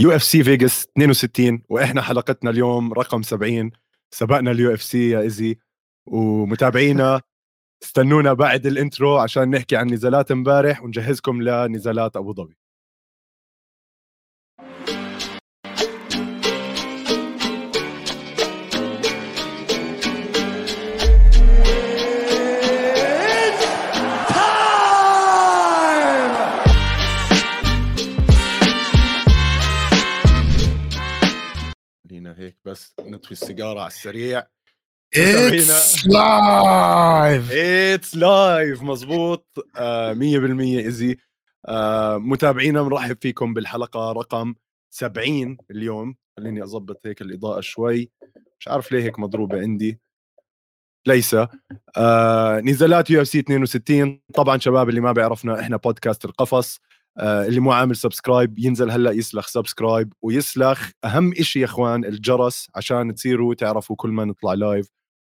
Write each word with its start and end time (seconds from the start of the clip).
UFC 0.00 0.44
Vegas 0.44 0.86
62 0.98 1.62
وإحنا 1.68 2.02
حلقتنا 2.02 2.50
اليوم 2.50 2.92
رقم 2.92 3.22
70 3.22 3.70
سبقنا 4.10 4.50
ال 4.50 4.62
U 4.62 4.74
FC 4.74 5.10
يا 5.10 5.20
ايزي 5.20 5.58
ومتابعينا 6.06 7.20
استنونا 7.82 8.32
بعد 8.32 8.66
ال 8.66 8.75
intro 8.75 9.18
عشان 9.18 9.50
نحكي 9.50 9.76
عن 9.76 9.86
نزالات 9.92 10.30
امبارح 10.30 10.82
ونجهزكم 10.82 11.42
لنزالات 11.42 12.16
أبو 12.16 12.34
ظبي. 12.34 12.57
بس 32.64 32.94
نطفي 33.00 33.32
السيجارة 33.32 33.80
على 33.80 33.86
السريع. 33.86 34.46
it's 35.16 36.06
live 36.06 37.52
it's 37.52 38.16
live 38.16 38.82
مزبوط 38.82 39.46
آه 39.76 40.14
100% 40.14 40.18
ايزي 40.20 41.16
آه 41.68 42.18
متابعينا 42.18 42.82
بنرحب 42.82 43.16
فيكم 43.20 43.54
بالحلقة 43.54 44.12
رقم 44.12 44.54
70 44.90 45.56
اليوم. 45.70 46.16
خليني 46.36 46.62
أضبط 46.62 47.06
هيك 47.06 47.22
الإضاءة 47.22 47.60
شوي. 47.60 48.10
مش 48.60 48.68
عارف 48.68 48.92
ليه 48.92 49.02
هيك 49.02 49.18
مضروبة 49.18 49.60
عندي. 49.60 50.00
ليس. 51.06 51.36
آه 51.96 52.60
نزالات 52.60 53.10
UFC 53.10 53.38
62 53.38 54.20
طبعا 54.34 54.58
شباب 54.58 54.88
اللي 54.88 55.00
ما 55.00 55.12
بيعرفنا 55.12 55.60
إحنا 55.60 55.76
بودكاست 55.76 56.24
القفص. 56.24 56.80
اللي 57.20 57.60
مو 57.60 57.72
عامل 57.72 57.96
subscribe 57.96 58.58
ينزل 58.58 58.90
هلا 58.90 59.10
يسلخ 59.10 59.46
subscribe 59.46 60.12
ويسلخ 60.22 60.90
أهم 61.04 61.32
إشي 61.32 61.60
يا 61.60 61.64
إخوان 61.64 62.04
الجرس 62.04 62.68
عشان 62.74 63.14
تصيروا 63.14 63.54
تعرفوا 63.54 63.96
كل 63.96 64.10
ما 64.10 64.24
نطلع 64.24 64.54
live 64.54 64.88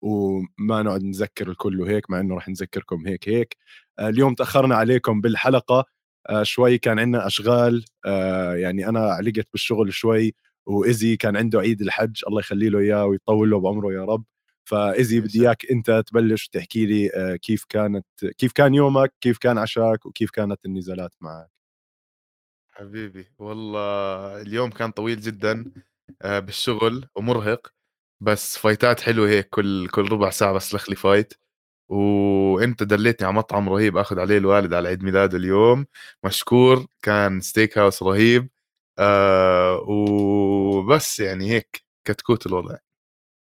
وما 0.02 0.82
نقعد 0.82 1.02
نذكر 1.04 1.50
الكل 1.50 1.80
وهيك 1.80 2.10
مع 2.10 2.20
إنه 2.20 2.36
رح 2.36 2.48
نذكركم 2.48 3.06
هيك 3.06 3.28
هيك. 3.28 3.56
آه 3.98 4.08
اليوم 4.08 4.34
تأخرنا 4.34 4.74
عليكم 4.76 5.20
بالحلقة. 5.20 5.84
آه 6.30 6.42
شوي 6.42 6.78
كان 6.78 6.98
عندنا 6.98 7.26
أشغال. 7.26 7.84
آه 8.06 8.54
يعني 8.54 8.88
أنا 8.88 9.00
علقت 9.00 9.46
بالشغل 9.52 9.92
شوي 9.92 10.34
وايزي 10.66 11.16
كان 11.16 11.36
عنده 11.36 11.60
عيد 11.60 11.80
الحج 11.82 12.22
الله 12.28 12.40
يخلي 12.40 12.68
له 12.68 12.78
إياه 12.78 13.06
ويطول 13.06 13.50
له 13.50 13.60
بعمره 13.60 13.92
يا 13.92 14.04
رب. 14.04 14.24
فايزي 14.64 15.20
بدي 15.20 15.42
إياك 15.42 15.70
أنت 15.70 16.02
تبلش 16.06 16.48
تحكي 16.48 16.86
لي 16.86 17.10
آه 17.14 17.36
كيف 17.36 17.64
كانت 17.68 18.06
كيف 18.38 18.52
كان 18.52 18.74
يومك 18.74 19.12
كيف 19.20 19.38
كان 19.38 19.58
عشاك 19.58 20.06
وكيف 20.06 20.30
كانت 20.30 20.66
النزالات 20.66 21.14
معك. 21.20 21.59
حبيبي. 22.80 23.28
والله 23.38 24.40
اليوم 24.42 24.70
كان 24.70 24.90
طويل 24.90 25.20
جدا 25.20 25.72
آه، 26.22 26.38
بالشغل 26.38 27.08
ومرهق 27.14 27.72
بس 28.20 28.58
فايتات 28.58 29.00
حلوة 29.00 29.28
هيك 29.28 29.48
كل 29.48 29.88
كل 29.88 30.02
ربع 30.12 30.30
ساعة 30.30 30.52
بسلخ 30.52 30.90
لي 30.90 30.96
fight. 30.96 31.34
وإنت 31.88 32.82
دليتني 32.82 33.26
على 33.28 33.36
مطعم 33.36 33.68
رهيب 33.68 33.96
آخذ 33.96 34.18
عليه 34.20 34.38
الوالد 34.38 34.74
على 34.74 34.88
عيد 34.88 35.02
ميلاده 35.04 35.38
اليوم. 35.38 35.86
مشكور 36.24 36.86
كان 37.02 37.40
steak 37.40 37.78
house 37.78 38.02
رهيب 38.02 38.50
آه 38.98 39.84
وبس 39.88 41.20
يعني 41.20 41.50
هيك 41.50 41.84
كتكوت 42.04 42.46
الوضع. 42.46 42.76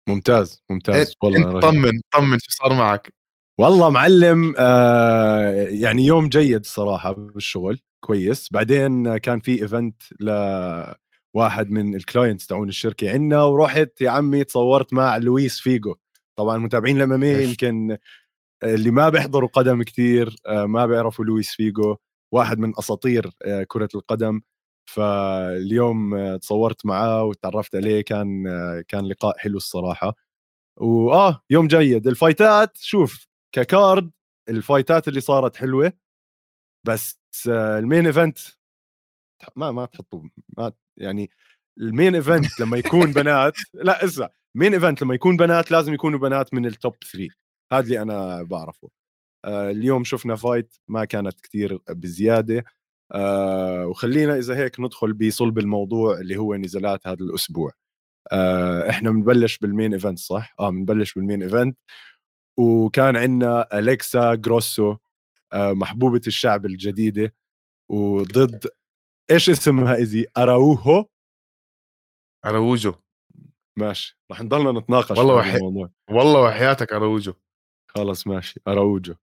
ممتاز 0.08 0.64
ممتاز. 0.70 1.14
والله 1.22 1.38
إنت 1.38 1.46
رهيب. 1.46 1.62
طمن 1.62 2.00
طمن 2.12 2.38
شو 2.38 2.50
صار 2.50 2.74
معك. 2.74 3.14
والله 3.60 3.90
معلم 3.90 4.54
آه 4.58 5.50
يعني 5.68 6.06
يوم 6.06 6.28
جيد 6.28 6.66
صراحة 6.66 7.12
بالشغل. 7.12 7.80
كويس. 8.00 8.48
بعدين 8.52 9.16
كان 9.16 9.40
في 9.40 9.62
event 9.62 10.02
لواحد 10.20 11.70
من 11.70 11.94
ال 11.96 12.02
clients 12.02 12.46
تاعون 12.46 12.68
الشركة 12.68 13.12
عندنا 13.12 13.42
ورحت 13.44 14.00
يا 14.00 14.10
عمي 14.10 14.44
تصورت 14.44 14.92
مع 14.94 15.16
لويس 15.16 15.60
فيجو. 15.60 15.94
طبعا 16.38 16.58
متابعين 16.58 16.96
ال 17.02 17.07
MMA 17.07 17.22
يمكن 17.24 17.96
اللي 18.64 18.90
ما 18.90 19.08
بيحضروا 19.08 19.48
قدم 19.48 19.82
كتير 19.82 20.36
آه 20.46 20.66
ما 20.66 20.86
بيعرفوا 20.86 21.24
لويس 21.24 21.50
فيجو 21.50 21.96
واحد 22.34 22.58
من 22.58 22.72
أساطير 22.78 23.30
آه 23.44 23.64
كرة 23.64 23.88
القدم. 23.94 24.40
فاليوم 24.90 26.14
آه 26.14 26.36
تصورت 26.36 26.86
معاه 26.86 27.24
وتعرفت 27.24 27.76
عليه 27.76 28.00
كان 28.02 28.44
كان 28.88 29.06
لقاء 29.08 29.38
حلو 29.38 29.56
الصراحة. 29.56 30.14
وآه 30.76 31.42
يوم 31.50 31.66
جيد. 31.68 32.06
الفايتات 32.06 32.76
شوف 32.78 33.28
ك 33.54 33.65
card 33.65 34.10
الفايتات 34.48 35.08
اللي 35.08 35.20
صارت 35.20 35.56
حلوة 35.56 35.92
بس 36.86 37.17
آه، 37.50 37.78
ال 37.78 37.84
main 37.84 38.06
event. 38.06 38.38
ما 39.56 39.72
ما 39.72 39.86
تحطوا 39.86 40.22
ما 40.58 40.72
يعني 40.96 41.30
ال 41.80 41.87
main 41.87 42.14
event 42.14 42.60
لما 42.60 42.76
يكون 42.76 43.12
بنات 43.12 43.54
لا 43.74 44.04
اسمع 44.04 44.28
main 44.54 44.74
event 44.74 45.02
لما 45.02 45.14
يكون 45.14 45.36
بنات 45.36 45.70
لازم 45.70 45.94
يكونوا 45.94 46.18
بنات 46.18 46.54
من 46.54 46.66
ال 46.66 46.74
top 46.74 46.96
3 47.12 47.28
هذا 47.72 47.80
اللي 47.80 48.02
أنا 48.02 48.42
بعرفه. 48.42 48.90
آه، 49.44 49.70
اليوم 49.70 50.04
شفنا 50.04 50.36
fight 50.36 50.76
ما 50.88 51.04
كانت 51.04 51.40
كتير 51.40 51.78
بزيادة. 51.90 52.64
آه، 53.12 53.86
وخلينا 53.86 54.38
إذا 54.38 54.56
هيك 54.56 54.80
ندخل 54.80 55.12
بصلب 55.12 55.58
الموضوع 55.58 56.18
اللي 56.20 56.36
هو 56.36 56.54
نزالات 56.56 57.06
هذا 57.06 57.20
الأسبوع. 57.20 57.72
آه، 58.32 58.90
إحنا 58.90 59.10
بنبلش 59.10 59.58
بال 59.58 59.69
main 59.69 59.92
event 59.94 60.18
صح؟ 60.18 60.54
آه 60.60 60.70
بنبلش 60.70 61.14
بال 61.14 61.23
main 61.23 61.42
event. 61.42 61.78
وكان 62.58 63.16
عندنا 63.16 63.78
أليكسا 63.78 64.34
جروسو. 64.34 64.96
محبوبة 65.54 66.20
الشعب 66.26 66.66
الجديدة 66.66 67.34
وضد 67.90 68.68
إيش 69.30 69.50
اسمها 69.50 69.96
ايزي 69.96 70.26
أراوهو؟ 70.36 71.06
اروجو 72.46 72.94
ماشي 73.78 74.18
رح 74.32 74.40
نضلنا 74.42 74.80
نتناقش 74.80 75.18
والله 75.18 75.34
وحي- 75.34 75.56
الموضوع. 75.56 75.90
والله 76.10 76.40
وحياتك 76.40 76.92
اروجو 76.92 77.34
خلص 77.90 78.26
ماشي 78.26 78.60
أراوجو. 78.68 79.14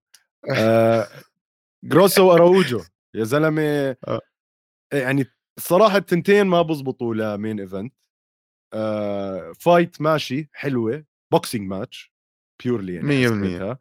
آه 0.58 1.08
جروسو 1.84 2.28
واراوجو 2.30 2.80
يا 3.14 3.24
زلمة 3.24 3.62
آه. 4.08 4.20
يعني 4.92 5.24
الصراحه 5.58 5.96
التنتين 5.96 6.46
ما 6.46 6.62
بزبطوا 6.62 7.14
ل 7.14 7.23
main 7.23 7.60
event 7.60 7.94
آه 8.74 9.52
fight 9.60 10.00
ماشي 10.00 10.48
حلوة 10.52 11.04
boxing 11.32 11.68
match 11.70 12.12
purely 12.64 12.94
يعني 12.94 13.06
مية 13.06 13.28
بالمية. 13.28 13.48
حسيتها. 13.48 13.70
آه 13.70 13.78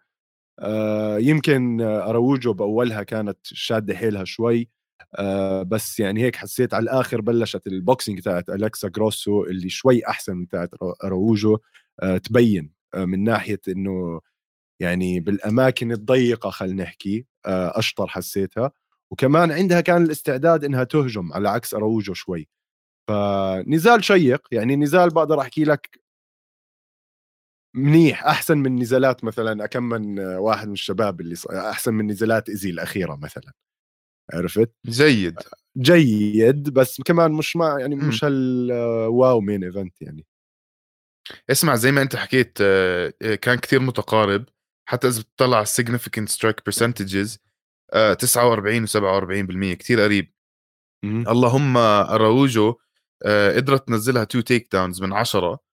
يمكن 1.20 1.82
آه، 1.82 2.10
أراوجو 2.10 2.54
بأولها 2.54 3.04
كانت 3.04 3.38
شادة 3.44 3.96
حيلها 3.96 4.24
شوي 4.24 4.70
آه 5.16 5.64
بس 5.64 6.00
يعني 6.00 6.22
هيك 6.24 6.36
حسيت 6.36 6.74
على 6.74 6.84
الآخر 6.84 7.22
بلشت 7.22 7.68
ال 7.68 7.75
boxing 7.75 8.20
تاعت 8.22 8.50
الكسا 8.50 8.88
جروسو 8.90 9.44
اللي 9.44 9.70
شوي 9.70 10.08
أحسن 10.08 10.38
من 10.38 10.48
تاعت 10.48 10.70
أراوجو 11.04 11.58
آه 12.04 12.18
تبين 12.18 12.72
من 12.96 13.24
ناحية 13.24 13.62
إنه 13.68 14.22
يعني 14.80 15.20
بالأماكن 15.20 15.92
الضيقة 15.92 16.50
خلينا 16.50 16.84
نحكي 16.84 17.26
أشطر 17.46 18.08
حسيتها. 18.08 18.72
وكمان 19.12 19.52
عندها 19.52 19.82
كان 19.82 20.04
الاستعداد 20.04 20.66
إنها 20.66 20.84
تهجم 20.84 21.34
على 21.34 21.50
عكس 21.50 21.74
أراوجو 21.74 22.14
شوي. 22.14 22.50
فنزال 23.10 24.04
شيق 24.04 24.48
يعني 24.52 24.76
نزال 24.76 25.10
بقدر 25.10 25.42
أحكي 25.42 25.64
لك 25.64 26.00
منيح 27.76 28.26
أحسن 28.26 28.58
من 28.58 28.76
نزالات 28.76 29.24
مثلا 29.24 29.66
كم 29.66 29.84
من 29.84 30.20
واحد 30.20 30.68
من 30.68 30.74
الشباب 30.74 31.22
اللي 31.22 31.36
أحسن 31.52 31.94
من 31.94 32.08
نزالات 32.08 32.50
ايزي 32.50 32.70
الأخيرة 32.70 33.16
مثلا. 33.16 33.54
عرفت؟ 34.34 34.72
جيد. 34.86 35.40
جيد 35.78 36.70
بس 36.70 37.02
كمان 37.02 37.32
مش 37.32 37.56
ما 37.56 37.80
يعني 37.80 37.96
مم. 37.96 38.08
مش 38.08 38.24
هال 38.24 39.42
wow 39.42 39.51
main 39.51 39.64
event 39.64 40.02
يعني. 40.02 40.26
اسمع 41.50 41.76
زي 41.76 41.92
ما 41.92 42.02
أنت 42.02 42.16
حكيت 42.16 42.58
آه، 42.62 43.14
آه، 43.22 43.36
كان 43.36 43.56
كثير 43.56 43.80
متقارب 43.80 44.46
حتى 44.90 45.08
إذا 45.08 45.22
بتطلع 45.22 45.64
strike 45.64 46.72
percentages 46.72 47.38
آه، 47.94 48.14
49 48.14 48.88
و47% 48.88 49.74
كثير 49.78 50.02
قريب. 50.02 50.34
مم. 51.04 51.28
اللهم 51.28 51.78
أراوجو 51.78 52.76
آه، 53.26 53.56
قدرت 53.56 53.88
تنزلها 53.88 54.24
two 54.24 54.42
takedowns 54.42 55.02
من 55.02 55.14
عشرة. 55.14 55.52
آه، 55.52 55.65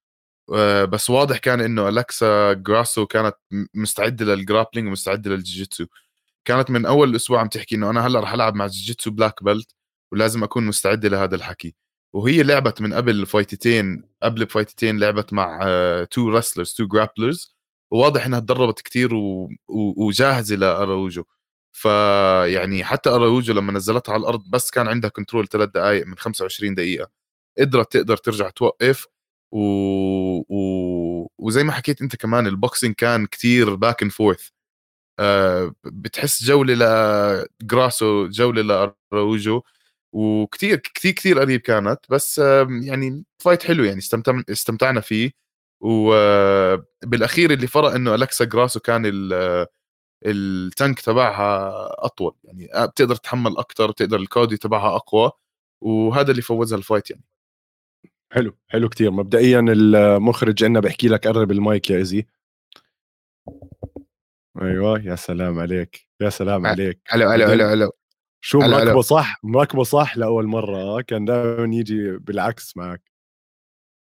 بس 0.85 1.11
واضح 1.11 1.39
كان 1.39 1.61
إنه 1.61 1.89
الكسا 1.89 2.53
جراسو 2.53 3.07
كانت 3.07 3.35
مستعدة 3.75 4.25
لل 4.25 4.36
grappling 4.36 4.89
ومستعدة 4.89 5.31
لل 5.31 5.40
jiu-jitsu. 5.40 5.87
كانت 6.45 6.71
من 6.71 6.87
أول 6.87 7.11
الأسبوع 7.11 7.41
عم 7.41 7.49
تحكي 7.49 7.75
إنه 7.77 7.91
أنا 7.91 8.07
هلأ 8.07 8.21
رح 8.21 8.33
ألعب 8.33 8.55
مع 8.55 8.67
jiu-jitsu 8.67 9.11
black 9.11 9.45
belt 9.45 9.75
ولازم 10.13 10.43
أكون 10.45 10.67
مستعدة 10.67 11.09
لهذا 11.09 11.37
الحكي. 11.37 11.75
وهي 12.13 12.43
لعبت 12.43 12.81
من 12.83 12.95
قبل 12.95 13.27
فايتتين 13.27 14.05
قبل 14.23 14.45
بفايتتين 14.45 14.99
لعبت 14.99 15.33
مع 15.33 15.61
two 16.11 16.29
wrestlers 16.31 16.73
two 16.73 16.87
grapplers 16.89 17.57
وواضح 17.93 18.27
إنها 18.27 18.41
تدربت 18.41 18.81
كتير 18.81 19.15
و... 19.15 19.45
و... 19.69 20.07
وجاهزة 20.07 20.57
لأراوجو. 20.57 21.25
فيعني 21.73 22.85
حتى 22.85 23.11
أراوجو 23.11 23.55
لما 23.55 23.73
نزلتها 23.73 24.13
على 24.13 24.21
الأرض 24.21 24.43
بس 24.51 24.71
كان 24.71 24.89
عندها 24.89 25.11
control 25.11 25.49
ثلاث 25.49 25.69
دقائق 25.71 26.07
من 26.07 26.17
25 26.19 26.75
دقيقة. 26.75 27.11
قدرت 27.59 27.93
تقدر 27.93 28.17
ترجع 28.17 28.51
توقف 28.51 29.07
و... 29.53 29.59
و... 30.49 31.31
وزي 31.39 31.65
ما 31.65 31.73
حكيت 31.73 32.03
أنت 32.03 32.17
كمان 32.17 32.47
ال 32.47 32.54
boxing 32.54 32.95
كان 32.95 33.27
كتير 33.27 33.75
back 33.75 34.03
and 34.03 34.13
forth 34.13 34.49
بتحس 35.85 36.45
جولة 36.45 36.75
لجراسو 37.63 38.29
جولة 38.29 38.63
لاراوجو 38.63 39.63
وكتير 40.13 40.77
كتير 40.79 41.13
كتير 41.13 41.39
قريب 41.41 41.61
كانت 41.61 42.01
بس 42.11 42.39
يعني 42.83 43.25
fight 43.39 43.63
حلو 43.63 43.85
يعني 43.85 43.99
استمتعنا 43.99 44.45
استمتعنا 44.51 45.01
فيه. 45.01 45.33
وبالاخير 45.83 47.53
اللي 47.53 47.67
فرق 47.67 47.91
إنه 47.93 48.15
الكسا 48.15 48.45
جراسو 48.45 48.81
كان 48.81 49.03
ال 50.27 50.42
tank 50.42 51.01
تبعها 51.01 51.71
أطول. 52.07 52.35
يعني 52.45 52.69
بتقدر 52.87 53.17
تتحمل 53.17 53.59
أكثر 53.59 53.91
بتقدر 53.91 54.17
ال 54.21 54.26
cardio 54.26 54.59
تبعها 54.59 54.97
أقوى 54.97 55.33
وهذا 55.83 56.31
اللي 56.31 56.43
فوزها 56.43 56.79
ال 56.79 56.84
fight 56.84 57.11
يعني. 57.11 57.25
حلو 58.33 58.57
حلو 58.69 58.89
كتير. 58.89 59.11
مبدئيا 59.11 59.65
المخرج 59.69 60.65
عندنا 60.65 60.81
بحكي 60.81 61.09
لك 61.09 61.27
قرب 61.27 61.51
المايك 61.51 61.91
يا 61.91 61.97
ايزي 61.97 62.27
أيوه 64.63 65.01
يا 65.01 65.17
سلام 65.17 65.59
عليك 65.59 66.09
يا 66.21 66.31
سلام 66.31 66.67
عليك. 66.67 67.01
ألو 67.15 67.33
ألو 67.33 67.53
ألو 67.53 67.73
ألو 67.73 67.93
شو 68.45 68.59
مركبه 68.59 69.01
صح؟ 69.01 69.41
مركبه 69.43 69.83
صح 69.83 70.17
لأول 70.17 70.47
مرة 70.47 71.01
كان 71.01 71.25
دائما 71.25 71.77
يجي 71.77 72.11
بالعكس 72.17 72.77
معك. 72.77 73.13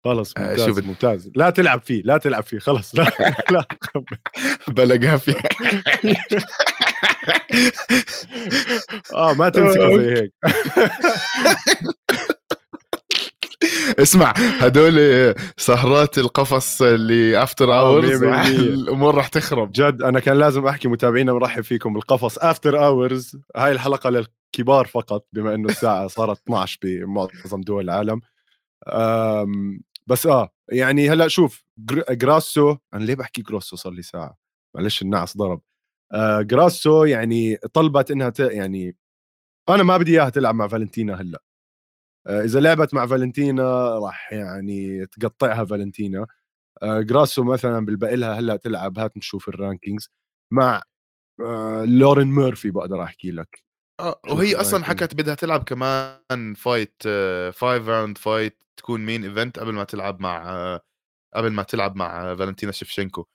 خلص 0.04 0.34
آه، 0.36 0.40
ممتاز 0.40 0.78
آه 0.78 0.82
ممتاز. 0.82 1.30
لا 1.34 1.50
تلعب 1.50 1.80
فيه 1.80 2.02
لا 2.02 2.18
تلعب 2.18 2.42
فيه 2.42 2.58
خلص. 2.58 2.94
لا 2.98 3.10
لا. 3.50 3.66
بلقها 4.68 5.16
فيه 5.16 5.34
آه 9.14 9.34
ما 9.34 9.48
تمسكه 9.48 9.96
زي 9.96 10.10
هيك. 10.16 10.32
اسمع 14.02 14.32
هدول 14.36 15.34
سهرات 15.56 16.18
القفص 16.18 16.82
اللي 16.82 17.42
after 17.42 17.72
آه، 17.72 17.80
hours 17.80 18.22
الأمور 18.24 19.14
راح 19.14 19.28
تخرب. 19.28 19.72
جد 19.72 20.02
أنا 20.02 20.20
كان 20.20 20.36
لازم 20.38 20.66
أحكي 20.66 20.88
متابعينا 20.88 21.32
مرحب 21.32 21.62
فيكم 21.62 21.92
بالقفص 21.94 22.38
after 22.38 22.84
hours 22.86 23.36
هاي 23.56 23.72
الحلقة 23.72 24.10
للكبار 24.10 24.86
فقط 24.86 25.26
بما 25.32 25.54
إنه 25.54 25.68
الساعة 25.68 26.06
صارت 26.16 26.40
12 26.42 26.78
بمعظم 26.82 27.60
دول 27.60 27.84
العالم. 27.84 28.20
بس 30.06 30.26
آه 30.26 30.48
يعني 30.68 31.10
هلأ 31.10 31.28
شوف 31.28 31.64
جراسو 32.10 32.76
أنا 32.94 33.04
ليه 33.04 33.14
بحكي 33.14 33.42
جروسو 33.42 33.76
صار 33.76 33.92
لي 33.92 34.02
ساعة. 34.02 34.36
معلش 34.76 35.02
النعس 35.02 35.36
ضرب. 35.36 35.60
آه 36.12 36.42
جراسو 36.42 37.04
يعني 37.04 37.56
طلبت 37.56 38.10
إنها 38.10 38.28
ت... 38.30 38.40
يعني 38.40 38.96
أنا 39.68 39.82
ما 39.82 39.96
بدي 39.96 40.12
إياها 40.20 40.30
تلعب 40.30 40.54
مع 40.54 40.68
فالنتينا 40.68 41.14
هلأ. 41.20 41.38
آه 41.38 41.47
إذا 42.28 42.60
لعبت 42.60 42.94
مع 42.94 43.06
فالنتينا 43.06 43.98
راح 43.98 44.32
يعني 44.32 45.06
تقطعها 45.06 45.64
فالنتينا. 45.64 46.26
آه 46.82 47.00
جراسو 47.00 47.44
مثلا 47.44 47.86
بالباقي 47.86 48.16
لها 48.16 48.38
هلأ 48.38 48.56
تلعب 48.56 48.98
هات 48.98 49.16
نشوف 49.16 49.48
ال 49.48 49.55
rankings 49.55 50.10
مع 50.52 50.82
آه 51.40 51.84
لورين 51.84 52.28
ميرفي 52.28 52.70
بقدر 52.70 53.02
أحكي 53.02 53.30
لك. 53.30 53.64
آه 54.00 54.20
وهي 54.30 54.56
أصلا 54.56 54.84
حكت 54.84 55.14
بدها 55.14 55.34
تلعب 55.34 55.64
كمان 55.64 56.54
fight 56.56 57.02
five 57.52 57.88
round 57.88 58.18
fight 58.18 58.62
تكون 58.76 59.06
main 59.06 59.24
event 59.24 59.58
قبل 59.58 59.72
ما 59.72 59.84
تلعب 59.84 60.20
مع 60.20 60.80
قبل 61.34 61.52
ما 61.52 61.62
تلعب 61.62 61.96
مع 61.96 62.34
فالنتينا 62.34 62.72
شيفشينكو. 62.72 63.26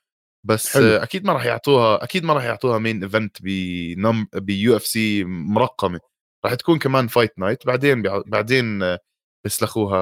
بس 0.46 0.74
حلو. 0.74 0.86
أكيد 0.86 1.26
ما 1.26 1.34
راح 1.34 1.46
يعطوها 1.46 2.04
أكيد 2.04 2.24
ما 2.24 2.34
راح 2.34 2.44
يعطوها 2.44 2.80
main 2.80 3.04
event 3.04 3.38
بنم 3.42 4.28
ب 4.34 4.76
UFC 4.76 5.24
مرقمة. 5.24 6.00
راح 6.46 6.54
تكون 6.54 6.80
كمان 6.80 7.08
fight 7.08 7.40
night 7.40 7.68
بعدين 7.68 8.02
بعدين 8.26 8.98
بيسلخوها 9.44 9.98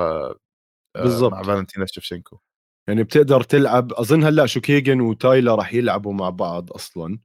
آه، 0.95 1.03
بالضبط. 1.03 1.33
مع 1.33 1.43
فالنتينا 1.43 1.85
شيفشينكو 1.85 2.37
يعني 2.87 3.03
بتقدر 3.03 3.43
تلعب 3.43 3.93
أظن 3.93 4.23
هلأ 4.23 4.45
شوكيجن 4.45 5.01
وتايلا 5.01 5.55
راح 5.55 5.73
يلعبوا 5.73 6.13
مع 6.13 6.29
بعض 6.29 6.71
أصلا. 6.71 7.19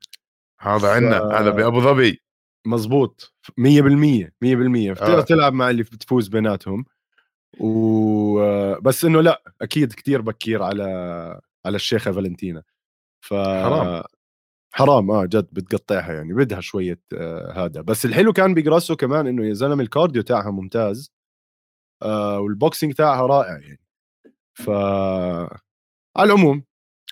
هذا 0.61 0.79
ف... 0.79 0.85
عندنا 0.85 1.41
هذا 1.41 1.51
بأبو 1.51 1.81
ظبي. 1.81 2.23
مزبوط. 2.67 3.35
100% 3.61 4.31
100% 4.45 4.93
بتقدر 4.93 5.19
آه. 5.19 5.21
تلعب 5.21 5.53
مع 5.53 5.71
اللي 5.71 5.83
بتفوز 5.83 6.29
بيناتهم. 6.29 6.85
و 7.61 8.41
بس 8.81 9.05
إنه 9.05 9.21
لأ 9.21 9.43
أكيد 9.63 9.93
كثير 9.93 10.21
بكير 10.21 10.63
على 10.63 10.85
على 11.67 11.77
الشيخة 11.77 12.13
فالنتينا. 12.13 12.63
ف 13.21 13.35
حرام. 13.35 14.03
حرام 14.77 15.11
آه 15.11 15.25
جد 15.25 15.49
بتقطعها 15.53 16.13
يعني 16.13 16.35
بدها 16.35 16.61
شوية 16.61 17.01
آه 17.13 17.65
هذا. 17.65 17.81
بس 17.81 18.05
الحلو 18.05 18.33
كان 18.33 18.55
بجراسو 18.55 18.97
كمان 18.97 19.27
إنه 19.27 19.47
يا 19.47 19.53
زلمة 19.53 19.83
ال 19.83 19.88
cardio 19.88 20.23
تاعها 20.23 20.51
ممتاز 20.51 21.13
آه 22.03 22.41
وال 22.41 22.54
boxing 22.54 22.95
تاعها 22.95 23.27
رائع 23.27 23.59
يعني. 23.59 23.81
ف 24.55 24.71
على 26.17 26.33
العموم 26.33 26.65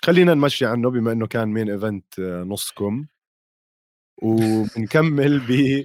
خلينا 0.05 0.33
نمشي 0.33 0.65
عنه 0.65 0.89
بما 0.89 1.11
إنه 1.11 1.27
كان 1.27 1.47
main 1.47 1.69
event 1.69 2.19
آه 2.19 2.43
نصكم. 2.43 3.05
وبنكمل 4.23 5.39
ب 5.39 5.83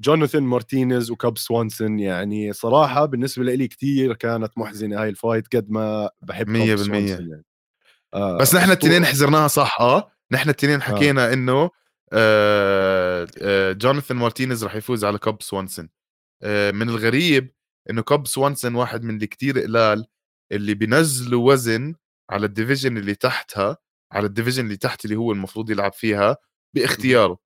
جوناثان 0.00 0.42
مارتينيز 0.42 1.10
وكاب 1.10 1.38
سوانسون 1.38 1.98
يعني 1.98 2.52
صراحة 2.52 3.06
بالنسبة 3.06 3.44
لي 3.44 3.68
كثير 3.68 4.14
كانت 4.14 4.58
محزنة 4.58 5.02
هاي 5.02 5.08
ال 5.08 5.16
fight 5.16 5.56
قد 5.56 5.70
ما 5.70 6.10
بحب 6.22 6.48
100% 6.48 6.90
يعني. 6.94 7.44
آه 8.14 8.38
بس 8.38 8.54
نحن 8.54 8.70
الاثنين 8.70 9.04
حزرناها 9.04 9.48
صح 9.48 9.80
آه؟ 9.80 10.12
نحن 10.32 10.50
الاثنين 10.50 10.74
آه. 10.74 10.84
حكينا 10.84 11.30
آه. 11.30 11.32
إنه 11.32 11.70
آه 12.12 13.26
آه 13.42 13.72
جوناثان 13.72 14.16
مارتينيز 14.16 14.64
راح 14.64 14.74
يفوز 14.74 15.04
على 15.04 15.18
كاب 15.18 15.42
سوانسون 15.42 15.88
آه 16.42 16.70
من 16.70 16.88
الغريب 16.88 17.54
إنه 17.90 18.02
كاب 18.02 18.26
سوانسون 18.26 18.74
واحد 18.74 19.02
من 19.02 19.22
الكثير 19.22 19.58
قلال 19.60 20.06
اللي 20.52 20.74
بينزلوا 20.74 21.52
وزن 21.52 21.94
على 22.30 22.46
ال 22.46 22.52
division 22.52 22.96
اللي 22.98 23.14
تحتها 23.14 23.76
على 24.12 24.26
ال 24.26 24.30
division 24.30 24.64
اللي 24.64 24.76
تحت 24.76 25.04
اللي 25.04 25.16
هو 25.16 25.32
المفروض 25.32 25.70
يلعب 25.70 25.92
فيها 25.92 26.36
باختياره 26.74 27.38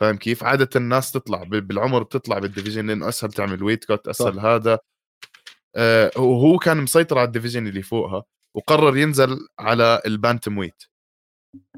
فاهم 0.00 0.16
كيف؟ 0.16 0.44
عادة 0.44 0.68
الناس 0.76 1.12
تطلع 1.12 1.42
بالعمر 1.42 2.02
بتطلع 2.02 2.38
بال 2.38 2.48
division 2.48 2.86
لأنه 2.86 3.08
أسهل 3.08 3.32
تعمل 3.32 3.62
weight 3.62 3.84
cut 3.84 4.08
أسهل 4.08 4.36
صح. 4.36 4.44
هذا 4.44 4.78
آه 5.76 6.10
وهو 6.16 6.58
كان 6.58 6.76
مسيطر 6.76 7.18
على 7.18 7.26
ال 7.26 7.30
division 7.30 7.66
اللي 7.66 7.82
فوقها 7.82 8.24
وقرر 8.56 8.96
ينزل 8.96 9.38
على 9.58 10.02
ال 10.06 10.58
bantamweight 10.58 10.82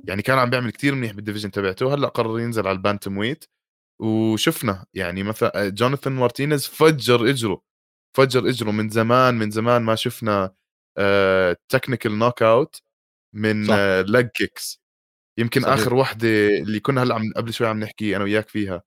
يعني 0.05 0.23
كان 0.23 0.39
عم 0.39 0.51
بيعمل 0.51 0.71
كتير 0.71 0.95
منيح 0.95 1.13
بال 1.13 1.20
division 1.20 1.51
تبعته 1.51 1.95
هلأ 1.95 2.09
قرر 2.09 2.41
ينزل 2.41 2.69
على 2.69 2.77
ال 2.77 3.19
bantamweight 3.19 3.45
وشفنا 4.01 4.87
يعني 4.95 5.23
مثلا 5.23 5.67
آه، 5.67 5.69
جوناثان 5.69 6.13
مارتينيز 6.13 6.67
فجر 6.67 7.31
إجره 7.31 7.63
فجر 8.17 8.49
إجره 8.49 8.71
من 8.71 8.89
زمان 8.89 9.35
من 9.35 9.51
زمان 9.51 9.83
ما 9.83 9.95
شفنا 9.95 10.55
technical 11.69 12.19
knockout 12.19 12.83
من 13.35 13.67
leg 14.01 14.29
kicks 14.29 14.83
يمكن 15.39 15.61
صحيح. 15.61 15.75
آخر 15.75 15.95
وحدة 15.95 16.29
اللي 16.49 16.81
كنا 16.81 17.03
هلأ 17.03 17.15
عم 17.15 17.33
قبل 17.37 17.53
شوي 17.53 17.67
عم 17.67 17.81
نحكي 17.81 18.17
أنا 18.17 18.25
وياك 18.25 18.49
فيها 18.49 18.83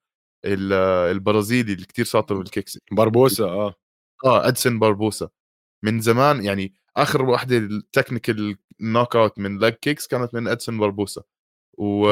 البرازيلي 0.45 1.73
اللي 1.73 1.85
كثير 1.85 2.05
شاطر 2.05 2.37
بال 2.37 2.49
kicks 2.49 2.79
باربوسا 2.91 3.43
آه. 3.45 3.75
آه 4.25 4.47
ادسن 4.47 4.79
باربوسا. 4.79 5.29
من 5.83 6.01
زمان 6.01 6.43
يعني 6.43 6.73
آخر 6.97 7.21
وحدة 7.29 7.57
ال 7.57 8.57
technical 8.81 9.15
knockout 9.15 9.39
من 9.39 9.57
leg 9.57 9.73
kicks 9.73 10.07
كانت 10.07 10.33
من 10.33 10.47
ادسن 10.47 10.79
باربوسا 10.79 11.23
و 11.77 12.09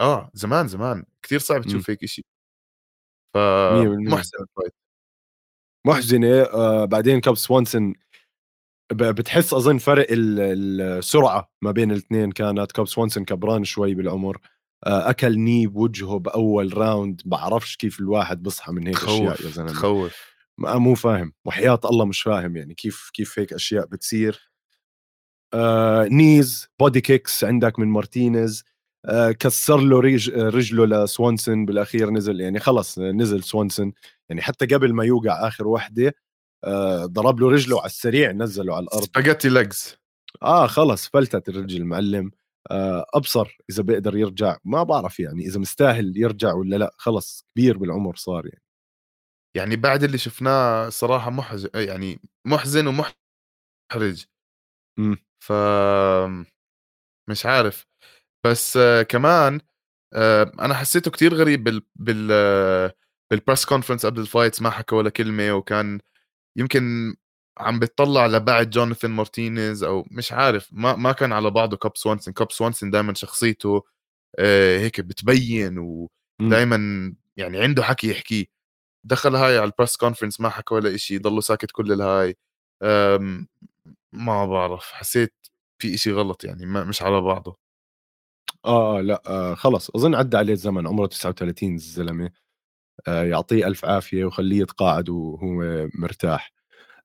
آه 0.00 0.30
زمان 0.34 0.68
زمان. 0.68 1.04
كثير 1.22 1.38
صعب 1.38 1.62
تشوف 1.62 1.90
هيك 1.90 2.04
شيء 2.04 2.24
فمحزن 3.34 4.38
ال 4.40 4.46
fight 4.46 4.74
محزنة. 5.86 6.42
آه 6.42 6.84
بعدين 6.84 7.20
كاب 7.20 7.34
سوانسون 7.34 7.94
بتحس 8.92 9.54
أظن 9.54 9.78
فرق 9.78 10.06
السرعه 10.10 11.52
ما 11.62 11.70
بين 11.70 11.90
الاثنين 11.90 12.32
كانت. 12.32 12.72
كاب 12.72 12.86
سوانسون 12.86 13.24
كبران 13.24 13.64
شوي 13.64 13.94
بالعمر. 13.94 14.40
آه، 14.86 15.10
أكل 15.10 15.38
knee 15.38 15.66
بوجهه 15.66 16.18
بأول 16.18 16.76
round 16.76 17.22
بعرفش 17.24 17.76
كيف 17.76 18.00
الواحد 18.00 18.42
بصحى 18.42 18.72
من 18.72 18.86
هيك 18.86 18.96
أشياء 18.96 19.42
يا 19.44 19.50
زلمة. 19.50 19.68
تخوف. 19.68 20.34
مو 20.58 20.94
فاهم. 20.94 21.32
وحياة 21.44 21.80
الله 21.84 22.04
مش 22.04 22.22
فاهم 22.22 22.56
يعني 22.56 22.74
كيف 22.74 23.10
كيف 23.12 23.38
هيك 23.38 23.52
أشياء 23.52 23.86
بتصير. 23.86 24.53
آه 25.54 26.04
knees 26.04 26.68
body 26.80 27.00
kicks 27.00 27.44
عندك 27.44 27.78
من 27.78 27.88
مارتينيز. 27.88 28.64
آه 29.06 29.32
كسر 29.32 29.76
له 29.80 30.00
رج 30.00 30.30
رجله 30.30 30.86
لسوانسون 31.04 31.64
بالأخير 31.66 32.10
نزل 32.10 32.40
يعني 32.40 32.60
خلص 32.60 32.98
نزل 32.98 33.42
سوانسون 33.42 33.92
يعني 34.28 34.42
حتى 34.42 34.66
قبل 34.66 34.92
ما 34.92 35.04
يوقع 35.04 35.48
آخر 35.48 35.68
وحدة 35.68 36.14
آه، 36.64 37.06
ضرب 37.06 37.40
له 37.40 37.50
رجله 37.50 37.78
على 37.78 37.86
السريع 37.86 38.32
نزله 38.32 38.76
على 38.76 38.84
الأرض. 38.84 39.04
spaghetti 39.04 39.48
legs. 39.48 39.96
آه 40.42 40.66
خلص 40.66 41.08
فلتت 41.08 41.48
الرجل 41.48 41.76
المعلم. 41.80 42.30
آه 42.70 43.06
أبصر 43.14 43.58
إذا 43.70 43.82
بيقدر 43.82 44.16
يرجع. 44.16 44.56
ما 44.64 44.82
بعرف 44.82 45.20
يعني 45.20 45.42
إذا 45.46 45.60
مستاهل 45.60 46.12
يرجع 46.16 46.52
ولا 46.52 46.76
لا. 46.76 46.94
خلص 46.98 47.46
كبير 47.54 47.78
بالعمر 47.78 48.16
صار 48.16 48.46
يعني. 48.46 48.62
يعني 49.56 49.76
بعد 49.76 50.04
اللي 50.04 50.18
شفناه 50.18 50.88
صراحة 50.88 51.30
محزن 51.30 51.68
يعني 51.74 52.20
محزن 52.46 52.86
ومحرج. 52.86 54.24
امم 54.98 55.16
ف 55.46 55.52
مش 57.28 57.46
عارف. 57.46 57.86
بس 58.46 58.78
كمان 59.08 59.60
آه 60.14 60.52
أنا 60.60 60.74
حسيته 60.74 61.10
كتير 61.10 61.34
غريب 61.34 61.64
بال 61.64 61.82
بال 61.96 62.92
بال 63.30 63.40
press 63.40 63.64
conference 63.66 64.06
قبل 64.06 64.20
ال 64.20 64.26
fights 64.26 64.62
ما 64.62 64.70
حكى 64.70 64.94
ولا 64.94 65.10
كلمة 65.10 65.52
وكان 65.54 66.00
يمكن 66.56 67.14
عم 67.58 67.78
بتطلع 67.80 68.26
لبعد 68.26 68.70
جوناثان 68.70 69.10
مارتينيز 69.10 69.84
أو 69.84 70.06
مش 70.10 70.32
عارف 70.32 70.68
ما 70.72 70.96
ما 70.96 71.12
كان 71.12 71.32
على 71.32 71.50
بعضه 71.50 71.76
كاب 71.76 71.96
سوانسون 71.96 72.34
كاب 72.34 72.52
سوانسون 72.52 72.90
دائما 72.90 73.14
شخصيته 73.14 73.84
آه، 74.38 74.78
هيك 74.80 75.00
بتبين 75.00 75.78
ودائما 75.78 77.14
يعني 77.36 77.60
عنده 77.62 77.82
حكي 77.84 78.10
يحكيه. 78.10 78.46
دخل 79.04 79.36
هاي 79.36 79.58
على 79.58 79.64
ال 79.66 79.71
press 79.71 79.96
conference 79.96 80.40
ما 80.40 80.48
حكى 80.50 80.74
ولا 80.74 80.96
شيء 80.96 81.20
ضله 81.20 81.40
ساكت 81.40 81.70
كل 81.72 81.92
الهاي. 81.92 82.36
ما 84.14 84.46
بعرف 84.46 84.84
حسيت 84.92 85.34
في 85.78 85.94
إشي 85.94 86.12
غلط 86.12 86.44
يعني 86.44 86.66
ما 86.66 86.84
مش 86.84 87.02
على 87.02 87.20
بعضه. 87.20 87.58
آه, 88.64 88.98
آه 88.98 89.00
لأ 89.00 89.22
آه 89.26 89.54
خلص 89.54 89.90
أظن 89.90 90.14
عدى 90.14 90.36
عليه 90.36 90.52
الزمن 90.52 90.86
عمره 90.86 91.06
39 91.06 91.74
الزلمة. 91.74 92.30
آه 93.08 93.24
يعطيه 93.24 93.66
ألف 93.68 93.84
عافية 93.84 94.24
وخليه 94.24 94.60
يتقاعد 94.62 95.08
وهو 95.10 95.88
مرتاح. 95.94 96.52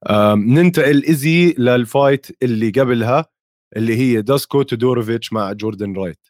آه 0.08 0.36
ننتقل 0.36 1.04
easy 1.06 1.56
لل 1.60 1.79
fight 1.79 2.28
اللي 2.44 2.72
قبلها 2.72 3.26
اللي 3.78 3.98
هي 3.98 4.22
داسكو 4.22 4.64
تودوروفيتش 4.64 5.34
مع 5.34 5.54
جوردن 5.54 5.94
رايت. 5.98 6.28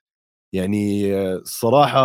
يعني 0.54 1.14
الصراحه 1.16 2.02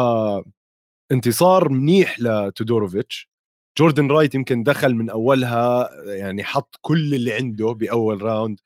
انتصار 1.12 1.69
منيح 1.69 2.21
لتودوروفيتش. 2.21 3.31
جوردن 3.78 4.11
رايت 4.11 4.35
يمكن 4.35 4.62
دخل 4.62 4.95
من 4.95 5.11
أولها 5.11 5.90
يعني 6.04 6.45
حط 6.45 6.78
كل 6.81 7.14
اللي 7.14 7.33
عنده 7.33 7.73
بأول 7.73 8.23
round. 8.23 8.61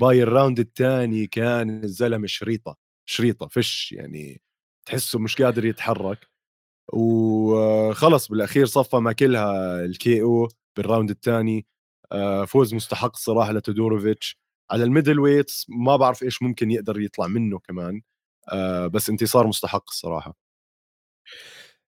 by 0.00 0.22
ال 0.22 0.28
round 0.28 0.60
الثاني 0.60 1.26
كان 1.26 1.84
الزلمة 1.84 2.26
شريطة 2.26 2.76
شريطة 3.08 3.48
فش 3.48 3.92
يعني 3.92 4.42
تحسه 4.86 5.18
مش 5.18 5.42
قادر 5.42 5.64
يتحرك. 5.64 6.28
وخلص 6.92 8.28
بالأخير 8.28 8.66
صفى 8.66 8.96
ماكلها 8.96 9.84
ال 9.84 10.22
KO 10.22 10.48
بال 10.76 10.86
round 10.86 11.10
الثاني. 11.10 11.66
آه، 12.12 12.44
فوز 12.44 12.74
مستحق 12.74 13.16
صراحة 13.16 13.52
لتودوروفيتش. 13.52 14.38
على 14.70 14.84
ال 14.84 15.20
middleweights 15.20 15.66
ما 15.68 15.96
بعرف 15.96 16.22
إيش 16.22 16.42
ممكن 16.42 16.70
يقدر 16.70 17.00
يطلع 17.00 17.26
منه 17.26 17.58
كمان. 17.58 18.02
آه، 18.52 18.86
بس 18.86 19.10
انتصار 19.10 19.46
مستحق 19.46 19.84
الصراحه 19.90 20.36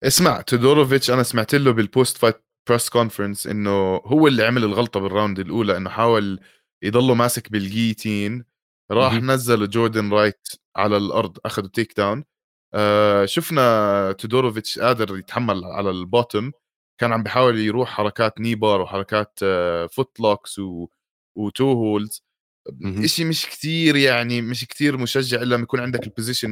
اسمع 0.03 0.41
تودوروفيتش 0.41 1.11
أنا 1.11 1.23
سمعت 1.23 1.55
له 1.55 1.71
بال 1.71 2.17
post-fight 2.17 2.46
press 2.67 2.89
conference 2.89 3.47
إنه 3.47 3.95
هو 3.95 4.27
اللي 4.27 4.45
عمل 4.45 4.63
الغلطة 4.63 4.99
بال 4.99 5.11
round 5.11 5.39
الأولى 5.39 5.77
إنه 5.77 5.89
حاول 5.89 6.39
يضله 6.83 7.13
ماسك 7.15 7.51
بال 7.51 7.67
guillotine 7.67 8.45
راح 8.91 9.13
نزل 9.13 9.69
جوردن 9.69 10.13
رايت 10.13 10.47
على 10.75 10.97
الأرض 10.97 11.37
أخذوا 11.45 11.69
takedown 11.69 12.23
آه 12.73 13.25
شفنا 13.25 14.11
تودوروفيتش 14.11 14.79
قادر 14.79 15.17
يتحمل 15.17 15.63
على 15.65 15.89
ال 15.89 15.98
bottom 15.98 16.51
كان 16.99 17.13
عم 17.13 17.23
بيحاول 17.23 17.59
يروح 17.59 17.89
حركات 17.89 18.39
kneebar 18.41 18.81
وحركات 18.81 19.39
آه 19.43 19.85
foot 19.87 20.19
locks 20.19 20.59
و... 20.59 20.87
و 21.35 21.44
toe 21.44 21.71
holds 21.73 22.23
شيء 23.05 23.25
مش 23.25 23.45
كتير 23.45 23.95
يعني 23.95 24.41
مش 24.41 24.65
كتير 24.65 24.97
مشجع 24.97 25.41
إلا 25.41 25.55
لما 25.55 25.63
يكون 25.63 25.79
عندك 25.79 26.03
ال 26.03 26.08
position 26.08 26.47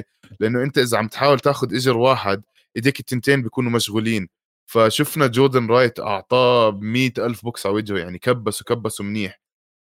100% 0.00 0.04
لأنه 0.40 0.62
أنت 0.62 0.78
إذا 0.78 0.98
عم 0.98 1.08
تحاول 1.08 1.40
تاخذ 1.40 1.74
إجر 1.74 1.96
واحد 1.96 2.42
إيديك 2.76 3.00
التنتين 3.00 3.42
بيكونوا 3.42 3.70
مشغولين. 3.70 4.28
فشفنا 4.66 5.26
جوردن 5.26 5.66
رايت 5.66 6.00
أعطاه 6.00 6.70
مئة 6.70 7.26
ألف 7.26 7.44
بوكس 7.44 7.66
على 7.66 7.74
وجهه 7.74 7.98
يعني 7.98 8.18
كبس 8.18 8.62
وكبس 8.62 9.00
منيح. 9.00 9.40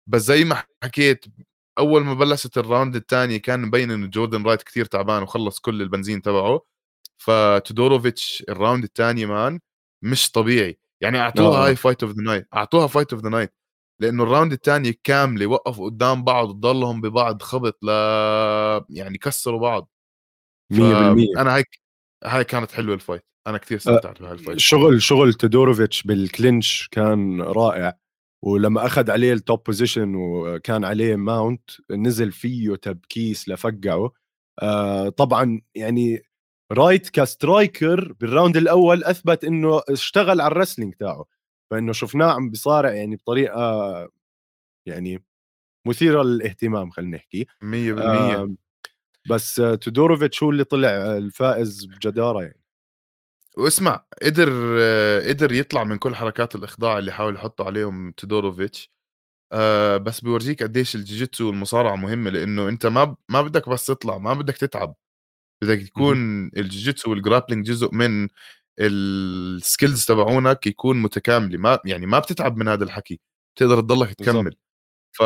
بس 0.06 0.22
زي 0.22 0.44
ما 0.44 0.62
حكيت 0.82 1.24
أول 1.78 2.04
ما 2.04 2.14
بلشت 2.14 2.58
ال 2.58 2.64
round 2.64 2.96
الثاني 2.96 3.38
كان 3.38 3.62
مبين 3.62 3.90
إنه 3.90 4.06
جوردن 4.06 4.42
رايت 4.42 4.62
كثير 4.62 4.84
تعبان 4.84 5.22
وخلص 5.22 5.58
كل 5.58 5.82
البنزين 5.82 6.22
تبعه. 6.22 6.60
فتودوروفيتش 7.18 8.44
ال 8.48 8.54
round 8.54 8.84
الثاني 8.84 9.26
man 9.26 9.60
مش 10.02 10.30
طبيعي. 10.30 10.78
يعني 11.00 11.18
أعطوها 11.18 11.66
هاي 11.66 11.76
fight 11.76 12.02
of 12.02 12.12
the 12.12 12.22
night 12.22 12.48
أعطوها 12.54 12.86
fight 12.86 13.12
of 13.12 13.22
the 13.22 13.28
night 13.28 13.52
لأنه 14.00 14.22
ال 14.22 14.27
round 14.27 14.52
الثاني 14.52 14.92
كامله 15.04 15.46
وقفوا 15.46 15.90
قدام 15.90 16.24
بعض 16.24 16.48
وضلهم 16.50 17.00
ببعض 17.00 17.42
خبط 17.42 17.78
ل 17.82 17.88
يعني 18.90 19.18
كسروا 19.18 19.60
بعض. 19.60 19.90
100% 20.72 20.76
أنا 21.38 21.56
هيك 21.56 21.80
هاي 22.24 22.44
كانت 22.44 22.72
حلوة 22.72 22.94
ال 22.94 22.99
fight 22.99 23.24
أنا 23.46 23.58
كثير 23.58 23.78
استمتعت 23.78 24.22
بهاي 24.22 24.32
ال 24.32 24.36
fight. 24.36 24.58
شغل 24.58 25.02
شغل 25.02 25.34
تودوروفيتش 25.34 26.02
بال 26.02 26.24
clinch 26.24 26.88
كان 26.92 27.42
رائع 27.42 27.98
ولما 28.44 28.86
أخذ 28.86 29.10
عليه 29.10 29.32
ال 29.32 29.40
top 29.40 29.62
position 29.66 30.14
وكان 30.14 30.84
عليه 30.84 31.16
mount 31.16 31.70
نزل 31.90 32.32
فيه 32.32 32.74
تبكيس 32.74 33.48
لفقعه. 33.48 34.12
آه 34.62 35.08
طبعا 35.08 35.60
يعني 35.74 36.22
رايت 36.72 37.10
ك 37.10 37.23
striker 37.23 38.12
بال 38.12 38.25
round 38.25 38.56
الأول 38.56 39.04
أثبت 39.04 39.44
إنه 39.44 39.80
اشتغل 39.88 40.40
على 40.40 40.52
ال 40.52 40.56
wrestling 40.56 40.94
تاعه 40.94 41.24
فإنه 41.70 41.92
شفناه 41.92 42.32
عم 42.32 42.50
بيصارع 42.50 42.92
يعني 42.94 43.16
بطريقة 43.16 44.10
يعني 44.86 45.24
مثيرة 45.86 46.22
للاهتمام 46.22 46.90
خلينا 46.90 47.16
نحكي. 47.16 47.44
100% 47.44 47.64
آه 47.98 48.54
بس 49.30 49.54
تودوروفيتش 49.54 50.42
هو 50.42 50.50
اللي 50.50 50.64
طلع 50.64 50.88
الفائز 51.16 51.84
بجدارة 51.84 52.42
يعني. 52.42 52.65
واسمع 53.58 54.04
قدر 54.22 54.48
قدر 55.28 55.52
يطلع 55.52 55.84
من 55.84 55.98
كل 55.98 56.14
حركات 56.14 56.54
الإخضاع 56.54 56.98
اللي 56.98 57.12
حاول 57.12 57.34
يحطوا 57.34 57.66
عليهم 57.66 58.10
تودوروفيتش. 58.12 58.90
آه 59.52 59.96
بس 59.96 60.20
بيورجيك 60.20 60.62
قديش 60.62 60.96
الجيجيتسو 60.96 61.46
والمصارعة 61.48 61.96
مهمة 61.96 62.30
لأنه 62.30 62.68
أنت 62.68 62.86
ما 62.86 63.16
ما 63.28 63.42
بدك 63.42 63.68
بس 63.68 63.86
تطلع 63.86 64.18
ما 64.18 64.34
بدك 64.34 64.56
تتعب. 64.56 64.96
بدك 65.64 65.82
يكون 65.82 66.46
الجيجيتسو 66.58 67.10
وال 67.10 67.20
grappling 67.20 67.66
جزء 67.66 67.94
من 67.94 68.28
ال 68.80 68.98
skills 68.98 70.06
تبعونك 70.06 70.68
يكون 70.68 71.02
متكاملة. 71.02 71.58
ما 71.58 71.78
يعني 71.86 72.06
ما 72.06 72.18
بتتعب 72.20 72.56
من 72.58 72.68
هذا 72.68 72.84
الحكي 72.84 73.20
تقدر 73.58 73.80
تضلك 73.80 74.14
تكمل. 74.14 74.56
ف 75.12 75.20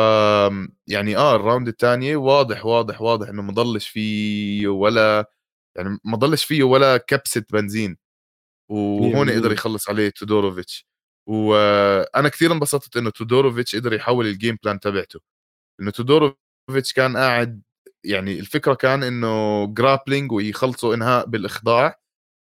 يعني 0.87 1.17
آه 1.17 1.35
ال 1.35 1.41
round 1.41 1.69
الثانية 1.69 2.17
واضح 2.17 2.65
واضح 2.65 3.01
واضح 3.01 3.29
إنه 3.29 3.41
ما 3.41 3.53
ضلش 3.53 3.89
فيه 3.89 4.67
ولا 4.69 5.31
يعني 5.77 5.99
ما 6.05 6.17
ضلش 6.17 6.45
فيه 6.45 6.63
ولا 6.63 6.97
كبسة 6.97 7.45
بنزين. 7.53 7.97
وهون 8.71 9.29
قدر 9.29 9.51
يخلص 9.51 9.89
عليه 9.89 10.09
تودوروفيتش. 10.09 10.87
وأنا 11.27 12.29
كثير 12.29 12.51
انبسطت 12.51 12.97
إنه 12.97 13.09
تودوروفيتش 13.09 13.75
قدر 13.75 13.93
يحول 13.93 14.27
ال 14.27 14.33
game 14.33 14.57
plan 14.63 14.79
تبعته. 14.79 15.19
إنه 15.81 15.91
تودوروفيتش 15.91 16.93
كان 16.93 17.17
قاعد 17.17 17.61
يعني 18.03 18.39
الفكرة 18.39 18.73
كان 18.73 19.03
إنه 19.03 19.65
grappling 19.67 20.31
ويخلصوا 20.31 20.95
إنهاء 20.95 21.25
بالإخضاع. 21.25 21.99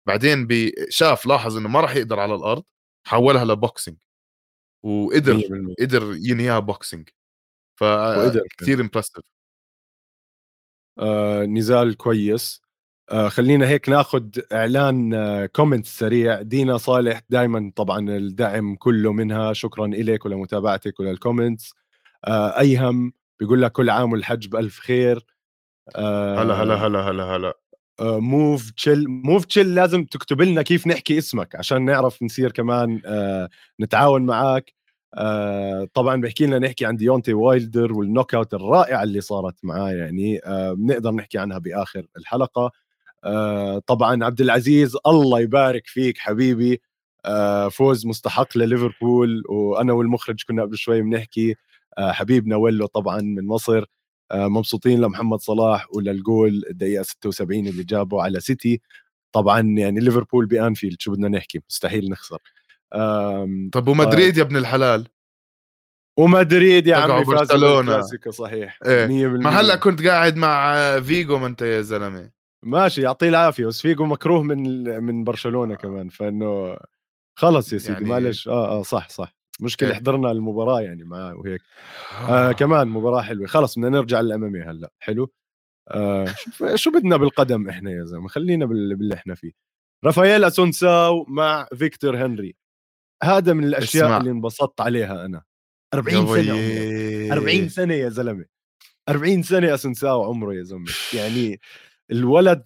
بعدين 0.07 0.49
شاف 0.89 1.27
لاحظ 1.27 1.57
إنه 1.57 1.69
ما 1.69 1.81
راح 1.81 1.97
يقدر 1.97 2.21
على 2.21 2.35
الأرض 2.35 2.65
حولها 3.07 3.45
ل 3.45 3.51
boxing. 3.51 3.97
وقدر 4.83 5.43
قدر 5.81 6.15
ينهيها 6.17 6.59
boxing. 6.59 7.09
فكثير 7.81 8.81
impressive 8.81 9.25
آه 10.99 11.45
نزال 11.45 11.97
كويس. 11.97 12.68
آه 13.11 13.29
خلينا 13.29 13.69
هيك 13.69 13.89
ناخذ 13.89 14.25
إعلان 14.53 15.15
آه 15.15 15.47
comment 15.47 15.87
سريع. 15.87 16.43
دينا 16.43 16.77
صالح 16.77 17.21
دائما 17.31 17.73
طبعا 17.77 18.11
الدعم 18.11 18.75
كله 18.77 19.13
منها. 19.13 19.53
شكرا 19.53 19.87
لك 19.87 20.27
ولمتابعتك 20.27 21.01
ولل 21.01 21.21
comments 21.21 21.75
آه 22.25 22.61
أيهم 22.61 23.13
بيقول 23.41 23.63
لك 23.63 23.73
كل 23.73 23.91
عام 23.91 24.13
والحج 24.13 24.49
بألف 24.49 24.79
خير. 24.79 25.27
آه 25.97 26.43
هلا 26.43 26.55
هلا 26.55 26.75
هلا 26.75 27.01
هلا 27.01 27.25
هلا. 27.25 27.55
موف 28.01 28.71
تشيل 28.71 29.09
موف 29.09 29.45
تشيل 29.45 29.75
لازم 29.75 30.05
تكتب 30.05 30.43
لنا 30.43 30.63
كيف 30.63 30.87
نحكي 30.87 31.19
اسمك 31.19 31.57
عشان 31.57 31.85
نعرف 31.85 32.23
نصير 32.23 32.53
كمان 32.53 33.03
آه 33.07 33.49
نتعاون 33.81 34.27
معك 34.27 34.73
آه 35.15 35.89
طبعا 35.95 36.21
بحكي 36.21 36.47
لنا 36.47 36.59
نحكي 36.59 36.87
عن 36.87 36.97
ديونتي 36.97 37.33
وايلدر 37.33 37.93
وال 37.93 38.35
knockout 38.35 38.55
الرائعه 38.55 39.03
اللي 39.03 39.21
صارت 39.21 39.55
معاه 39.63 39.91
يعني. 39.93 40.41
آه 40.45 40.73
بنقدر 40.73 41.11
نحكي 41.11 41.39
عنها 41.39 41.59
بآخر 41.59 42.07
الحلقة. 42.17 42.71
طبعا 43.87 44.25
عبد 44.25 44.41
العزيز 44.41 44.97
الله 45.07 45.41
يبارك 45.41 45.87
فيك 45.87 46.19
حبيبي. 46.19 46.81
آه 47.25 47.69
فوز 47.69 48.07
مستحق 48.07 48.59
لليفربول 48.59 49.43
وأنا 49.49 49.93
والمخرج 49.93 50.43
كنا 50.49 50.63
قبل 50.63 50.79
شوي 50.79 51.03
بنحكي 51.03 51.55
آه 51.99 52.13
حبيبنا 52.13 52.57
ويلو 52.57 52.87
طبعا 52.87 53.21
من 53.21 53.47
مصر. 53.47 53.85
آه 54.31 54.49
مبسوطين 54.49 55.01
لمحمد 55.01 55.41
صلاح 55.41 55.87
وللجول 55.95 56.63
الدقيقة 56.71 57.03
76 57.03 57.67
اللي 57.67 57.85
جابه 57.85 58.23
على 58.23 58.41
سيتي. 58.41 58.81
طبعا 59.33 59.61
يعني 59.61 60.01
ليفربول 60.01 60.47
بأنفيلد 60.47 61.01
شو 61.01 61.13
بدنا 61.13 61.29
نحكي؟ 61.29 61.61
مستحيل 61.71 62.11
نخسر. 62.11 62.39
طب 63.73 63.89
ومدريد. 63.89 64.37
يا 64.37 64.43
ابن 64.43 64.57
الحلال؟ 64.57 65.09
ومدريد 66.19 66.87
يا 66.87 66.97
عمي 66.97 67.25
بالكلاسيكو 67.25 68.31
صحيح 68.31 68.79
إيه. 68.87 69.27
ما 69.27 69.51
هلأ 69.51 69.77
كنت 69.77 70.07
قاعد 70.07 70.37
مع 70.37 70.75
فيجو 71.01 71.39
ما 71.39 71.47
انت 71.47 71.63
يا 71.63 71.81
زلمة. 71.81 72.38
ماشي 72.63 73.03
يعطيه 73.03 73.29
العافية 73.29 73.67
بس 73.67 73.81
فيجو 73.81 74.05
مكروه 74.05 74.43
من 74.43 74.83
من 75.03 75.25
برشلونة 75.25 75.75
كمان 75.75 76.09
فإنه 76.09 76.77
خلص 77.39 77.73
يا 77.73 77.79
سيدي 77.79 77.93
يعني... 77.93 78.09
معلش. 78.09 78.49
آه 78.49 78.79
آه 78.79 78.83
صح 78.83 79.09
صح. 79.09 79.35
مشكلة 79.61 79.89
إيه. 79.91 79.95
حضرنا 79.95 80.31
المباراة 80.31 80.81
يعني 80.81 81.05
معاه 81.05 81.35
وهيك. 81.37 81.61
آه 82.29 82.53
كمان 82.53 82.89
مباراة 82.89 83.23
حلوة. 83.23 83.47
خلص 83.47 83.79
بدنا 83.79 83.89
نرجع 83.89 84.21
لل 84.21 84.37
MMA 84.37 84.61
هلأ. 84.61 84.91
حلو؟ 84.99 85.33
آه 85.89 86.35
شو 86.75 86.91
بدنا 86.91 87.17
بالقدم 87.17 87.69
إحنا 87.69 87.91
يا 87.91 88.05
زلمة؟ 88.05 88.29
خلينا 88.29 88.67
باللي 88.67 89.15
إحنا 89.15 89.35
فيه. 89.35 89.53
رافائيل 90.05 90.45
أسونساو 90.45 91.25
مع 91.29 91.69
فيكتور 91.75 92.17
هنري. 92.27 92.57
هذا 93.23 93.53
من 93.53 93.65
الأشياء 93.65 94.07
اسمع. 94.07 94.17
اللي 94.17 94.31
انبسطت 94.31 94.81
عليها 94.81 95.25
أنا. 95.25 95.43
40 95.95 96.27
سنة 96.27 96.53
عمره. 96.53 97.33
40 97.33 97.69
سنة 97.69 97.95
يا 97.95 98.09
زلمة. 98.09 98.45
40 99.09 99.43
سنة 99.43 99.75
أسونساو 99.75 100.25
عمره 100.25 100.55
يا 100.55 100.63
زلمة. 100.63 100.93
يعني 101.15 101.61
الولد 102.13 102.63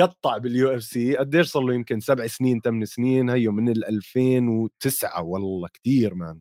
قطع 0.00 0.38
بال 0.38 0.74
UFC 0.74 1.16
قديش 1.16 1.46
صار 1.46 1.62
له؟ 1.62 1.74
يمكن 1.74 2.00
سبع 2.00 2.26
سنين 2.26 2.60
ثمان 2.60 2.84
سنين 2.84 3.30
هيو 3.30 3.52
من 3.52 3.68
ال 3.68 3.84
2009 3.84 5.22
والله 5.22 5.68
كثير 5.74 6.14
man 6.14 6.40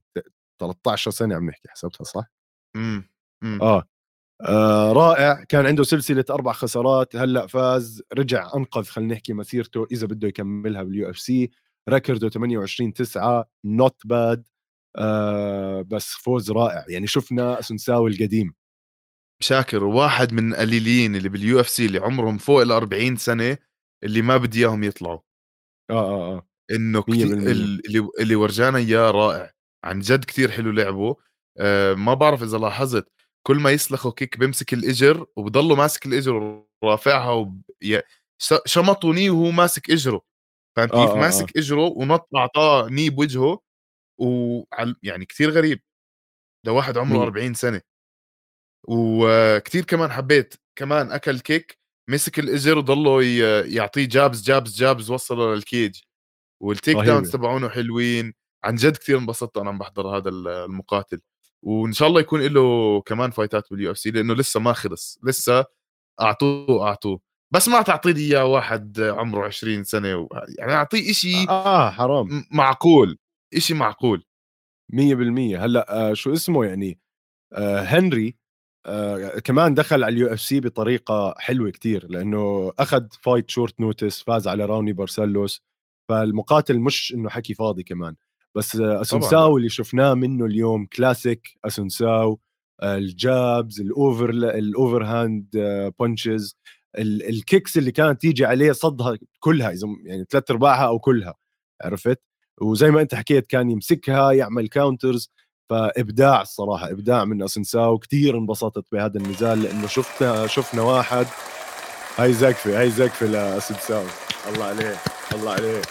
13 0.62 1.12
سنة 1.12 1.36
عم 1.36 1.46
نحكي 1.50 1.70
حسبتها 1.70 2.04
صح؟ 2.04 2.26
امم 2.76 3.10
آه. 3.62 3.84
آه 4.42 4.94
رائع. 4.94 5.44
كان 5.50 5.66
عنده 5.66 5.84
سلسلة 5.84 6.26
أربع 6.30 6.54
خسارات 6.54 7.16
هلأ 7.16 7.48
فاز 7.48 8.04
رجع 8.14 8.52
أنقذ 8.56 8.84
خلينا 8.86 9.14
نحكي 9.14 9.34
مسيرته 9.34 9.88
إذا 9.92 10.08
بده 10.08 10.28
يكملها 10.28 10.84
بال 10.84 11.10
UFC 11.10 11.20
record 11.20 11.52
و 11.90 12.30
28 12.30 12.94
9 12.94 13.46
not 13.66 14.02
bad 14.08 14.48
آه 14.98 15.82
بس 15.82 16.08
فوز 16.14 16.52
رائع. 16.52 16.86
يعني 16.90 17.08
شفنا 17.08 17.62
أسونساو 17.62 18.12
القديم. 18.12 18.54
شاكر 19.44 19.84
واحد 19.84 20.34
من 20.34 20.54
القليلين 20.54 21.16
اللي 21.16 21.30
بال 21.30 21.60
UFC 21.60 21.86
اللي 21.86 22.00
عمرهم 22.00 22.38
فوق 22.38 22.62
ال 22.62 22.72
40 22.72 23.16
سنة 23.16 23.58
اللي 24.04 24.22
ما 24.22 24.38
بدي 24.38 24.60
إياهم 24.60 24.84
يطلعوا. 24.84 25.20
آه 25.90 25.94
آه 25.94 26.36
آه. 26.38 26.48
إنه 26.72 27.02
كتير 27.02 27.28
اللي 27.28 28.10
اللي 28.20 28.36
ورجانا 28.36 28.78
إياه 28.78 29.12
رائع. 29.12 29.52
عن 29.84 30.00
جد 30.00 30.26
كثير 30.26 30.52
حلو 30.52 30.72
لعبه. 30.72 31.16
آه 31.58 31.94
ما 31.94 32.14
بعرف 32.14 32.44
إذا 32.44 32.58
لاحظت. 32.58 33.12
كل 33.48 33.58
ما 33.58 33.72
يسلخوا 33.72 34.12
kick 34.12 34.38
بيمسك 34.40 34.74
الإجر 34.74 35.26
وبضله 35.36 35.76
ماسك 35.76 36.06
الإجر 36.06 36.64
ورافعها 36.84 37.32
وب... 37.32 37.62
شمطوا 38.66 39.14
knee 39.14 39.30
وهو 39.30 39.52
ماسك 39.52 39.92
إجره. 39.92 40.22
فهمت 40.78 40.92
كيف؟ 40.92 41.00
آه 41.00 41.14
آه 41.14 41.20
ماسك 41.20 41.58
آه. 41.58 41.60
إجره 41.60 41.86
ونط 41.86 42.28
أعطاه 42.36 42.90
knee 42.90 43.10
بوجهه 43.10 43.60
وعل... 44.20 44.96
يعني 45.04 45.26
كثير 45.26 45.50
غريب. 45.50 45.82
ده 46.66 46.72
واحد 46.74 46.98
عمره 46.98 47.24
40 47.24 47.54
سنة. 47.54 47.82
وكثير 48.84 49.86
كمان 49.86 50.12
حبيت 50.12 50.54
كمان 50.76 51.12
أكل 51.12 51.40
kick 51.40 51.80
مسك 52.10 52.40
الاجر 52.40 52.78
وضله 52.78 53.24
يعطيه 53.66 54.06
jabs 54.06 54.44
jabs 54.44 54.76
jabs 54.76 55.12
وصله 55.12 55.56
لل 55.56 55.69
cage. 55.69 56.02
وال 56.62 56.98
takedowns 56.98 57.32
تبعونه 57.32 57.70
حلوين. 57.70 58.34
عن 58.64 58.76
جد 58.76 58.98
كثير 58.98 59.18
انبسطت 59.18 59.58
أنا 59.58 59.70
عم 59.70 59.78
بحضر 59.78 60.08
هذا 60.18 60.30
المقاتل. 60.30 61.22
وإن 61.64 61.94
شاء 61.94 62.08
الله 62.08 62.20
يكون 62.20 62.42
له 62.42 63.02
كمان 63.02 63.32
fight 63.32 63.58
ات 63.58 63.64
بال 63.72 63.92
UFC 63.92 64.12
لأنه 64.12 64.34
لسه 64.34 64.60
ما 64.60 64.74
خلص. 64.74 65.20
لسه 65.24 65.66
أعطوه 66.22 66.88
اعطوه 66.88 67.20
بس 67.54 67.68
ما 67.68 67.82
تعطيني 67.82 68.20
إياه 68.20 68.46
واحد 68.46 69.00
عمره 69.02 69.46
20 69.46 69.84
سنة 69.84 70.16
و... 70.16 70.28
يعني 70.60 70.74
أعطيه 70.74 71.12
شيء 71.14 71.50
آه 71.50 71.90
حرام. 71.90 72.46
معقول. 72.52 73.18
شيء 73.58 73.78
معقول. 73.78 74.24
100% 74.94 74.96
هلأ 75.58 76.10
آه 76.10 76.14
شو 76.14 76.34
اسمه 76.34 76.66
يعني؟ 76.66 77.00
آه 77.54 77.82
هنري 77.82 78.36
آه 78.86 79.40
كمان 79.40 79.74
دخل 79.74 80.04
على 80.04 80.14
ال 80.14 80.34
UFC 80.34 80.60
بطريقة 80.60 81.36
حلوة 81.38 81.70
كتير 81.72 82.08
لأنه 82.12 82.74
أخذ 82.80 83.08
fight 83.22 83.50
short 83.50 83.80
notice 83.80 84.22
فاز 84.24 84.48
على 84.48 84.66
روني 84.66 84.94
بارسلوس 84.94 85.62
فالمقاتل 86.10 86.80
مش 86.80 87.14
إنه 87.16 87.30
حكي 87.30 87.54
فاضي 87.54 87.84
كمان. 87.84 88.16
بس 88.56 88.76
اسونساو 88.76 89.58
اللي 89.58 89.70
شفناه 89.70 90.14
منه 90.14 90.46
اليوم 90.46 90.86
كلاسيك 90.86 91.58
اسونساو 91.66 92.40
ال 92.84 93.03
jabs 93.03 93.82
ال 93.82 93.90
over 93.90 94.22
ال 94.22 94.30
overhand 94.30 95.48
punches 96.00 96.58
ال 97.00 97.13
kicks 97.13 97.78
اللي 97.78 97.92
كانت 97.92 98.22
تيجي 98.22 98.46
عليه 98.46 98.72
صدها 98.72 99.18
كلها 99.40 99.72
إذا 99.72 99.88
يعني 100.06 100.26
ثلاث 100.30 100.52
أرباعها 100.52 100.88
أو 100.88 101.00
كلها 101.00 101.36
عرفت؟ 101.82 102.22
وزي 102.62 102.92
ما 102.92 103.02
أنت 103.02 103.16
حكيت 103.16 103.48
كان 103.48 103.70
يمسكها 103.70 104.32
يعمل 104.32 104.68
counters 104.70 105.32
فإبداع 105.70 106.42
الصراحة 106.42 106.92
إبداع 106.92 107.26
من 107.26 107.44
أسنساو 107.44 107.98
كثير 107.98 108.38
انبسطت 108.38 108.86
بهذا 108.92 109.18
النزال 109.18 109.64
لأنه 109.64 109.88
شفنا 109.88 110.48
شفنا 110.48 110.82
واحد. 110.82 111.26
هاي 112.18 112.34
زقفة 112.34 112.80
هاي 112.80 112.90
زقفة 112.90 113.26
لأسنساو. 113.26 114.04
الله 114.48 114.66
عليه 114.66 114.96
الله 115.34 115.52
عليه. 115.52 115.82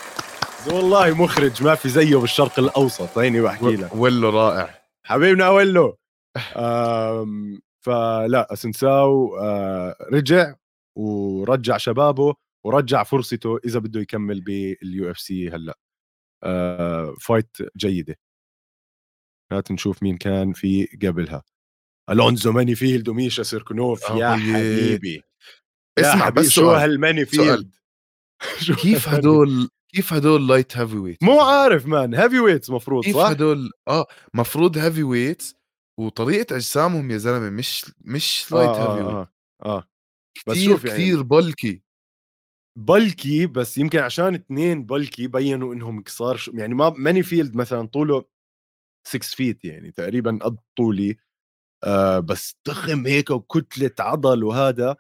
والله 0.66 1.14
مخرج 1.14 1.62
ما 1.62 1.74
في 1.74 1.88
زيه 1.88 2.16
بالشرق 2.16 2.58
الأوسط. 2.58 3.18
هيني 3.18 3.40
بحكي 3.40 3.76
لك. 3.76 3.94
ولو 3.94 4.28
رائع. 4.28 4.82
حبيبنا 5.06 5.48
ولو. 5.48 5.98
فلا 7.84 8.52
أسنساو 8.52 9.36
آه، 9.36 9.96
رجع 10.12 10.54
ورجع 10.98 11.76
شبابه 11.76 12.34
ورجع 12.64 13.02
فرصته 13.02 13.58
إذا 13.64 13.78
بده 13.78 14.00
يكمل 14.00 14.40
بال 14.40 15.10
UFC 15.10 15.50
هلأ. 15.50 15.78
fight 17.20 17.56
جيدة. 17.76 18.16
هات 19.52 19.72
نشوف 19.72 20.02
مين 20.02 20.16
كان 20.16 20.52
في 20.52 20.86
قبلها. 21.02 21.42
ألونزو 22.10 22.52
ماني 22.52 22.74
فيلد 22.74 23.08
وميشا 23.08 23.42
سيركنوف 23.42 24.10
يا 24.10 24.36
حبيبي. 24.36 25.22
اسمع 25.98 26.28
بس 26.28 26.48
شو 26.56 26.70
هالماني 26.70 27.26
فيلد 27.26 27.74
كيف 28.82 29.08
هدول 29.08 29.68
كيف 29.94 30.12
هدول 30.12 30.48
light 30.48 30.76
heavyweight 30.76 31.22
مو 31.22 31.40
عارف 31.40 31.86
man 31.86 32.14
heavyweights 32.14 32.70
مفروض 32.70 33.04
كيف 33.04 33.16
صح؟ 33.16 33.28
هدول 33.28 33.70
آه 33.88 34.06
مفروض 34.34 34.78
heavyweights 34.78 35.54
وطريقة 36.00 36.56
أجسامهم 36.56 37.10
يا 37.10 37.16
زلمة 37.16 37.50
مش 37.50 37.92
مش 38.00 38.52
light 38.52 38.68
آه 38.68 38.94
heavy 38.96 39.04
آه, 39.04 39.28
آه, 39.64 39.76
آه. 39.76 39.88
بس 40.46 40.56
كثير 40.56 40.70
شوف 40.70 40.84
يعني 40.84 40.98
كثير 40.98 41.22
بلكي 41.22 41.82
بلكي 42.78 43.46
بس 43.46 43.78
يمكن 43.78 43.98
عشان 43.98 44.34
اثنين 44.34 44.84
بلكي 44.86 45.26
بينوا 45.26 45.74
إنهم 45.74 46.02
قصار 46.02 46.36
شو 46.36 46.52
يعني 46.54 46.74
ما 46.74 46.90
ماني 46.90 47.22
فيلد 47.22 47.56
مثلا 47.56 47.88
طوله 47.88 48.24
6 49.04 49.26
feet 49.26 49.64
يعني 49.64 49.90
تقريبا 49.90 50.38
قد 50.42 50.56
طولي. 50.76 51.16
آه 51.84 52.18
بس 52.18 52.56
ضخم 52.68 53.06
هيك 53.06 53.30
وكتلة 53.30 53.90
عضل 54.00 54.44
وهذا 54.44 54.96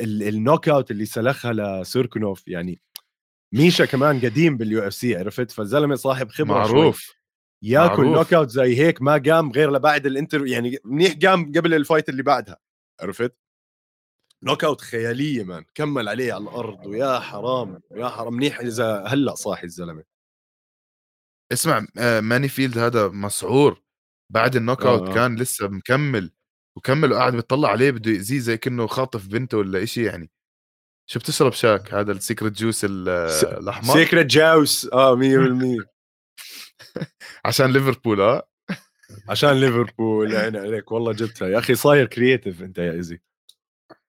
ال 0.00 0.68
knockout 0.68 0.90
اللي 0.90 1.06
سلخها 1.06 1.52
لسيركنوف 1.52 2.48
يعني 2.48 2.80
ميشا 3.54 3.84
كمان 3.84 4.20
قديم 4.20 4.56
بال 4.56 4.86
UFC 4.86 5.16
عرفت؟ 5.16 5.50
فالزلمة 5.50 5.94
صاحب 5.94 6.28
خبرة 6.28 6.54
معروف 6.54 7.00
شوي. 7.00 7.14
ياكل 7.62 8.06
knock 8.06 8.34
out 8.34 8.48
زي 8.48 8.78
هيك 8.78 9.02
ما 9.02 9.22
قام 9.26 9.52
غير 9.52 9.70
لبعد 9.70 10.06
ال 10.06 10.10
interview 10.10 10.46
يعني 10.46 10.78
منيح 10.84 11.14
قام 11.22 11.52
قبل 11.52 11.74
ال 11.74 11.80
fight 11.80 12.08
اللي 12.08 12.22
بعدها 12.22 12.58
عرفت؟ 13.00 13.36
knockout 14.42 14.80
خيالية 14.80 15.44
man 15.44 15.64
كمل 15.74 16.08
عليه 16.08 16.32
على 16.32 16.44
الأرض 16.44 16.86
ويا 16.86 17.18
حرام 17.18 17.80
يا 17.90 18.08
حرام. 18.08 18.34
منيح 18.34 18.60
إذا 18.60 19.04
هلأ 19.06 19.34
صاحي 19.34 19.64
الزلمة. 19.64 20.04
اسمع 21.54 21.86
آه، 21.98 22.20
ماني 22.20 22.48
فيلد 22.48 22.78
هذا 22.78 23.08
مسعور 23.08 23.82
بعد 24.32 24.56
ال 24.56 24.86
knockout 24.86 25.08
آه. 25.08 25.14
كان 25.14 25.36
لسه 25.36 25.68
مكمل 25.68 26.30
وكمل 26.76 27.12
وقاعد 27.12 27.36
بيطلع 27.36 27.68
عليه 27.68 27.90
بده 27.90 28.10
يأذيه 28.10 28.38
زي 28.38 28.56
كأنه 28.56 28.86
خاطف 28.86 29.26
بنته 29.26 29.58
ولا 29.58 29.82
إشي 29.82 30.04
يعني. 30.04 30.30
شو 31.10 31.18
بتشرب 31.18 31.52
شاك؟ 31.52 31.94
هذا 31.94 32.12
ال 32.12 32.18
secret 32.18 32.52
juice 32.52 32.84
الأحمر؟ 32.84 33.94
secret 33.94 34.26
juice 34.26 34.88
آه 34.92 35.16
100% 35.16 35.86
عشان 37.44 37.72
ليفربول 37.72 38.20
آه. 38.20 38.48
عشان 39.28 39.60
ليفربول 39.60 40.36
عيني 40.36 40.58
عليك 40.58 40.92
والله 40.92 41.12
جبتها. 41.12 41.48
يا 41.48 41.58
أخي 41.58 41.74
صاير 41.74 42.06
creative 42.06 42.62
أنت 42.62 42.78
يا 42.78 42.92
ايزي 42.92 43.20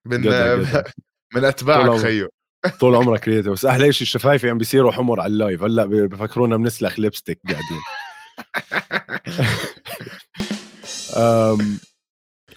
من 0.06 0.22
من 1.36 1.46
أتباعك 1.46 2.00
خيو. 2.02 2.30
طول 2.80 2.95
عمرك 2.95 3.19
creative 3.20 3.52
بس 3.51 3.65
أحلى 3.65 3.93
شيء 3.93 4.01
الشفايفي 4.01 4.49
عم 4.49 4.58
بيصيروا 4.58 4.91
حمر 4.91 5.21
على 5.21 5.34
ال 5.34 5.38
live؟ 5.38 5.63
هلأ 5.63 5.86
بفكرونا 5.86 6.58
بنسلخ 6.58 6.99
lipstick 7.00 7.39
قاعدين. 7.47 7.82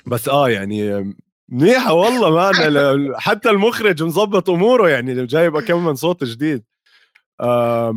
بس 0.06 0.28
آه 0.28 0.50
يعني 0.50 1.14
منيحة 1.48 1.92
والله 1.92 2.30
man 2.30 3.14
حتى 3.16 3.50
المخرج 3.50 4.02
مظبط 4.02 4.50
أموره 4.50 4.88
يعني 4.88 5.26
جايب 5.26 5.60
كم 5.60 5.84
من 5.84 5.94
صوت 5.94 6.24
جديد. 6.24 6.64
آه 7.40 7.94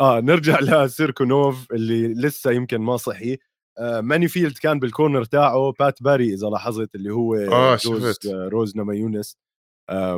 نرجع 0.00 0.58
لسيركونوف 0.84 1.72
اللي 1.72 2.14
لسه 2.14 2.50
يمكن 2.50 2.80
ما 2.80 2.96
صحي. 2.96 3.38
آه 3.78 4.00
ماني 4.00 4.28
فيلد 4.28 4.58
كان 4.58 4.78
بال 4.78 4.90
corner 4.90 5.24
تاعه 5.24 5.72
بات 5.80 6.02
باري 6.02 6.34
إذا 6.34 6.46
لاحظت 6.46 6.94
اللي 6.94 7.10
هو 7.10 7.34
آه 7.34 7.78
روز, 7.86 8.18
آه 8.26 8.48
روز 8.48 8.76
نما 8.76 8.94
يونس. 8.94 9.36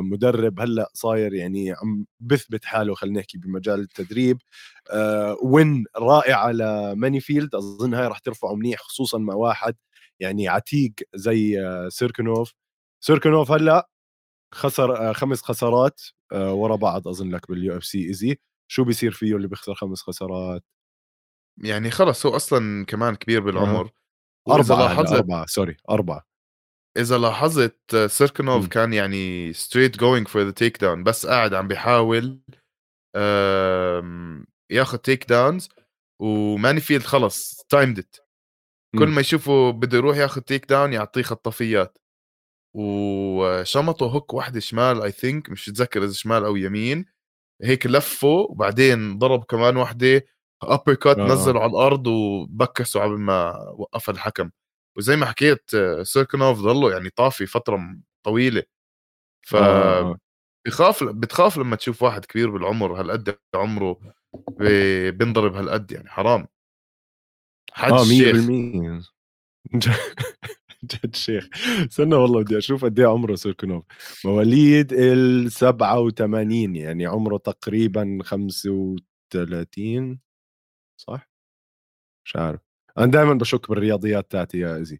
مدرب 0.01 0.59
هلأ 0.59 0.89
صاير 0.93 1.33
يعني 1.33 1.71
عم 1.71 2.05
بثبت 2.19 2.65
حاله 2.65 2.95
خلينا 2.95 3.19
نحكي 3.19 3.37
بمجال 3.37 3.79
التدريب. 3.79 4.41
آه 4.91 5.37
win 5.43 5.85
رائعة 5.97 6.51
لماني 6.51 7.19
فيلد 7.19 7.55
أظن 7.55 7.93
هاي 7.93 8.07
راح 8.07 8.19
ترفعه 8.19 8.55
منيح 8.55 8.79
خصوصا 8.79 9.17
مع 9.17 9.33
واحد 9.33 9.75
يعني 10.19 10.47
عتيق 10.47 10.93
زي 11.15 11.61
آه 11.67 11.89
سيركنوف 11.89 12.53
سيركنوف 13.03 13.51
هلأ 13.51 13.89
خسر 14.53 15.09
آه، 15.09 15.13
خمس 15.13 15.41
خسارات 15.41 16.01
آه، 16.31 16.53
ورا 16.53 16.75
بعض 16.75 17.07
أظن 17.07 17.31
لك 17.31 17.47
بال 17.49 17.77
UFC 17.77 18.07
ايزي 18.07 18.39
شو 18.67 18.83
بيصير 18.83 19.11
فيه 19.11 19.35
اللي 19.35 19.47
بيخسر 19.47 19.75
خمس 19.75 20.01
خسارات؟ 20.01 20.63
يعني 21.63 21.91
خلص 21.91 22.25
هو 22.25 22.35
أصلا 22.35 22.85
كمان 22.85 23.15
كبير 23.15 23.41
بالعمر. 23.41 23.85
أه. 24.47 24.53
أربعة 24.53 24.99
أربعة 24.99 25.45
sorry 25.45 25.77
أربعة. 25.89 26.32
إذا 26.97 27.17
لاحظت 27.17 27.95
سيركنوف 27.95 28.67
كان 28.67 28.93
يعني 28.93 29.53
straight 29.53 29.97
going 29.97 30.27
for 30.27 30.41
the 30.41 30.51
takedown 30.51 31.03
بس 31.03 31.25
قاعد 31.25 31.53
عم 31.53 31.67
بيحاول 31.67 32.39
ياخذ 34.71 34.97
takedowns 34.97 35.69
وماني 36.21 36.79
فيلد 36.79 37.03
خلص 37.03 37.65
timed 37.69 37.99
it 37.99 38.15
كل 38.99 39.07
ما 39.07 39.21
يشوفه 39.21 39.71
بده 39.71 39.97
يروح 39.97 40.17
ياخذ 40.17 40.41
takedown 40.41 40.93
يعطيه 40.93 41.21
خطافيات 41.21 41.97
وشمطه 42.75 44.05
hook 44.05 44.33
واحدة 44.33 44.59
شمال 44.59 45.01
I 45.01 45.11
think 45.11 45.49
مش 45.49 45.69
متذكر 45.69 46.03
إذا 46.03 46.13
شمال 46.13 46.45
أو 46.45 46.55
يمين. 46.55 47.05
هيك 47.61 47.85
لفه 47.87 48.27
وبعدين 48.27 49.17
ضرب 49.17 49.43
كمان 49.43 49.77
واحدة 49.77 50.25
uppercut 50.63 51.17
آه. 51.17 51.27
نزله 51.27 51.59
على 51.59 51.69
الأرض 51.69 52.07
وبكسه 52.07 53.01
قبل 53.03 53.17
ما 53.17 53.55
وقفها 53.77 54.13
الحكم. 54.13 54.49
وزي 54.97 55.15
ما 55.15 55.25
حكيت 55.25 55.71
سيركنوف 56.01 56.59
ضله 56.59 56.91
يعني 56.91 57.09
طافي 57.09 57.45
فترة 57.45 57.97
طويلة 58.25 58.63
ف 59.47 59.55
آه. 59.55 59.99
آه. 59.99 60.17
بخاف 60.67 61.03
بتخاف 61.03 61.57
لما 61.57 61.75
تشوف 61.75 62.03
واحد 62.03 62.25
كبير 62.25 62.49
بالعمر 62.49 62.99
هالقد 63.01 63.37
عمره 63.55 63.99
بينضرب 65.09 65.55
هالقد 65.55 65.91
يعني 65.91 66.09
حرام 66.09 66.47
حد 67.71 67.91
آه 67.91 68.03
100% 68.03 69.13
جد 70.83 71.15
شيخ 71.15 71.49
استنى 71.89 72.15
والله 72.15 72.43
بدي 72.43 72.57
أشوف 72.57 72.85
قد 72.85 72.99
إيه 72.99 73.07
عمره 73.07 73.35
سيركنوف 73.35 73.85
مواليد 74.25 74.93
ال 74.93 75.51
87 75.51 76.75
يعني 76.75 77.05
عمره 77.05 77.37
تقريبا 77.37 78.19
35 78.23 80.19
صح؟ 80.97 81.29
مش 82.25 82.35
عارف 82.35 82.72
أنا 82.97 83.05
دائما 83.05 83.33
بشك 83.33 83.69
بالرياضيات 83.69 84.31
تاعتي 84.31 84.59
يا 84.59 84.81
إزي. 84.81 84.99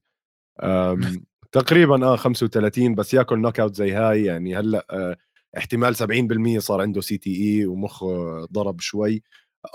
تقريبا 1.51 2.06
آه 2.06 2.15
35 2.15 2.95
بس 2.95 3.13
ياكل 3.13 3.39
knockout 3.39 3.75
زي 3.75 3.91
هاي 3.91 4.25
يعني 4.25 4.56
هلأ 4.56 4.86
آه 4.91 5.17
احتمال 5.58 5.95
70% 5.95 6.60
صار 6.60 6.82
عنده 6.82 7.01
CTE 7.01 7.65
ومخه 7.65 8.08
ضرب 8.45 8.79
شوي. 8.79 9.23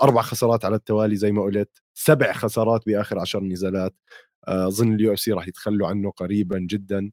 أربع 0.01 0.21
خسارات 0.21 0.65
على 0.65 0.75
التوالي 0.75 1.15
زي 1.15 1.31
ما 1.31 1.41
قلت. 1.41 1.81
سبع 1.93 2.33
خسارات 2.33 2.85
بآخر 2.85 3.19
عشر 3.19 3.43
نزالات. 3.43 3.95
آه، 4.47 4.67
أظن 4.67 4.93
ال 4.93 5.13
UFC 5.13 5.31
راح 5.31 5.47
يتخلوا 5.47 5.87
عنه 5.87 6.11
قريبا 6.11 6.59
جدا. 6.59 7.11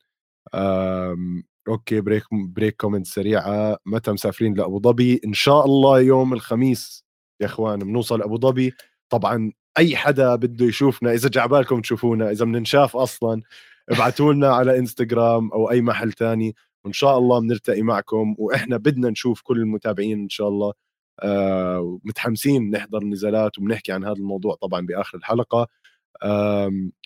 okay 1.69 2.01
break 2.01 2.25
break 2.33 2.77
comment 2.77 3.07
سريعة. 3.07 3.79
متى 3.87 4.13
مسافرين 4.13 4.55
لأبو 4.55 4.81
ظبي؟ 4.81 5.21
إن 5.27 5.33
شاء 5.33 5.65
الله 5.65 6.01
يوم 6.01 6.33
الخميس 6.33 7.05
يا 7.41 7.47
إخوان 7.47 7.79
بنوصل 7.79 8.23
أبو 8.23 8.39
ظبي. 8.39 8.73
طبعا 9.11 9.53
أي 9.79 9.97
حدا 9.97 10.35
بده 10.35 10.67
يشوفنا 10.67 11.13
إذا 11.13 11.29
جعبالكم 11.29 11.81
تشوفونا 11.81 12.31
إذا 12.31 12.45
بننشاف 12.45 12.97
أصلا 12.97 13.43
ابعتوا 13.89 14.33
لنا 14.33 14.55
على 14.55 14.79
إنستغرام 14.79 15.53
أو 15.53 15.71
أي 15.71 15.81
محل 15.81 16.13
تاني 16.13 16.55
وإن 16.85 16.93
شاء 16.93 17.19
الله 17.19 17.41
بنلتقي 17.41 17.83
معكم 17.83 18.35
وإحنا 18.39 18.77
بدنا 18.77 19.11
نشوف 19.11 19.41
كل 19.43 19.59
المتابعين 19.59 20.21
إن 20.21 20.29
شاء 20.29 20.49
الله. 20.49 20.73
آه 21.21 22.01
متحمسين 22.05 22.71
نحضر 22.71 23.03
النزالات 23.03 23.59
وبنحكي 23.59 23.93
عن 23.93 24.05
هذا 24.05 24.13
الموضوع 24.13 24.55
طبعا 24.55 24.87
بآخر 24.87 25.19
الحلقة. 25.19 25.69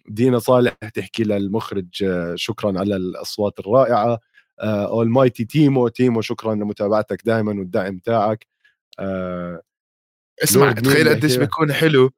دينا 0.08 0.38
صالح 0.38 0.72
تحكي 0.72 1.24
للمخرج 1.24 2.04
آه، 2.04 2.34
شكرا 2.34 2.78
على 2.78 2.96
الأصوات 2.96 3.60
الرائعة. 3.60 4.18
اول 4.60 5.08
Mighty 5.08 5.44
Timo 5.44 5.88
Timo 5.88 6.20
شكرا 6.20 6.54
لمتابعتك 6.54 7.22
دائما 7.24 7.52
والدعم 7.52 7.98
تاعك. 7.98 8.46
آه، 8.98 9.62
اسمع 10.44 10.72
تخيل 10.72 11.08
قديش 11.08 11.36
بيكون 11.36 11.72
حلو. 11.72 12.10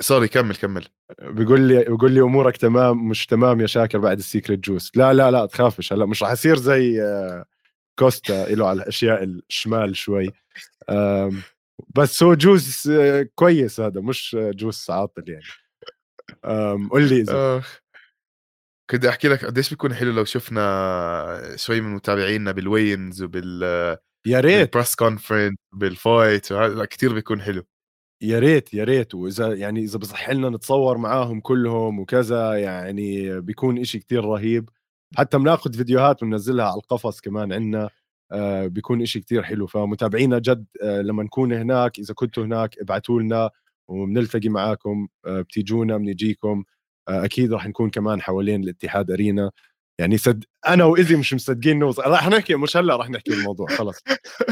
sorry 0.00 0.28
كمل 0.28 0.56
كمل. 0.56 0.86
بيقول 1.22 1.60
لي 1.60 1.84
بيقول 1.84 2.12
لي 2.12 2.20
أمورك 2.20 2.56
تمام 2.56 3.08
مش 3.08 3.26
تمام 3.26 3.60
يا 3.60 3.66
شاكر 3.66 3.98
بعد 3.98 4.18
ال 4.18 4.24
secret 4.24 4.60
juice. 4.60 4.96
لا 4.96 5.12
لا 5.12 5.30
لا 5.30 5.46
تخافش 5.46 5.92
هلا 5.92 6.06
مش 6.06 6.22
راح 6.22 6.32
يصير 6.32 6.56
زي 6.56 7.02
آه، 7.02 7.44
كوستا 7.98 8.46
لو 8.50 8.68
على 8.68 8.82
الأشياء 8.82 9.24
الشمال 9.24 9.96
شوي. 9.96 10.30
بس 11.96 12.22
هو 12.22 12.34
juice 12.34 12.92
كويس 13.34 13.80
هذا 13.80 14.00
مش 14.00 14.36
juice 14.40 14.86
عاطل 14.90 15.24
يعني. 15.30 15.44
قول 16.88 17.08
لي 17.08 17.20
إذا. 17.20 17.62
كنت 18.90 19.04
أحكي 19.04 19.28
لك 19.28 19.44
قديش 19.44 19.70
بيكون 19.70 19.94
حلو 19.94 20.12
لو 20.12 20.24
شفنا 20.24 21.56
شوي 21.56 21.80
من 21.80 21.94
متابعينا 21.94 22.52
بال 22.52 22.65
weigh-ins 22.65 23.22
وبال 23.22 23.62
يا 24.26 24.40
ريت. 24.40 24.74
press 24.74 24.94
conference 24.94 25.56
بال 25.72 25.95
fight 25.95 26.52
كثير 26.90 27.14
بيكون 27.14 27.42
حلو. 27.42 27.64
يا 28.22 28.38
ريت 28.38 28.74
يا 28.74 28.84
ريت. 28.84 29.14
وإذا 29.14 29.54
يعني 29.54 29.80
إذا 29.80 29.98
بصح 29.98 30.30
لنا 30.30 30.48
نتصور 30.50 30.98
معاهم 30.98 31.40
كلهم 31.40 31.98
وكذا 32.00 32.54
يعني 32.54 33.40
بيكون 33.40 33.78
إشي 33.78 33.98
كتير 33.98 34.24
رهيب. 34.24 34.70
حتى 35.16 35.38
بناخذ 35.38 35.72
فيديوهات 35.74 36.22
وننزلها 36.22 36.64
على 36.66 36.74
القفص 36.76 37.20
كمان 37.20 37.52
عندنا 37.52 37.90
آه 38.32 38.66
بيكون 38.66 39.02
إشي 39.02 39.20
كتير 39.20 39.42
حلو. 39.42 39.66
فمتابعينا 39.66 40.38
جد 40.38 40.66
آه 40.82 41.00
لما 41.02 41.22
نكون 41.22 41.52
هناك 41.52 41.98
إذا 41.98 42.14
كنتوا 42.14 42.44
هناك 42.44 42.78
ابعتوا 42.78 43.20
لنا 43.22 43.50
وبنلتقي 43.88 44.48
معاكم 44.48 45.08
آه 45.26 45.40
بتيجونا 45.40 45.96
بنجيكم. 45.96 46.64
أكيد 47.08 47.52
راح 47.52 47.66
نكون 47.68 47.90
كمان 47.90 48.20
حوالين 48.22 48.62
الاتحاد 48.64 49.10
أرينا. 49.10 49.50
يعني 50.02 50.18
صد 50.18 50.44
أنا 50.68 50.84
وايزي 50.84 51.16
مش 51.16 51.34
مصدقين 51.34 51.78
نوصل 51.78 52.02
راح 52.02 52.28
نحكي 52.28 52.54
مش 52.54 52.76
هلأ 52.76 52.96
راح 52.96 53.10
نحكي 53.10 53.32
الموضوع 53.32 53.66
خلص 53.68 53.96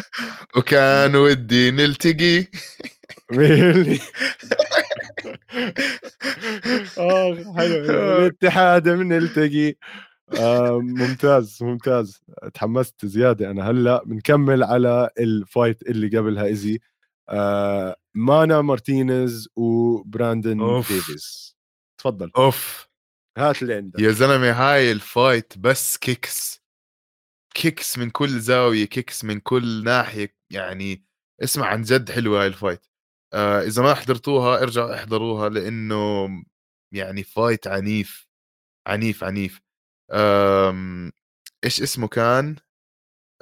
وكان 0.56 1.16
ودي 1.16 1.70
نلتقي. 1.70 2.40
آه 6.98 7.34
حلو. 7.56 8.16
الاتحاد 8.18 8.88
بنلتقي 8.88 9.74
آه 10.38 10.78
ممتاز 10.82 11.58
ممتاز. 11.62 12.20
تحمست 12.54 13.06
زيادة. 13.06 13.50
أنا 13.50 13.70
هلأ 13.70 14.04
بنكمل 14.04 14.62
على 14.64 15.10
ال 15.18 15.29
fight 15.29 15.82
اللي 15.82 16.18
قبلها 16.18 16.44
easy 16.44 16.80
آه 17.28 17.96
مانا 18.14 18.60
مارتينيز 18.60 19.48
وبراندن 19.56 20.60
أوف. 20.60 20.92
ديفيس 20.92 21.56
تفضل. 21.98 22.30
أوف. 22.36 22.89
هات 23.40 23.62
اللي 23.62 23.74
عندك. 23.74 24.00
يا 24.00 24.10
زلمة 24.10 24.52
هاي 24.52 24.92
ال 24.92 25.03
fight 25.03 25.58
بس 25.58 25.96
kicks 25.96 26.60
kicks 27.54 27.98
من 27.98 28.10
كل 28.10 28.40
زاوية 28.40 28.84
kicks 28.84 29.24
من 29.24 29.40
كل 29.40 29.84
ناحية. 29.84 30.36
يعني 30.52 31.04
اسمع 31.42 31.66
عن 31.66 31.82
جد 31.82 32.10
حلوة 32.10 32.40
هاي 32.40 32.46
ال 32.46 32.53
fight 32.53 32.86
آه 33.34 33.62
إذا 33.62 33.82
ما 33.82 33.94
حضرتوها 33.94 34.62
ارجعوا 34.62 34.94
احضروها 34.94 35.48
لأنه 35.48 36.28
يعني 36.94 37.22
fight 37.22 37.66
عنيف. 37.66 38.28
عنيف 38.86 39.24
عنيف. 39.24 39.60
آمم 40.12 41.12
إيش 41.64 41.82
اسمه 41.82 42.08
كان؟ 42.08 42.56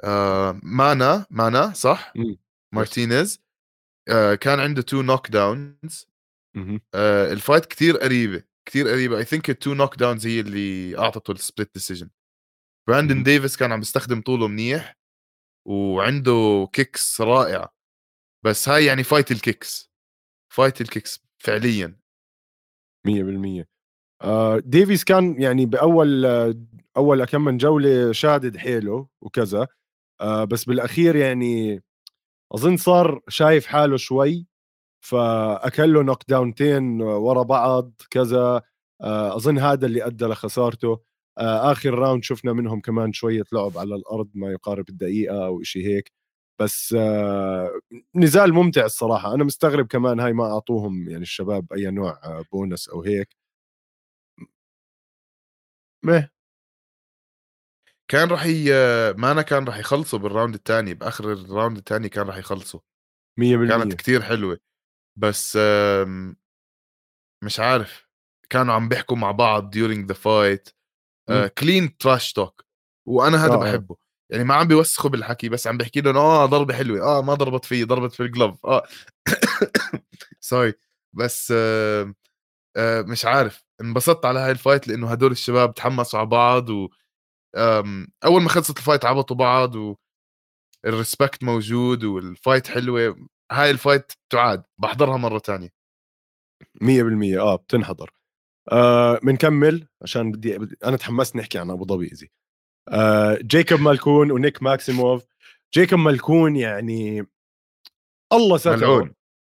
آه 0.03 0.59
مانا 0.63 1.25
مانا 1.29 1.73
صح؟ 1.73 2.13
مارتينيز. 2.73 3.41
آه 4.09 4.35
كان 4.35 4.59
عنده 4.59 4.81
two 4.81 5.01
knockdowns 5.01 5.29
ال 5.29 6.07
fight 6.95 7.65
كثير 7.65 7.97
قريبة. 7.97 8.43
كثير 8.69 8.87
قريبة. 8.87 9.17
I 9.17 9.25
think 9.25 9.49
ال 9.49 9.73
two 9.73 9.95
knockdowns 9.95 10.27
هي 10.27 10.39
اللي 10.39 10.97
أعطته 10.97 11.31
ال 11.31 11.38
split 11.38 11.73
decision 11.73 12.09
براندن 12.89 13.23
ديفيس 13.23 13.57
كان 13.57 13.71
عم 13.71 13.79
بيستخدم 13.79 14.21
طوله 14.21 14.47
منيح 14.47 14.97
وعنده 15.67 16.67
kicks 16.73 17.21
رائعه 17.21 17.73
بس 18.45 18.69
هاي 18.69 18.85
يعني 18.85 19.03
fight 19.03 19.31
ال 19.31 19.41
kicks 19.41 19.91
fight 20.53 20.81
ال 20.81 20.88
kicks 20.88 21.23
فعليا. 21.37 21.99
100% 23.07 23.65
آه 24.21 24.59
ديفيس 24.59 25.03
كان 25.03 25.41
يعني 25.41 25.65
بأول 25.65 26.25
أول 26.97 27.25
كم 27.25 27.41
من 27.41 27.57
جولة 27.57 28.11
شادد 28.11 28.57
حيله 28.57 29.07
وكذا. 29.21 29.67
آه 30.21 30.43
بس 30.43 30.65
بالأخير 30.65 31.15
يعني 31.15 31.83
أظن 32.51 32.77
صار 32.77 33.21
شايف 33.29 33.65
حاله 33.65 33.97
شوي. 33.97 34.47
فاكل 35.01 35.93
له 35.93 36.03
knockdown 36.03 36.23
تين 36.29 37.01
ورا 37.01 37.43
بعض 37.43 37.91
كذا. 38.09 38.61
آه 39.01 39.35
أظن 39.35 39.59
هذا 39.59 39.85
اللي 39.85 40.05
أدى 40.05 40.25
لخسارته. 40.25 41.01
آه 41.37 41.71
آخر 41.71 41.93
round 41.93 42.23
شفنا 42.23 42.53
منهم 42.53 42.81
كمان 42.81 43.13
شوية 43.13 43.43
لعب 43.53 43.77
على 43.77 43.95
الأرض 43.95 44.29
ما 44.33 44.51
يقارب 44.51 44.89
الدقيقة 44.89 45.45
أو 45.45 45.63
شيء 45.63 45.85
هيك. 45.87 46.11
بس 46.59 46.95
آه 46.99 47.79
نزال 48.15 48.53
ممتع 48.53 48.85
الصراحة. 48.85 49.33
أنا 49.33 49.43
مستغرب 49.43 49.87
كمان 49.87 50.19
هاي 50.19 50.33
ما 50.33 50.45
أعطوهم 50.53 51.09
يعني 51.09 51.23
الشباب 51.23 51.73
أي 51.73 51.91
نوع 51.91 52.19
بونس 52.51 52.89
أو 52.89 53.03
هيك. 53.03 53.35
مه. 56.03 56.29
كان 58.07 58.29
راح 58.29 58.45
ي... 58.45 58.71
مانا 59.13 59.41
كان 59.41 59.63
راح 59.65 59.77
يخلصوا 59.77 60.19
بال 60.19 60.29
round 60.29 60.53
الثاني 60.55 60.93
بآخر 60.93 61.33
ال 61.33 61.40
round 61.40 61.77
الثاني 61.77 62.09
كان 62.09 62.27
راح 62.27 62.37
يخلصوا. 62.37 62.79
100% 63.39 63.69
كانت 63.69 63.93
كتير 63.93 64.21
حلوة. 64.21 64.59
بس 65.19 65.57
مش 67.43 67.59
عارف. 67.59 68.09
كانوا 68.49 68.73
عم 68.73 68.89
بيحكوا 68.89 69.17
مع 69.17 69.31
بعض 69.31 69.75
during 69.77 70.07
the 70.11 70.15
fight 70.15 70.73
clean 71.57 71.97
trash 71.97 72.33
talk 72.33 72.65
وأنا 73.07 73.45
هذا 73.45 73.53
آه. 73.53 73.55
آه. 73.55 73.59
بحبه. 73.71 73.95
يعني 74.31 74.43
ما 74.43 74.55
عم 74.55 74.67
بيوسخوا 74.67 75.09
بالحكي 75.09 75.49
بس 75.49 75.67
عم 75.67 75.77
بحكي 75.77 76.01
لهم 76.01 76.17
آه 76.17 76.45
ضربة 76.45 76.73
حلوة 76.73 77.01
آه 77.01 77.21
ما 77.21 77.33
ضربت 77.33 77.65
فيه 77.65 77.85
ضربت 77.85 78.13
في 78.13 78.23
ال 78.23 78.30
glove 78.30 78.65
آه. 78.65 78.83
sorry 80.41 80.73
بس 81.13 81.53
آه 81.57 82.13
آه 82.77 83.01
مش 83.01 83.25
عارف. 83.25 83.63
انبسطت 83.81 84.25
على 84.25 84.39
هاي 84.39 84.51
ال 84.51 84.57
fight 84.57 84.87
لأنه 84.87 85.11
هدول 85.11 85.31
الشباب 85.31 85.73
تحمسوا 85.73 86.19
على 86.19 86.29
بعض 86.29 86.69
و 86.69 86.89
أول 88.25 88.41
ما 88.43 88.49
خلصت 88.49 88.77
ال 88.77 88.82
fight 88.82 89.05
عبطوا 89.05 89.35
بعض 89.37 89.75
و 89.75 89.95
ال 90.85 90.92
respect 90.92 91.43
موجود 91.43 92.03
وال 92.03 92.21
fight 92.21 92.67
حلوة. 92.67 93.29
هاي 93.51 93.71
ال 93.71 93.78
fight 93.78 94.11
تعاد 94.29 94.63
بحضرها 94.77 95.17
مرة 95.17 95.39
ثانية 95.39 95.69
100% 96.83 97.37
آه 97.39 97.55
بتنحضر. 97.55 98.11
آه 98.71 99.19
بنكمل 99.23 99.87
عشان 100.01 100.31
بدي 100.31 100.55
أنا 100.85 100.97
تحمست 100.97 101.35
نحكي 101.35 101.57
عن 101.59 101.69
أبو 101.69 101.85
ظبي 101.85 102.11
easy 102.11 102.29
آه 102.89 103.37
جيكوب 103.41 103.79
مالكون 103.79 104.31
ونيك 104.31 104.63
ماكسيموف. 104.63 105.23
جيكوب 105.73 105.99
مالكون 105.99 106.55
يعني 106.55 107.25
الله 108.33 108.57
ستره 108.57 108.75
ملعون 108.75 109.13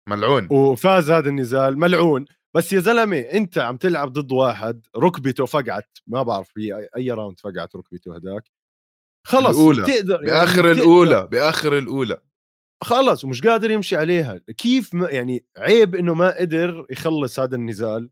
ملعون. 0.10 0.48
وفاز 0.52 1.12
هذا 1.12 1.30
النزال 1.30 1.80
ملعون. 1.80 2.26
بس 2.56 2.74
يا 2.74 2.80
زلمة 2.80 3.20
أنت 3.20 3.58
عم 3.58 3.78
تلعب 3.78 4.14
ضد 4.14 4.32
واحد 4.32 4.86
ركبته 4.98 5.46
فقعت 5.46 5.98
ما 6.08 6.24
بعرف 6.24 6.50
في 6.50 6.88
أي 6.96 7.12
round 7.12 7.40
فقعت 7.40 7.76
ركبته 7.76 8.16
هداك. 8.16 8.44
خلص 9.28 9.58
الأولى. 9.58 9.84
تقدر 9.84 10.14
يعني 10.16 10.26
بآخر 10.26 10.56
تقدر- 10.56 10.72
الأولى 10.72 11.28
بآخر 11.32 11.78
الأولى. 11.78 12.22
خلص 12.84 13.24
ومش 13.24 13.42
قادر 13.42 13.72
يمشي 13.72 13.96
عليها. 13.96 14.38
كيف 14.38 14.94
ما 14.94 15.10
يعني 15.10 15.46
عيب 15.58 15.96
إنه 15.96 16.14
ما 16.14 16.38
قدر 16.40 16.86
يخلص 16.90 17.40
هذا 17.40 17.56
النزال 17.56 18.10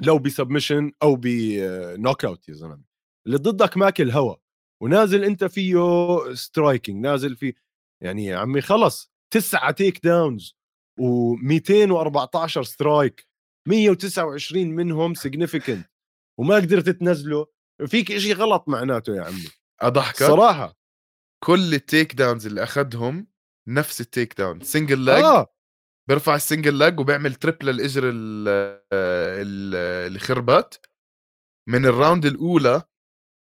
لو 0.00 0.18
ب 0.18 0.25
submission 0.25 0.92
أو 1.02 1.16
ب 1.16 2.24
knockout 2.24 2.48
يا 2.48 2.54
زلمة. 2.54 2.84
اللي 3.26 3.38
ضدك 3.38 3.76
ماكل 3.76 4.10
هوا 4.10 4.36
ونازل 4.82 5.24
أنت 5.24 5.44
فيه 5.44 5.78
striking 6.34 6.96
نازل 6.96 7.36
فيه 7.36 7.54
يعني 8.02 8.24
يا 8.24 8.36
عمي 8.36 8.60
خلص 8.60 9.12
تسعة 9.32 9.70
takedowns 9.70 10.56
و214 11.00 12.60
strike 12.60 13.26
129 13.68 14.66
منهم 14.66 15.14
significant 15.14 15.86
وما 16.38 16.54
قدرت 16.54 16.88
تنزله. 16.88 17.46
فيك 17.86 18.12
إشي 18.12 18.32
غلط 18.32 18.68
معناته 18.68 19.16
يا 19.16 19.22
عمي. 19.22 19.48
أضحكك؟ 19.80 20.18
صراحة. 20.18 20.76
كل 21.44 21.74
ال 21.74 22.14
takedowns 22.14 22.46
اللي 22.46 22.62
أخذهم 22.62 23.26
نفس 23.68 24.00
ال 24.00 24.38
takedown 24.38 24.60
single 24.60 25.04
leg 25.04 25.24
آه. 25.24 25.46
بيرفع 26.08 26.34
ال 26.34 26.40
single 26.40 26.78
leg 26.78 27.00
وبيعمل 27.00 27.34
trip 27.34 27.57
لل 27.57 27.68
الإجر 27.68 28.02
ال- 28.04 28.48
ال- 28.92 29.74
اللي 30.06 30.18
خربت. 30.18 30.90
من 31.68 31.86
ال 31.86 31.93
round 31.93 32.26
الأولى 32.26 32.82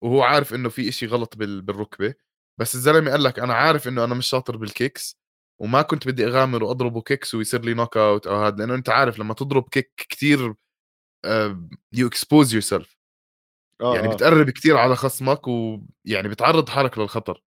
وهو 0.04 0.22
عارف 0.22 0.54
إنه 0.54 0.68
في 0.68 0.88
إشي 0.88 1.06
غلط 1.06 1.36
بال- 1.36 1.62
بالركبة. 1.62 2.14
بس 2.60 2.74
الزلمة 2.74 3.10
قال 3.10 3.22
لك 3.22 3.38
أنا 3.38 3.54
عارف 3.54 3.88
إنه 3.88 4.04
أنا 4.04 4.14
مش 4.14 4.26
شاطر 4.26 4.56
بال 4.56 4.74
kicks 4.74 5.18
وما 5.60 5.82
كنت 5.82 6.06
بدي 6.08 6.26
أغامر 6.26 6.64
وأضربه 6.64 7.02
kicks 7.02 7.34
ويصير 7.34 7.60
لي 7.64 7.74
knockout 7.74 8.26
أو 8.26 8.36
هذا 8.36 8.56
لأنه 8.56 8.74
أنت 8.74 8.88
عارف 8.88 9.18
لما 9.18 9.34
تضرب 9.34 9.68
kick 9.68 9.92
كثير 10.08 10.54
you 11.92 12.06
expose 12.08 12.52
yourself 12.54 12.98
آه 13.80 13.94
يعني 13.96 14.08
آه. 14.08 14.14
بتقرب 14.14 14.50
كتير 14.50 14.76
على 14.76 14.96
خصمك 14.96 15.48
ويعني 15.48 16.28
بتعرض 16.28 16.68
حالك 16.68 16.98
للخطر. 16.98 17.42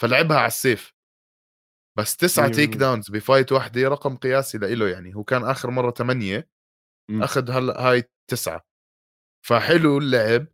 فلعبها 0.00 0.36
على 0.38 0.46
ال 0.46 0.55
safe 0.55 0.92
بس 1.98 2.16
تسعة 2.16 2.48
take 2.48 2.68
بالمية. 2.70 2.78
downs 2.78 3.10
ب 3.10 3.17
fight 3.17 3.52
واحدة 3.52 3.88
رقم 3.88 4.16
قياسي 4.16 4.58
لإله 4.58 4.88
يعني. 4.88 5.14
هو 5.14 5.24
كان 5.24 5.44
آخر 5.44 5.70
مرة 5.70 5.90
ثمانية 5.90 6.48
مم. 7.10 7.22
أخذ 7.22 7.50
هلأ 7.50 7.80
هاي 7.80 8.04
تسعة. 8.30 8.66
فحلو 9.46 9.98
اللعب. 9.98 10.46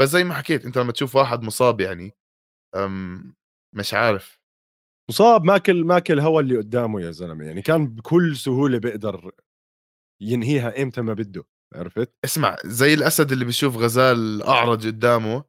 بس 0.00 0.08
زي 0.08 0.24
ما 0.24 0.34
حكيت 0.34 0.64
أنت 0.64 0.78
لما 0.78 0.92
تشوف 0.92 1.16
واحد 1.16 1.42
مصاب 1.42 1.80
يعني 1.80 2.16
أم 2.76 3.34
مش 3.76 3.94
عارف. 3.94 4.38
مصاب 5.10 5.44
ماكل 5.44 5.84
ماكل 5.84 6.20
هوا 6.20 6.40
اللي 6.40 6.56
قدامه 6.58 7.00
يا 7.00 7.10
زلمة. 7.10 7.44
يعني 7.44 7.62
كان 7.62 7.86
بكل 7.94 8.36
سهولة 8.36 8.78
بيقدر 8.78 9.32
ينهيها 10.22 10.82
إمتى 10.82 11.00
ما 11.00 11.14
بده. 11.14 11.44
عرفت؟ 11.74 12.14
اسمع 12.24 12.56
زي 12.64 12.94
الأسد 12.94 13.32
اللي 13.32 13.44
بيشوف 13.44 13.76
غزال 13.76 14.42
أعرج 14.42 14.86
قدامه 14.86 15.44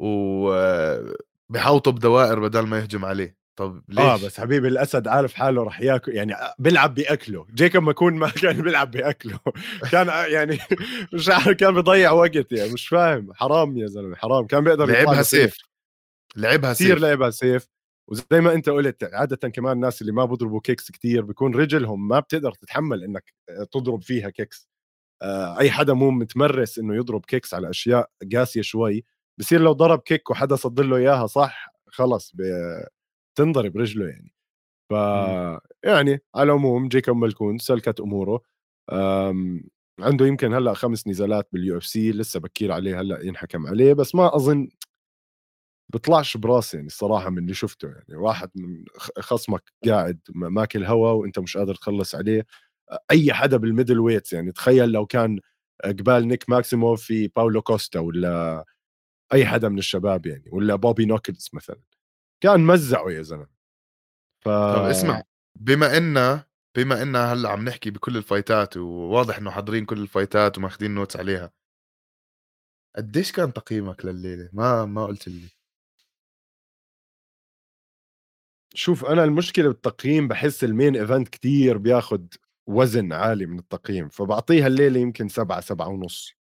وبحوطه 0.00 1.92
بدوائر 1.92 2.40
بدل 2.40 2.66
ما 2.66 2.78
يهجم 2.78 3.04
عليه. 3.04 3.39
طب 3.60 3.82
ليش؟ 3.88 3.98
آه 3.98 4.16
بس 4.16 4.40
حبيبي 4.40 4.68
الأسد 4.68 5.08
عارف 5.08 5.34
حاله 5.34 5.62
رح 5.62 5.80
ياكل 5.80 6.12
يعني 6.14 6.34
بيلعب 6.58 6.94
بأكله. 6.94 7.46
جيكوب 7.54 7.82
ماكون 7.82 8.14
ما 8.14 8.28
كان 8.30 8.62
بيلعب 8.62 8.90
بأكله. 8.90 9.38
كان 9.92 10.06
يعني 10.32 10.58
مش 11.14 11.28
عارف 11.28 11.48
كان 11.48 11.74
بيضيع 11.74 12.10
وقت 12.10 12.52
يعني 12.52 12.72
مش 12.72 12.88
فاهم. 12.88 13.32
حرام 13.34 13.78
يا 13.78 13.86
زلمة 13.86 14.16
حرام. 14.16 14.46
كان 14.46 14.64
بيقدر 14.64 14.86
لعبها 14.86 15.22
safe. 15.22 15.56
لعبها 16.36 16.72
كثير 16.72 16.94
safe. 16.94 16.98
لعبها 17.02 17.30
safe. 17.30 17.66
وزي 18.08 18.24
ما 18.32 18.54
أنت 18.54 18.68
قلت 18.68 19.04
عادة 19.12 19.48
كمان 19.48 19.72
الناس 19.72 20.00
اللي 20.02 20.12
ما 20.12 20.24
بيضربوا 20.24 20.60
kicks 20.60 20.90
كثير 20.90 21.22
بيكون 21.22 21.54
رجلهم 21.54 22.08
ما 22.08 22.20
بتقدر 22.20 22.52
تتحمل 22.52 23.04
إنك 23.04 23.34
تضرب 23.72 24.02
فيها 24.02 24.30
kicks. 24.30 24.68
آه، 25.22 25.58
أي 25.58 25.70
حدا 25.70 25.92
مو 25.94 26.10
متمرس 26.10 26.78
إنه 26.78 26.96
يضرب 26.96 27.24
kicks 27.26 27.54
على 27.54 27.70
أشياء 27.70 28.10
قاسية 28.34 28.62
شوي 28.62 29.04
بصير 29.38 29.60
لو 29.60 29.72
ضرب 29.72 29.98
kick 29.98 30.30
وحدا 30.30 30.56
صد 30.56 30.80
له 30.80 30.96
إياها 30.96 31.26
صح 31.26 31.68
خلص 31.86 32.32
بتنضرب 33.34 33.76
رجله 33.76 34.06
يعني. 34.08 34.32
ف 34.90 34.94
يعني 35.84 36.20
على 36.34 36.44
العموم 36.44 36.88
جيكوب 36.88 37.16
ملكون 37.16 37.58
سلكت 37.58 38.00
أموره. 38.00 38.42
أم، 38.92 39.64
عنده 40.00 40.26
يمكن 40.26 40.54
هلأ 40.54 40.74
خمس 40.74 41.08
نزالات 41.08 41.48
بال 41.52 41.78
UFC 41.78 42.12
لسه 42.12 42.40
بكير 42.40 42.72
عليه 42.72 43.00
هلأ 43.00 43.20
ينحكم 43.26 43.66
عليه 43.66 43.92
بس 43.94 44.14
ما 44.14 44.36
أظن 44.36 44.68
بيطلعش 45.88 46.36
براسي 46.36 46.76
يعني 46.76 46.86
الصراحة 46.86 47.30
من 47.30 47.38
اللي 47.38 47.54
شفته 47.54 47.88
يعني. 47.88 48.16
واحد 48.16 48.50
من 48.54 48.84
خصمك 49.18 49.62
قاعد 49.86 50.20
ماكل 50.34 50.84
هوا 50.84 51.10
وأنت 51.12 51.38
مش 51.38 51.56
قادر 51.56 51.74
تخلص 51.74 52.14
عليه. 52.14 52.46
أي 53.10 53.32
حدا 53.32 53.56
بال 53.56 54.00
middleweights 54.00 54.32
يعني 54.32 54.52
تخيل 54.52 54.88
لو 54.92 55.06
كان 55.06 55.40
قبال 55.84 56.28
نيك 56.28 56.50
ماكسيموف 56.50 57.02
في 57.02 57.28
باولو 57.28 57.62
كوستا 57.62 58.00
ولا 58.00 58.64
أي 59.34 59.46
حدا 59.46 59.68
من 59.68 59.78
الشباب 59.78 60.26
يعني 60.26 60.44
ولا 60.52 60.76
بوبي 60.76 61.06
نوكلز 61.06 61.50
مثلا. 61.54 61.80
كأن 62.40 62.60
مزعه 62.60 63.10
يا 63.10 63.22
زلمة. 63.22 63.46
ف 64.40 64.48
طب 64.48 64.82
اسمع 64.84 65.22
بما 65.60 65.96
إن 65.96 66.42
بما 66.76 67.02
إن 67.02 67.16
هلأ 67.16 67.48
عم 67.50 67.64
نحكي 67.64 67.90
بكل 67.90 68.16
الفايتات 68.16 68.76
وواضح 68.76 69.38
إنه 69.38 69.50
حاضرين 69.50 69.84
كل 69.84 69.98
الفايتات 69.98 70.58
وماخذين 70.58 70.90
notes 70.94 71.16
عليها. 71.16 71.52
قديش 72.96 73.32
كان 73.32 73.52
تقييمك 73.52 74.04
لليلة؟ 74.04 74.50
ما 74.52 74.84
ما 74.84 75.06
قلت 75.06 75.28
لي. 75.28 75.48
شوف 78.74 79.04
أنا 79.04 79.24
المشكلة 79.24 79.68
بالتقييم 79.68 80.28
بحس 80.28 80.64
ال 80.64 80.70
main 80.70 80.96
event 80.96 81.28
كتير 81.28 81.78
بياخد 81.78 82.34
وزن 82.66 83.12
عالي 83.12 83.46
من 83.46 83.58
التقييم 83.58 84.08
فبعطيها 84.08 84.66
الليلة 84.66 85.00
يمكن 85.00 85.28
سبعة 85.28 85.60
سبعة 85.60 85.88
ونص. 85.88 86.39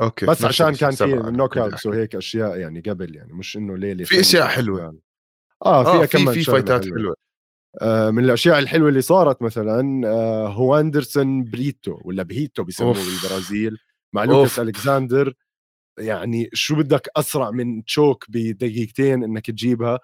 okay 0.00 0.26
بس 0.26 0.44
عشان 0.44 0.74
كان 0.74 0.90
في 0.90 1.04
knockouts. 1.06 1.86
وهيك 1.86 2.16
أشياء 2.16 2.56
يعني 2.56 2.80
قبل 2.80 3.16
يعني 3.16 3.32
مش 3.32 3.56
إنه 3.56 3.76
ليلة 3.76 4.04
فكانت 4.04 4.42
حلوة. 4.46 4.78
كسبان. 4.78 4.98
آه 5.66 5.84
فيها 5.84 6.06
في 6.06 6.18
كمان 6.18 6.34
في 6.34 6.42
شغلة 6.42 6.58
فايتات 6.58 6.84
حلوة. 6.84 6.98
حلوة 6.98 7.16
آه 7.82 8.10
من 8.10 8.24
الأشياء 8.24 8.58
الحلوة 8.58 8.88
اللي 8.88 9.00
صارت 9.00 9.42
مثلا 9.42 10.08
آه 10.08 10.48
هو 10.48 10.80
أندرسون 10.80 11.44
بريتو 11.44 12.00
ولا 12.04 12.22
بهيتو 12.22 12.64
بيسموه. 12.64 12.94
بالبرازيل 12.94 13.78
مع 14.12 14.22
أوف. 14.22 14.30
لوكاس 14.30 14.58
الكساندر 14.58 15.34
يعني 15.98 16.50
شو 16.52 16.76
بدك 16.76 17.08
أسرع 17.16 17.50
من 17.50 17.84
choke 17.84 18.24
بدقيقتين 18.28 19.24
إنك 19.24 19.46
تجيبها 19.46 19.98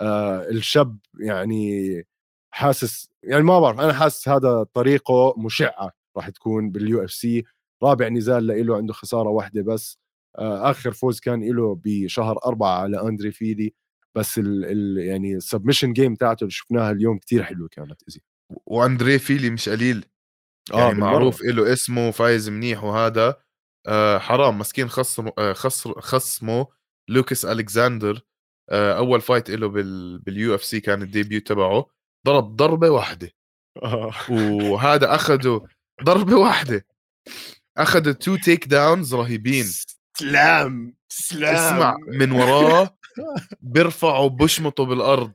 آه 0.00 0.48
الشاب 0.48 0.98
يعني 1.20 2.06
حاسس 2.50 3.10
يعني 3.22 3.42
ما 3.44 3.60
بعرف 3.60 3.80
أنا 3.80 3.92
حاسس 3.92 4.28
هذا 4.28 4.66
طريقه 4.74 5.34
مشعة 5.38 5.90
راح 6.16 6.28
تكون 6.30 6.70
بال 6.70 7.04
UFC 7.04 7.44
رابع 7.82 8.08
نزال 8.08 8.66
له 8.66 8.76
عنده 8.76 8.92
خسارة 8.92 9.28
واحدة 9.28 9.62
بس. 9.62 9.98
آه 10.38 10.70
آخر 10.70 10.92
فوز 10.92 11.20
كان 11.20 11.44
له 11.56 11.80
بشهر 11.84 12.38
أربعة 12.46 12.78
على 12.82 13.02
أندري 13.08 13.32
فيلي. 13.32 13.74
بس 14.14 14.38
ال 14.38 14.64
ال 14.64 14.98
يعني 15.06 15.34
ال 15.36 15.41
submission 15.41 15.92
game 15.92 16.14
تاعته 16.14 16.40
اللي 16.42 16.50
شفناها 16.50 16.90
اليوم 16.90 17.18
كتير 17.18 17.42
حلوة 17.44 17.68
كانت 17.68 18.02
easy. 18.08 18.20
واندريه 18.66 19.18
فيلي 19.18 19.50
مش 19.50 19.68
قليل. 19.68 20.04
يعني 20.72 20.90
بالمرة. 20.90 21.10
معروف 21.10 21.42
له 21.42 21.72
اسمه 21.72 22.10
فايز 22.10 22.48
منيح 22.48 22.84
وهذا. 22.84 23.36
آه 23.86 24.18
حرام 24.18 24.58
مسكين 24.58 24.88
خصم 24.88 25.28
آه 25.38 25.52
خصمه 26.00 26.66
لوكاس 27.10 27.44
الكساندر 27.44 28.20
آه 28.70 28.98
أول 28.98 29.20
fight 29.20 29.50
له 29.50 29.68
بال 29.68 30.18
بال 30.18 30.54
UFC 30.54 30.80
كان 30.80 31.02
ال 31.02 31.08
debut 31.08 31.40
تبعه. 31.40 31.86
ضرب 32.26 32.56
ضربة 32.56 32.90
واحدة. 32.90 33.30
آه. 33.84 34.12
وهذا 34.30 35.14
اخذه 35.14 35.66
ضربة 36.04 36.36
واحدة. 36.36 36.86
اخذ 37.78 38.14
two 38.14 38.36
takedowns 38.36 39.14
رهيبين. 39.14 39.64
slam 40.18 40.96
slam 41.08 41.54
اسمع 41.54 41.96
من 42.08 42.32
وراه 42.32 42.98
بيرفعه 43.60 44.28
بشمطه 44.28 44.84
بالأرض. 44.84 45.32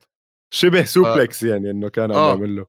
شبه 0.54 0.84
suplex 0.84 1.44
يعني 1.44 1.72
إنه 1.72 1.90
كان 1.90 2.12
عم 2.12 2.18
آه. 2.18 2.30
يعمل 2.30 2.56
له. 2.56 2.66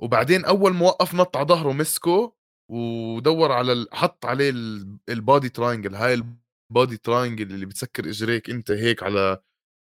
وبعدين 0.00 0.44
أول 0.44 0.74
ما 0.74 0.86
وقف 0.86 1.14
نط 1.14 1.36
على 1.36 1.46
ظهره 1.46 1.72
مسكه 1.72 2.34
ودور 2.70 3.52
على 3.52 3.72
ال... 3.72 3.88
حط 3.92 4.26
عليه 4.26 4.50
ال- 4.50 4.98
ال 5.08 5.16
body 5.16 5.48
triangle 5.48 5.94
هاي 5.94 6.22
ال 6.70 6.75
body 6.75 6.96
triangle 6.96 7.50
اللي 7.50 7.66
بتسكر 7.66 8.08
إجريك 8.08 8.50
أنت 8.50 8.70
هيك 8.70 9.02
على 9.02 9.38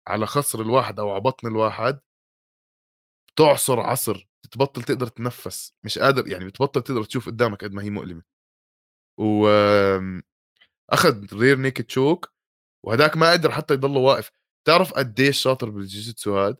على 0.07 0.25
خصر 0.25 0.61
الواحد 0.61 0.99
أو 0.99 1.11
على 1.11 1.21
بطن 1.21 1.47
الواحد. 1.47 1.99
بتعصر 3.35 3.79
عصر 3.79 4.27
بتبطل 4.43 4.83
تقدر 4.83 5.07
تتنفس 5.07 5.73
مش 5.85 5.99
قادر 5.99 6.27
يعني 6.27 6.45
بتبطل 6.45 6.81
تقدر 6.81 7.03
تشوف 7.03 7.25
قدامك 7.25 7.63
قد 7.63 7.73
ما 7.73 7.83
هي 7.83 7.89
مؤلمة. 7.89 8.21
و 9.21 9.47
آم، 9.47 10.23
اخذ 10.91 11.33
rear 11.39 11.57
naked 11.57 11.81
choke 11.81 12.31
وهداك 12.85 13.17
ما 13.17 13.31
قدر 13.31 13.51
حتى 13.51 13.73
يضل 13.73 13.97
واقف. 13.97 14.31
تعرف 14.67 14.93
قديش 14.93 15.37
شاطر 15.41 15.69
بال 15.69 15.81
jiu-jitsu 15.81 16.37
هاد؟ 16.37 16.57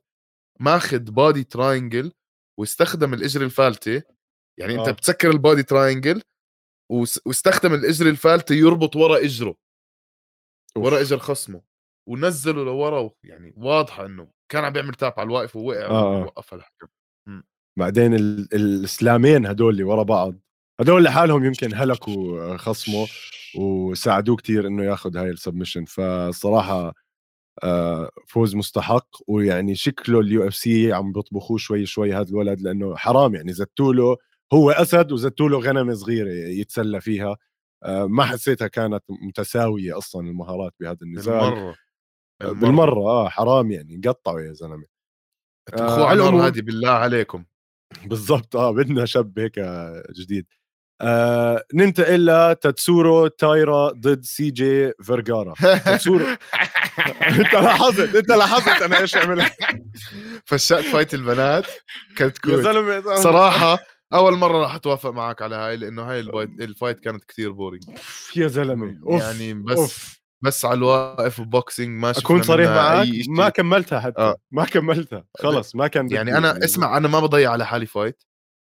ماخذ 0.60 1.00
body 1.12 1.44
triangle 1.44 2.12
واستخدم 2.60 3.14
الاجر 3.14 3.42
الفالته 3.42 4.04
يعني 4.60 4.76
أنت 4.80 4.88
آه. 4.88 4.92
بتسكر 4.92 5.32
ال 5.32 5.38
body 5.38 5.64
triangle 5.64 6.22
واستخدم 7.26 7.74
الاجر 7.74 8.10
الفالته 8.10 8.56
يربط 8.56 8.96
ورا 8.96 9.18
إجره. 9.18 9.56
ورا 10.78 11.02
إجر 11.02 11.18
خصمه. 11.18 11.62
ونزله 12.10 12.64
لورا 12.64 13.12
يعني 13.24 13.54
واضحة 13.58 14.06
إنه 14.06 14.32
كان 14.52 14.64
عم 14.66 14.74
بيعمل 14.74 14.94
tap 14.94 15.14
على 15.18 15.28
الواقف 15.28 15.56
ووقع 15.56 15.86
آه. 15.86 16.20
ووقف 16.22 16.54
الحكم. 16.54 16.88
بعدين 17.80 18.14
ال- 18.14 18.54
السلامين 18.54 19.46
هدول 19.46 19.74
اللي 19.74 19.84
ورا 19.84 20.04
بعض. 20.04 20.36
هدول 20.82 21.04
لحالهم 21.04 21.46
يمكن 21.46 21.74
هلكوا 21.74 22.58
خصمه 22.58 23.08
وساعدوه 23.58 24.36
كتير 24.36 24.68
إنه 24.68 24.84
ياخذ 24.84 25.18
هاي 25.18 25.30
ال 25.30 25.34
submission. 25.34 25.86
فصراحة 25.86 26.94
آه، 27.64 28.10
فوز 28.28 28.56
مستحق 28.56 29.08
ويعني 29.28 29.76
شكله 29.76 30.20
ال 30.20 30.48
UFC 30.48 30.94
عم 30.94 31.12
بيطبخوه 31.12 31.58
شوي 31.58 31.86
شوي 31.86 32.14
هذا 32.14 32.30
الولد 32.30 32.62
لأنه 32.62 32.96
حرام 32.96 33.36
يعني 33.36 33.54
زتوا 33.54 33.94
له 33.94 34.18
هو 34.54 34.72
أسد 34.72 35.12
وزتوا 35.12 35.50
له 35.50 35.60
غنم 35.60 35.96
صغيرة 35.96 36.30
يتسلى 36.32 37.02
فيها. 37.02 37.38
آه، 37.84 38.06
ما 38.06 38.24
حسيتها 38.24 38.68
كانت 38.68 39.04
متساوية 39.10 39.98
أصلا 39.98 40.28
المهارات 40.28 40.74
بهذا 40.80 40.98
النزال 41.02 41.40
بالمرة 41.40 41.76
بالمرة, 42.42 42.60
بالمرة 42.60 43.00
آه 43.00 43.30
حرام 43.30 43.72
يعني 43.72 44.02
قطعوا 44.08 44.42
يا 44.42 44.54
زلمة. 44.54 44.86
آه 45.74 46.06
على 46.06 46.22
العموم 46.22 46.42
هذه 46.42 46.62
بالله 46.62 46.90
عليكم. 46.90 47.46
بالضبط 48.06 48.56
آه 48.56 48.72
بدنا 48.72 49.06
شاب 49.06 49.40
هيك 49.40 49.60
جديد. 50.20 50.46
آه 51.02 51.64
ننتقل 51.74 52.26
لتاتسورو 52.26 53.28
تايرا 53.28 53.92
ضد 53.92 54.24
سي 54.24 54.50
جي 54.52 54.92
فيرجارا. 55.04 55.54
تاتسورو 55.86 56.26
انت 57.40 57.54
لاحظت 57.54 58.16
انت 58.16 58.30
لاحظت 58.30 58.82
أنا 58.82 59.00
إيش 59.00 59.16
عملت 59.18 59.52
فشأت 60.46 60.84
fight 60.84 61.14
البنات. 61.14 61.66
كانت 62.18 62.38
يا 62.48 62.58
زلمة 62.58 63.16
صراحة 63.16 63.80
أول 64.14 64.38
مرة 64.38 64.58
راح 64.58 64.76
أتوافق 64.76 65.10
معك 65.10 65.42
على 65.42 65.56
هاي 65.56 65.78
لأنه 65.78 66.02
هاي 66.04 66.20
ال 66.62 66.67
fight, 66.67 67.00
كانت 67.00 67.24
كثير 67.26 67.52
boring 67.52 67.84
يا 68.36 68.48
زلمة. 68.48 69.00
أوف. 69.08 69.22
يعني 69.22 69.54
بس 69.54 69.78
أوف. 69.78 70.22
بس 70.42 70.66
على 70.66 70.74
الواقف 70.78 71.42
boxing 71.42 72.00
ما 72.02 72.10
أكون 72.10 72.42
صريح 72.44 72.70
معك؟ 72.72 73.08
ما 73.30 73.50
كملتها 73.50 74.00
حتى. 74.00 74.22
آه. 74.22 74.36
ما 74.52 74.66
كملتها. 74.66 75.26
خلص 75.40 75.76
ما 75.76 75.88
كان 75.88 76.12
يعني 76.12 76.38
أنا 76.38 76.48
يعني. 76.48 76.66
اسمع 76.66 76.98
أنا 76.98 77.08
ما 77.08 77.20
بضيع 77.20 77.52
على 77.52 77.66
حالي 77.66 77.86
fight. 77.86 78.24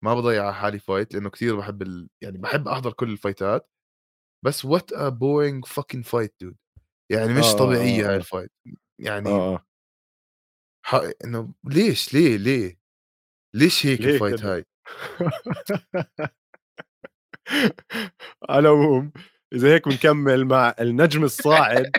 ما 0.03 0.13
بضيع 0.13 0.43
على 0.43 0.53
حالي 0.53 0.79
fight 0.79 1.13
لأنه 1.13 1.29
كثير 1.29 1.55
بحب 1.55 1.81
ال... 1.81 2.09
يعني 2.23 2.37
بحب 2.37 2.67
أحضر 2.67 2.93
كل 2.93 3.11
الفايتات 3.11 3.69
بس 4.45 4.65
what 4.65 4.93
a 4.93 5.09
boring 5.09 5.65
fucking 5.65 6.05
fight 6.05 6.35
dude 6.41 6.57
يعني 7.11 7.33
مش 7.33 7.45
آه 7.45 7.57
طبيعيه 7.57 8.09
هاي 8.09 8.15
ال 8.15 8.21
fight 8.21 8.51
يعني 9.01 9.29
آه. 9.29 9.65
ح... 10.85 10.95
إنه 11.25 11.53
ليش 11.63 12.13
ليه 12.13 12.37
ليه؟ 12.37 12.79
ليش 13.55 13.85
هيك 13.85 14.01
ليه 14.01 14.13
ال 14.13 14.18
fight 14.18 14.39
كده؟ 14.39 14.55
هاي؟ 14.55 14.65
على 18.49 18.69
العموم 18.69 19.11
إذا 19.53 19.73
هيك 19.73 19.87
بنكمل 19.87 20.45
مع 20.45 20.75
النجم 20.79 21.23
الصاعد 21.23 21.91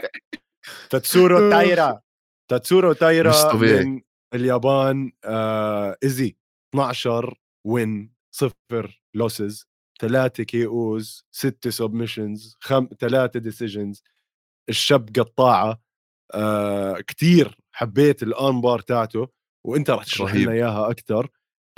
تاتسورو 0.91 1.51
تايرا. 1.51 2.01
تاتسورو 2.51 2.93
تايرا 2.93 3.55
من 3.55 4.01
اليابان 4.35 5.13
آه 5.25 5.97
easy 6.05 6.37
12 6.75 7.42
win 7.67 8.15
صفر 8.35 9.03
losses 9.15 9.67
ثلاثة 10.01 10.43
KOs 10.45 11.25
ستة 11.31 11.71
submissions 11.71 12.57
خم... 12.61 12.89
ثلاثة 13.01 13.41
decisions 13.41 14.03
الشاب 14.69 15.09
قطاعة 15.19 15.83
آه 16.35 17.01
كتير 17.01 17.59
حبيت 17.73 18.23
ال 18.23 18.31
armbar 18.31 18.81
تاعته 18.81 19.29
وإنت 19.67 19.91
رح 19.91 20.05
تشرح 20.05 20.35
لنا 20.35 20.53
إياها 20.53 20.91
أكثر 20.91 21.29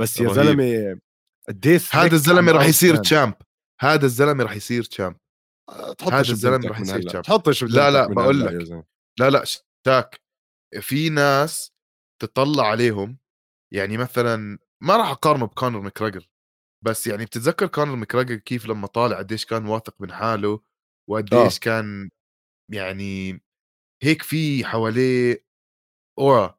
بس 0.00 0.20
يا 0.20 0.32
زلمة 0.32 1.00
قديش 1.48 1.96
هذا 1.96 2.14
الزلمة 2.14 2.52
رح 2.52 2.64
يصير 2.64 2.96
champ 2.96 3.34
هذا 3.80 4.04
الزلمة 4.06 4.44
رح 4.44 4.56
يصير 4.56 4.84
champ 4.84 5.16
هذا 6.04 6.30
الزلمة 6.30 6.68
رح 6.68 6.80
يصير 6.80 7.02
champ 7.02 7.24
تحطش 7.24 7.62
لا 7.62 7.90
لا 7.90 8.06
بقول 8.06 8.40
لك. 8.40 8.84
لا 9.18 9.30
لا 9.30 9.44
شتاك. 9.44 10.20
في 10.80 11.10
ناس 11.10 11.72
تطلع 12.22 12.66
عليهم 12.66 13.18
يعني 13.72 13.96
مثلا 13.96 14.58
ما 14.84 14.96
راح 14.96 15.10
أقارنه 15.10 15.46
بكونر 15.46 15.80
مكراجر 15.80 16.28
بس 16.84 17.06
يعني 17.06 17.24
بتتذكر 17.24 17.66
كونر 17.66 17.96
مكراجر 17.96 18.36
كيف 18.36 18.66
لما 18.66 18.86
طالع 18.86 19.18
قديش 19.18 19.46
كان 19.46 19.66
واثق 19.66 20.00
من 20.00 20.12
حاله 20.12 20.60
وقديش 21.10 21.56
آه. 21.56 21.60
كان 21.60 22.10
يعني 22.72 23.40
هيك 24.02 24.22
في 24.22 24.64
حواليه 24.64 25.44
aura 26.18 26.58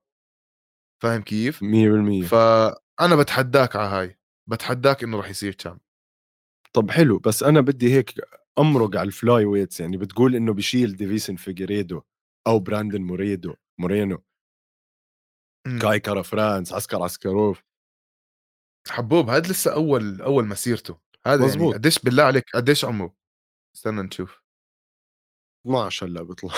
فاهم 1.04 1.22
كيف؟ 1.22 1.64
100% 1.64 2.28
فأنا 2.28 3.16
بتحداك 3.16 3.76
على 3.76 3.88
هاي. 3.88 4.18
بتحداك 4.50 5.04
إنه 5.04 5.18
راح 5.18 5.30
يصير 5.30 5.54
تشام 5.54 5.80
طب 6.74 6.92
حلو. 6.92 7.20
بس 7.20 7.44
أنا 7.44 7.62
بدي 7.62 7.94
هيك 7.94 8.14
أمرق 8.60 8.98
على 8.98 9.08
ال 9.08 9.46
flyweights 9.46 9.80
يعني 9.80 9.98
بتقول 9.98 10.36
إنه 10.36 10.54
بشيل 10.54 10.96
ديفيسن 10.96 11.36
فيجريدو 11.36 12.02
أو 12.48 12.60
براندن 12.60 13.02
موريدو 13.02 13.56
مورينو. 13.80 14.24
إمم. 15.68 15.80
كاي 15.80 16.00
كارا 16.00 16.22
فرانس 16.22 16.74
عسكر 16.74 17.04
عسكروف. 17.04 17.64
حبوب 18.90 19.30
هذا 19.30 19.52
لسه 19.52 19.74
أول 19.74 20.22
أول 20.22 20.46
مسيرته. 20.46 20.98
هذا 21.28 21.46
مزبوط 21.46 21.62
يعني 21.62 21.74
قديش 21.74 22.00
بالله 22.00 22.24
عليك 22.24 22.46
قديش 22.56 22.86
عمره؟ 22.86 23.16
استنى 23.76 24.02
نشوف. 24.02 24.42
12 25.68 26.06
هلا 26.06 26.24
بيطلع. 26.24 26.54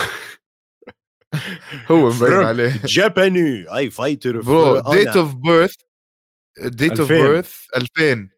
هو 1.91 2.09
مبين 2.09 2.33
عليه. 2.33 2.81
Japanese 2.85 3.75
fighter 3.77 4.41
date 4.91 5.07
of 5.07 5.35
birth 5.35 5.75
date 6.65 6.99
of 6.99 7.09
birth 7.09 7.65
2000 7.75 8.29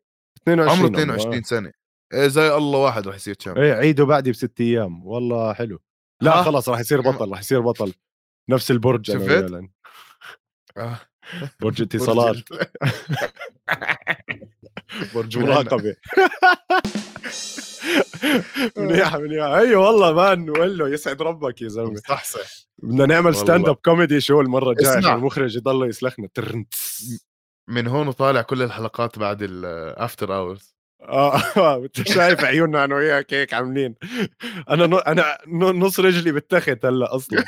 22 0.43 0.69
عمره 0.69 0.87
22 0.89 1.43
سنة. 1.43 1.71
إيه 2.13 2.27
زي 2.27 2.55
الله 2.55 2.79
واحد 2.79 3.07
راح 3.07 3.15
يصير 3.15 3.33
champion 3.33 3.65
إيه 3.65 3.73
عيده 3.73 4.05
بعدي 4.05 4.31
بست 4.31 4.61
أيام. 4.61 5.05
والله 5.07 5.53
حلو. 5.53 5.79
لا 6.21 6.43
خلص 6.43 6.69
راح 6.69 6.79
يصير 6.79 7.01
بطل 7.01 7.31
راح 7.31 7.39
يصير 7.39 7.61
بطل. 7.61 7.93
نفس 8.49 8.71
البرج 8.71 9.11
شفت؟ 9.11 9.51
آه. 10.77 10.99
برج 11.61 11.81
اتصالات. 11.85 12.35
برج 15.15 15.37
مراقبه 15.37 15.95
منيح 18.77 19.15
منيح 19.15 19.45
أي 19.45 19.75
والله 19.75 20.13
man 20.13 20.49
ولو 20.49 20.87
يسعد 20.87 21.21
ربك 21.21 21.61
يا 21.61 21.67
زلمة. 21.67 22.01
صح 22.07 22.23
بدنا 22.83 23.05
نعمل 23.05 23.35
stand 23.35 23.67
up 23.69 23.75
comedy 23.75 24.21
show 24.21 24.41
المرة 24.41 24.71
الجاية 24.71 24.97
عشان 24.97 25.13
المخرج 25.13 25.55
يضل 25.55 25.89
يسلخنا. 25.89 26.29
من 27.67 27.87
هون 27.87 28.07
وطالع 28.07 28.41
كل 28.41 28.61
الحلقات 28.61 29.19
بعد 29.19 29.37
ال 29.41 29.57
after 29.57 30.35
hours 30.35 30.75
آه 31.01 31.75
أنت 31.83 32.07
شايف 32.07 32.43
عيوننا 32.43 32.83
أنا 32.83 32.95
وياك 32.95 33.33
هيك 33.33 33.53
عاملين. 33.53 33.95
أنا 34.69 35.11
أنا 35.11 35.37
نص 35.47 35.99
رجلي 35.99 36.31
بالتخت 36.31 36.85
هلا 36.85 37.15
أصلا. 37.15 37.43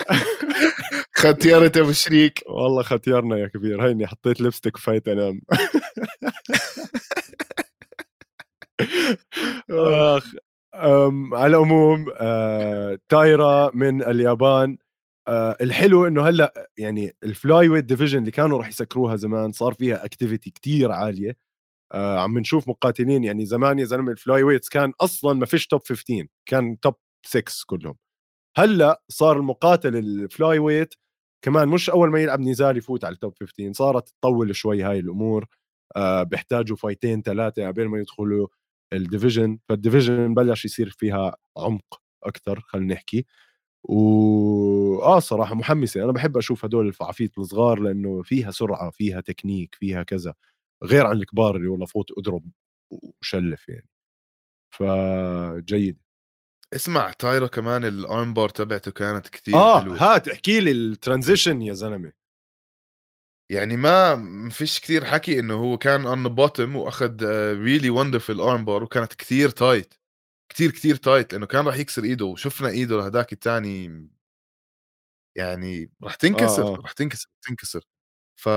ختيارة 1.20 1.72
أبو 1.76 1.92
شريك. 1.92 2.42
والله 2.48 2.82
ختيارنا 2.82 3.36
يا 3.36 3.46
كبير. 3.46 3.86
هيني 3.86 4.06
حطيت 4.06 4.40
لبستك 4.40 4.76
وفايت 4.76 5.08
أنام. 5.08 5.40
آخ 9.70 10.34
على 11.32 11.46
العموم 11.46 12.06
آه، 12.16 12.98
تايرا 13.08 13.70
من 13.74 14.02
اليابان. 14.02 14.78
آه، 15.28 15.56
الحلو 15.60 16.06
إنه 16.06 16.28
هلأ 16.28 16.70
يعني 16.78 17.16
ال 17.24 17.68
flyweight 17.68 17.84
division 17.84 18.18
اللي 18.18 18.30
كانوا 18.30 18.58
راح 18.58 18.68
يسكروها 18.68 19.16
زمان 19.16 19.52
صار 19.52 19.74
فيها 19.74 20.04
activity 20.04 20.50
كتير 20.50 20.92
عالية. 20.92 21.36
آه، 21.92 22.18
عم 22.20 22.38
نشوف 22.38 22.68
مقاتلين 22.68 23.24
يعني 23.24 23.46
زمان 23.46 23.78
يا 23.78 23.84
زلمة 23.84 24.12
ال 24.12 24.42
flyweights 24.42 24.68
كان 24.68 24.92
أصلا 25.00 25.32
ما 25.34 25.46
فيش 25.46 25.66
top 25.66 25.80
15 25.88 26.26
كان 26.46 26.80
top 26.80 26.94
6 27.26 27.42
كلهم. 27.66 27.96
هلأ 28.58 29.02
صار 29.08 29.36
المقاتل 29.36 29.96
ال 29.96 30.58
flyweight 30.58 30.94
كمان 31.42 31.68
مش 31.68 31.90
أول 31.90 32.10
ما 32.10 32.20
يلعب 32.20 32.40
نزال 32.40 32.76
يفوت 32.76 33.04
على 33.04 33.14
ال 33.14 33.19
top 33.19 33.34
15 33.40 33.72
صارت 33.72 34.08
تطول 34.08 34.56
شوي 34.56 34.82
هاي 34.82 34.98
الأمور 34.98 35.46
آه 35.96 36.22
بيحتاجوا 36.22 36.76
fight 36.76 37.09
ين 37.09 37.22
ثلاثة 37.22 37.66
قبل 37.68 37.88
ما 37.88 37.98
يدخلوا 37.98 38.48
ال 38.92 38.99
division 38.99 39.58
فال 39.68 39.81
division 39.81 40.34
بلش 40.34 40.64
يصير 40.64 40.90
فيها 40.90 41.36
عمق 41.58 42.02
أكثر 42.24 42.60
خلينا 42.60 42.94
نحكي. 42.94 43.26
و 43.84 45.02
آه 45.02 45.18
صراحة 45.20 45.54
محمسة 45.54 46.04
أنا 46.04 46.12
بحب 46.12 46.36
أشوف 46.38 46.64
هدول 46.64 46.88
الفعافيت 46.88 47.38
الصغار 47.38 47.80
لأنه 47.80 48.22
فيها 48.22 48.50
سرعة 48.50 48.90
فيها 48.90 49.20
تكنيك 49.20 49.74
فيها 49.74 50.02
كذا 50.02 50.34
غير 50.84 51.06
عن 51.06 51.16
الكبار 51.18 51.56
اللي 51.56 51.68
والله 51.68 51.86
فوت 51.86 52.12
أضرب 52.18 52.44
وشلف 52.90 53.68
يعني. 53.68 53.88
فجيد. 54.70 55.98
اسمع 56.74 57.12
تايرو 57.12 57.48
كمان 57.48 57.84
ال 57.84 57.96
arm 57.96 58.34
bar 58.34 58.48
تبعته 58.48 58.90
كانت 58.90 59.28
كثير 59.28 59.54
آه 59.54 59.80
حلوة. 59.80 59.96
هات 60.02 60.28
احكي 60.28 60.60
لي 60.60 60.70
ال 60.70 60.78
transition 60.78 61.62
يا 61.62 61.72
زلمة 61.72 62.12
يعني 63.50 63.76
ما 63.76 64.16
فيش 64.50 64.80
كثير 64.80 65.04
حكي 65.04 65.38
إنه 65.38 65.54
هو 65.54 65.78
كان 65.78 66.06
on 66.06 66.28
bottom 66.28 66.76
وأخذ 66.76 67.24
really 67.62 67.90
wonderful 67.90 68.40
arm 68.40 68.64
bar 68.64 68.82
وكانت 68.82 69.14
كثير 69.14 69.48
tight 69.48 69.94
كثير 70.52 70.70
كثير 70.70 70.96
tight 70.96 71.32
لأنه 71.32 71.46
كان 71.46 71.66
راح 71.66 71.76
يكسر 71.76 72.04
إيده 72.04 72.24
وشفنا 72.24 72.68
إيده 72.68 72.96
لهداك 72.96 73.32
الثاني 73.32 74.08
يعني 75.36 75.92
راح 76.02 76.14
تنكسر 76.14 76.62
آه 76.62 76.74
آه. 76.74 76.76
راح 76.76 76.92
تنكسر 76.92 77.28
تنكسر 77.42 77.84
ف 78.36 78.48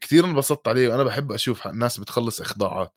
كثير 0.00 0.24
انبسطت 0.24 0.68
عليه 0.68 0.88
وأنا 0.88 1.04
بحب 1.04 1.32
أشوف 1.32 1.66
الناس 1.66 2.00
بتخلص 2.00 2.40
إخضاعات 2.40 2.94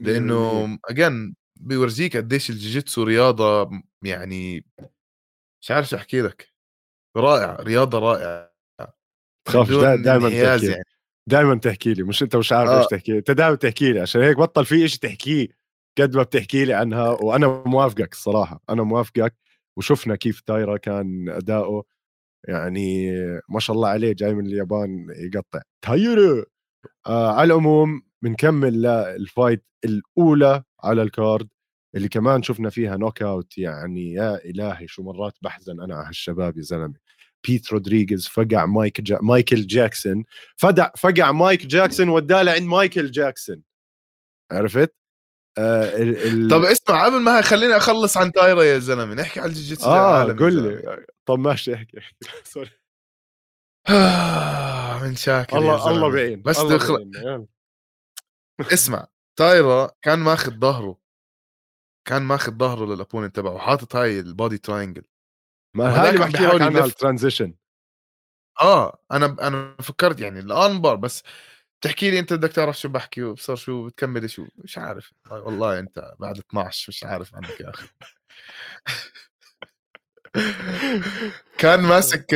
لأنه 0.00 0.78
اجين 0.84 1.34
بيورجيك 1.60 2.16
قديش 2.16 2.50
الجيجيتسو 2.50 3.02
رياضة 3.02 3.70
يعني 4.04 4.64
مش 5.60 5.70
عارف 5.70 5.88
شو 5.88 5.96
أحكي 5.96 6.20
لك. 6.20 6.54
رائع 7.16 7.56
رياضة 7.60 7.98
رائعة. 7.98 8.54
بدون 9.54 10.02
دائما 10.02 10.28
تحكي 10.28 10.66
يعني. 10.66 10.84
دائما 11.28 11.54
تحكي 11.54 11.94
لي 11.94 12.02
مش 12.02 12.22
أنت 12.22 12.36
مش 12.36 12.52
عارف 12.52 12.70
آه. 12.70 12.78
إيش 12.78 12.86
تحكي 12.86 13.18
أنت 13.18 13.30
دائما 13.30 13.56
تحكي 13.56 13.92
لي 13.92 14.00
عشان 14.00 14.22
هيك 14.22 14.36
بطل 14.36 14.64
في 14.64 14.88
شيء 14.88 15.00
تحكيه 15.00 15.48
قد 15.98 16.16
ما 16.16 16.22
بتحكي 16.22 16.64
لي 16.64 16.74
عنها 16.74 17.08
وأنا 17.10 17.46
موافقك 17.66 18.12
الصراحه 18.12 18.60
أنا 18.70 18.82
موافقك. 18.82 19.34
وشفنا 19.76 20.16
كيف 20.16 20.40
تايرا 20.40 20.76
كان 20.76 21.28
أداؤه. 21.28 21.84
يعني 22.48 23.10
ما 23.48 23.60
شاء 23.60 23.76
الله 23.76 23.88
عليه 23.88 24.12
جاي 24.12 24.34
من 24.34 24.46
اليابان 24.46 25.06
يقطع. 25.10 25.60
تايرا! 25.82 26.44
آه 27.06 27.32
على 27.32 27.44
العموم 27.54 28.02
بنكمل 28.24 28.82
لل 28.82 29.05
fight 29.05 29.64
الأولى 29.84 30.62
على 30.82 31.02
ال 31.02 31.11
card 31.11 31.48
اللي 31.94 32.08
كمان 32.08 32.42
شفنا 32.42 32.70
فيها 32.70 32.96
knock 32.96 33.22
out 33.22 33.58
يعني 33.58 34.12
يا 34.12 34.44
إلهي 34.44 34.88
شو 34.88 35.02
مرات 35.02 35.34
بحزن 35.42 35.80
أنا 35.80 35.94
على 35.94 36.08
هالشباب 36.08 36.56
يا 36.56 36.62
زلمة. 36.62 36.94
بيت 37.48 37.72
رودريغيز 37.72 38.26
فقع 38.28 38.66
مايك 38.66 39.00
جا 39.00 39.18
مايكل 39.22 39.66
جاكسون. 39.66 40.24
فدع 40.56 40.90
فقع 40.98 41.32
مايك 41.32 41.66
جاكسون 41.66 42.08
وداه 42.08 42.42
لعند 42.42 42.62
مايكل 42.62 43.10
جاكسون. 43.10 43.62
عرفت؟ 44.52 44.94
آه 45.58 45.96
ال 46.02 46.16
ال 46.44 46.50
طب 46.50 46.62
اسمع 46.64 47.04
قبل 47.06 47.20
ما 47.20 47.40
خليني 47.40 47.76
أخلص 47.76 48.16
عن 48.16 48.32
تايرا 48.32 48.62
يا 48.62 48.78
زلمة 48.78 49.14
نحكي 49.14 49.40
على 49.40 49.48
ال 49.48 49.52
jiu-jitsu 49.52 49.86
آه 49.90 50.24
قول 50.38 50.52
زلمة. 50.52 50.68
لي. 50.68 51.06
طب 51.26 51.38
ماشي 51.38 51.74
احكي 51.74 51.98
احكي. 51.98 52.16
sorry 52.52 52.70
من 55.02 55.16
شاكر 55.16 55.58
الله. 55.58 55.90
الله 55.90 56.10
بعين 56.10 56.42
بس 56.42 56.58
الله 56.58 56.76
دخل... 56.76 57.46
اسمع 58.60 59.06
تايرا 59.36 59.90
كان 60.02 60.18
ماخذ 60.18 60.58
ظهره 60.58 60.98
كان 62.08 62.22
ماخذ 62.22 62.52
ظهره 62.52 62.84
لل 62.94 63.02
opponent 63.02 63.36
تبعه 63.36 63.52
وحاطط 63.54 63.96
هاي 63.96 64.20
ال 64.20 64.28
body 64.28 64.58
triangle 64.58 65.02
ما 65.76 66.02
هاي 66.02 66.08
اللي 66.08 66.20
بحكي 66.20 66.32
لك 66.32 66.40
بيحاول 66.40 66.62
عنها 66.62 66.80
يلف. 66.80 66.92
ال 66.92 66.98
transition 66.98 67.54
آه 68.60 68.98
أنا 69.12 69.36
أنا 69.40 69.76
فكرت 69.82 70.20
يعني 70.20 70.38
ال 70.40 70.48
arm 70.48 70.71
bar 70.71 70.94
بس 70.96 71.22
بتحكي 71.80 72.10
لي 72.10 72.18
أنت 72.18 72.32
بدك 72.32 72.52
تعرف 72.52 72.80
شو 72.80 72.88
بحكي 72.88 73.22
وبصير 73.22 73.56
شو 73.56 73.86
بتكمل 73.86 74.30
شو؟ 74.30 74.46
مش 74.56 74.78
عارف. 74.78 75.12
والله 75.30 75.78
أنت 75.78 76.14
بعد 76.18 76.38
12 76.38 76.84
مش 76.88 77.04
عارف 77.04 77.34
عنك 77.34 77.60
يا 77.60 77.70
أخي. 77.70 77.86
كان 81.58 81.80
ماسك 81.82 82.26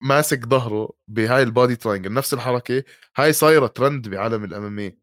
ماسك 0.00 0.46
ظهره 0.48 0.92
بهاي 1.08 1.42
ال 1.42 1.49
body 1.49 1.76
triangle 1.76 2.12
نفس 2.12 2.34
الحركة 2.34 2.84
هاي 3.16 3.32
صايرة 3.32 3.66
ترند 3.66 4.08
بعالم 4.08 4.44
ال 4.44 4.57
MMA 4.57 4.98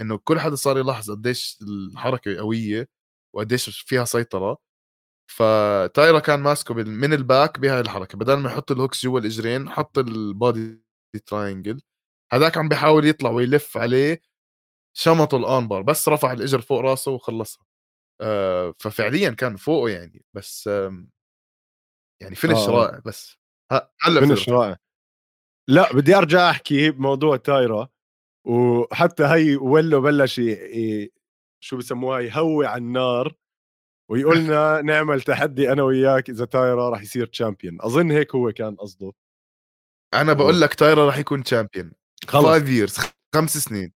إنه 0.00 0.18
كل 0.18 0.40
حدا 0.40 0.54
صار 0.54 0.78
يلاحظ 0.78 1.10
قديش 1.10 1.58
الحركة 1.62 2.36
قوية 2.38 2.88
وقديش 3.34 3.80
فيها 3.80 4.04
سيطرة. 4.04 4.58
فتايرا 5.30 6.18
كان 6.18 6.40
ماسكه 6.40 6.74
من 6.74 7.12
ال 7.12 7.21
back 7.21 7.58
بهاي 7.58 7.80
الحركة. 7.80 8.18
بدل 8.18 8.34
ما 8.34 8.50
يحط 8.50 8.70
ال 8.70 8.75
hooks 8.75 9.02
جوا 9.02 9.20
الإجرين 9.20 9.70
حط 9.70 9.98
ال 9.98 10.15
body 10.15 10.82
triangle 11.26 11.82
هذاك 12.32 12.58
عم 12.58 12.68
بيحاول 12.68 13.06
يطلع 13.06 13.30
ويلف 13.30 13.76
عليه 13.76 14.22
شمطه 14.96 15.36
ال 15.36 15.43
arm 15.43 15.62
bar 15.62 15.82
بس 15.82 16.08
رفع 16.08 16.32
الإجر 16.32 16.60
فوق 16.60 16.80
راسه 16.80 17.10
وخلصها. 17.10 17.66
آه 18.20 18.74
ففعليا 18.78 19.30
كان 19.30 19.56
فوقه 19.56 19.88
يعني. 19.88 20.24
بس 20.34 20.66
يعني 22.22 22.34
finish 22.34 22.58
آه. 22.58 22.70
رائع 22.70 22.98
بس. 23.06 23.36
هلا 24.02 24.20
finish 24.20 24.48
رائع. 24.48 24.76
لا 25.68 25.92
بدي 25.92 26.14
أرجع 26.16 26.50
أحكي 26.50 26.90
بموضوع 26.90 27.36
تايرا. 27.36 27.88
وحتى 28.44 29.24
هي 29.24 29.56
ولو 29.56 30.00
بلش 30.00 30.38
ي... 30.38 30.52
ي... 30.52 31.12
شو 31.60 31.76
بسموها 31.76 32.20
يهوي 32.20 32.66
على 32.66 32.78
النار 32.78 33.34
ويقولنا 34.10 34.80
نعمل 34.90 35.20
تحدي 35.20 35.72
أنا 35.72 35.82
وياك 35.82 36.30
إذا 36.30 36.44
تايرا 36.44 36.90
راح 36.90 37.02
يصير 37.02 37.26
champion 37.26 37.78
أظن 37.80 38.10
هيك 38.10 38.34
هو 38.34 38.52
كان 38.52 38.74
قصده. 38.76 39.12
أنا 40.14 40.32
بقول 40.32 40.60
لك 40.60 40.74
تايرا 40.74 41.06
راح 41.06 41.18
يكون 41.18 41.42
champion 41.42 41.92
خلص. 42.28 42.46
5 42.46 42.68
years 42.68 42.98
خمس 43.34 43.58
سنين. 43.58 43.92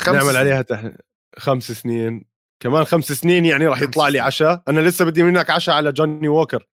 خمس 0.00 0.14
نعمل 0.14 0.26
سنين. 0.26 0.36
عليها 0.36 0.62
تح... 0.62 0.90
خمس 1.38 1.72
سنين. 1.72 2.24
كمان 2.62 2.84
خمس 2.84 3.12
سنين 3.12 3.44
يعني 3.44 3.66
راح 3.66 3.82
يطلع 3.82 4.08
لي. 4.08 4.20
عشاء. 4.20 4.62
أنا 4.68 4.80
لسه 4.80 5.04
بدي 5.04 5.22
منك 5.22 5.50
عشاء 5.50 5.74
على 5.74 5.92
جوني 5.92 6.28
ووكر 6.28 6.66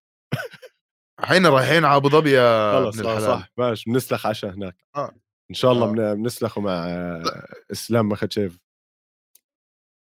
الحين 1.20 1.45
رايحين 1.45 1.86
على 1.86 1.95
ابو 1.95 2.09
ظبي 2.09 2.32
يا 2.32 2.72
خلص 2.72 2.99
آه 2.99 3.01
الحلال. 3.01 3.22
صح. 3.22 3.49
باش 3.57 3.86
بنسلخ 3.86 4.26
عشاء 4.26 4.51
هناك. 4.51 4.76
آه. 4.95 5.15
إن 5.50 5.56
شاء 5.56 5.72
الله 5.72 5.89
آه. 5.89 5.91
بن- 5.91 6.22
بنسلخه 6.24 6.62
مع 6.62 6.86
إسلام 7.72 8.10
مخاتشيف 8.10 8.60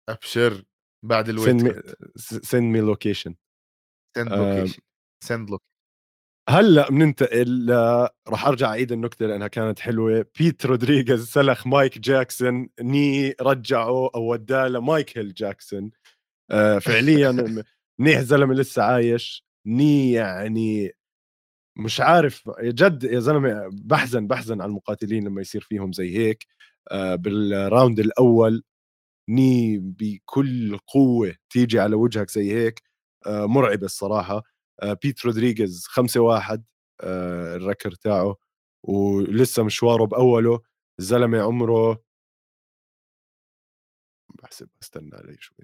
أبشر 0.08 0.64
بعد 1.04 1.28
ال 1.28 1.31
weight. 1.31 1.46
send 1.48 1.62
me. 1.64 2.40
send 2.42 2.76
location 2.76 3.34
send 4.16 4.32
location 4.32 4.82
send 5.24 5.50
loc 5.50 5.62
هلأ 6.48 6.90
بننتقل 6.90 7.66
ل- 7.66 8.08
راح 8.28 8.46
أرجع 8.46 8.68
أعيد 8.68 8.92
النكتة 8.92 9.26
لأنها 9.26 9.48
كانت 9.48 9.78
حلوة. 9.80 10.26
بيت 10.38 10.66
رودريغيز 10.66 11.26
سلخ 11.28 11.66
مايك 11.66 11.98
جاكسون. 11.98 12.68
ني 12.80 13.34
رجعه 13.40 14.10
أو 14.14 14.32
وداه 14.32 14.68
لمايكل 14.68 15.32
جاكسون. 15.32 15.90
آه، 16.50 16.78
فعليا 16.78 17.30
منيح 18.00 18.20
زلمه 18.20 18.54
لسه 18.54 18.82
عايش. 18.82 19.44
ني 19.66 20.12
يعني 20.12 20.92
مش 21.76 22.00
عارف 22.00 22.50
جد 22.62 23.04
يا 23.04 23.20
زلمة 23.20 23.68
بحزن 23.72 24.26
بحزن 24.26 24.60
على 24.60 24.68
المقاتلين 24.70 25.24
لما 25.24 25.40
يصير 25.40 25.60
فيهم 25.60 25.92
زي 25.92 26.16
هيك 26.18 26.46
آه، 26.90 27.14
بال 27.14 27.39
round 27.39 28.00
الأول 28.00 28.62
ني 29.28 29.78
بكل 29.78 30.78
قوة 30.78 31.34
تيجي 31.50 31.80
على 31.80 31.96
وجهك 31.96 32.30
زي 32.30 32.52
هيك 32.54 32.82
آه، 33.26 33.46
مرعبة 33.46 33.86
الصراحة 33.86 34.42
آه، 34.82 34.94
بيت 35.02 35.26
رودريغيز 35.26 35.86
5 35.88 36.20
1 36.20 36.64
ال 37.04 37.17
record 37.17 37.92
تاعه 37.92 38.36
ولسه 38.84 39.62
مشواره 39.64 40.04
بأوله 40.06 40.60
الزلمة 41.00 41.40
عمره 41.42 42.02
بحسب 44.42 44.68
استنى 44.82 45.16
علي 45.16 45.36
شوي 45.40 45.56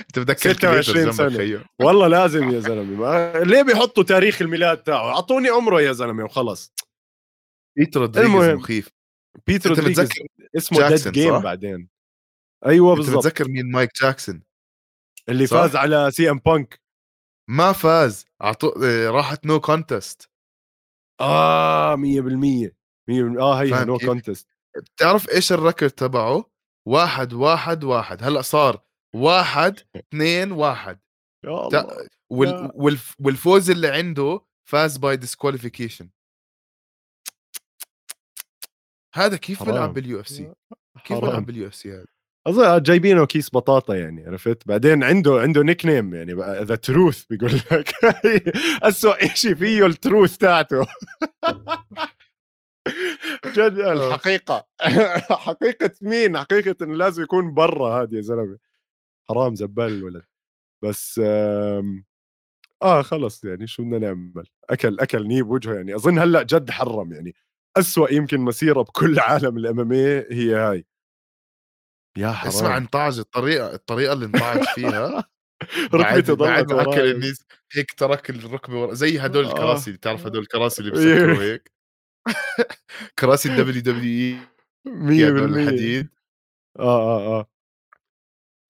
انت 0.00 0.18
بدك 0.18 0.38
26 0.38 1.12
سنة. 1.12 1.64
والله 1.82 2.06
لازم 2.06 2.50
يا 2.50 2.60
زلمة. 2.60 2.82
ما... 3.00 3.32
ليه 3.44 3.62
بيحطوا 3.62 4.02
تاريخ 4.02 4.42
الميلاد 4.42 4.82
تاعه؟ 4.82 5.08
أعطوني 5.14 5.48
عمره 5.48 5.80
يا 5.80 5.92
زلمة 5.92 6.24
وخلص. 6.24 6.72
بيت 7.78 7.96
رودريغيز. 7.96 8.54
مخيف. 8.54 8.90
بيت 9.46 9.66
انت 9.66 9.66
رودريغيز 9.66 10.00
متذكر 10.00 10.24
اسمه 10.56 10.88
Dead 10.88 11.08
Game؟ 11.08 11.38
بعدين. 11.38 11.88
أيوه 12.66 12.90
انت 12.92 13.00
بالضبط. 13.00 13.26
بتذكر 13.26 13.48
مين 13.48 13.70
مايك 13.70 13.90
جاكسون؟ 14.02 14.42
اللي 15.28 15.46
صح؟ 15.46 15.56
فاز 15.56 15.76
على 15.76 16.10
CM 16.10 16.38
Punk. 16.38 16.80
ما 17.50 17.72
فاز. 17.72 18.26
عطو... 18.40 18.68
آه، 18.68 19.10
راحت 19.10 19.46
no 19.46 19.60
contest 19.60 20.30
آه 21.20 21.96
100% 21.96 21.98
100% 21.98 23.38
آه 23.38 23.62
هي 23.62 23.84
no? 23.84 23.98
contest 23.98 24.48
بتعرف 24.76 25.30
إيش 25.30 25.52
الـ 25.52 25.57
record 25.57 25.90
تبعه؟ 25.90 26.50
واحد 26.88 27.32
واحد 27.32 27.84
واحد. 27.84 28.22
هلأ 28.24 28.42
صار 28.42 28.83
واحد 29.14 29.80
اثنين 29.96 30.52
واحد 30.52 30.98
يا 31.44 31.66
الله 31.66 32.08
وال... 32.30 32.48
لا. 32.48 32.72
والف... 32.74 33.14
والفوز 33.20 33.70
اللي 33.70 33.88
عنده 33.88 34.40
فاز 34.68 34.96
by 34.96 35.16
disqualification 35.16 36.10
هذا 39.14 39.36
كيف. 39.36 39.62
بيلعب 39.62 39.94
بال 39.94 40.20
UFC؟ 40.20 40.52
كيف. 41.04 41.18
بيلعب 41.18 41.46
بال 41.46 41.66
UFC 41.68 41.92
هذا؟ 41.92 42.06
أظن 42.46 42.82
جايبينه 42.82 43.26
كيس 43.26 43.54
بطاطا 43.54 43.94
يعني 43.94 44.26
عرفت 44.26 44.68
بعدين 44.68 45.04
عنده 45.04 45.40
عنده 45.40 45.62
nickname 45.62 46.14
يعني 46.14 46.32
The 46.62 46.74
Truth 46.76 47.24
بيقول 47.24 47.52
لك 47.54 47.92
اسوء 48.88 49.26
شيء 49.34 49.54
فيه 49.54 49.86
ال 49.86 49.94
truth 49.94 50.36
تاعته 50.36 50.86
جد 53.56 53.78
الحقيقة 53.78 54.66
حقيقة 55.46 55.90
مين؟ 56.00 56.38
حقيقة 56.38 56.84
إنه 56.84 56.94
لازم 56.94 57.22
يكون 57.22 57.54
برا 57.54 58.02
هذا 58.02 58.16
يا 58.16 58.20
زلمة 58.20 58.58
حرام 59.28 59.54
زبال 59.54 59.86
الولد. 59.88 60.24
بس 60.84 61.20
آم، 61.24 62.04
آه 62.82 63.02
خلص 63.02 63.44
يعني 63.44 63.66
شو 63.66 63.82
بدنا 63.84 63.98
نعمل؟ 63.98 64.46
أكل 64.70 65.00
أكل 65.00 65.28
نيب 65.28 65.48
وجهة 65.50 65.74
يعني. 65.74 65.94
أظن 65.96 66.18
هلأ 66.18 66.42
جد 66.42 66.70
حرم 66.70 67.12
يعني. 67.12 67.34
أسوأ 67.78 68.12
يمكن 68.12 68.40
مسيرة 68.40 68.82
بكل 68.82 69.20
عالم 69.30 69.58
الام 69.58 69.92
هي 69.92 70.54
هاي. 70.56 70.86
يا 72.18 72.32
حرام. 72.32 72.48
اسمع 72.48 72.76
انطعج 72.76 73.18
الطريقة 73.18 73.74
الطريقة 73.74 74.12
اللي 74.12 74.26
انطعج 74.26 74.62
فيها. 74.74 75.24
بعد 75.92 75.94
ركبته 76.18 76.36
بعد 76.36 76.66
ضلت 76.66 76.72
ما 76.88 76.92
أكل 76.94 77.10
النيس 77.10 77.46
هيك 77.72 77.92
ترك 77.92 78.30
الركبة 78.30 78.82
ورا 78.82 78.94
زي 78.94 79.18
هدول 79.18 79.44
آه. 79.44 79.48
الكراسي 79.50 79.86
اللي 79.86 79.98
بتعرف 79.98 80.26
هدول 80.26 80.42
الكراسي 80.42 80.82
اللي 80.82 80.92
إيه. 81.00 81.14
بسكروا 81.16 81.42
هيك؟ 81.44 81.72
كراسي 83.20 83.48
ال 83.50 83.82
WWE 83.82 84.40
100% 84.86 85.28
هدول 85.36 85.58
الحديد. 85.60 86.08
آه 86.80 86.82
آه 87.18 87.40
آه. 87.40 87.48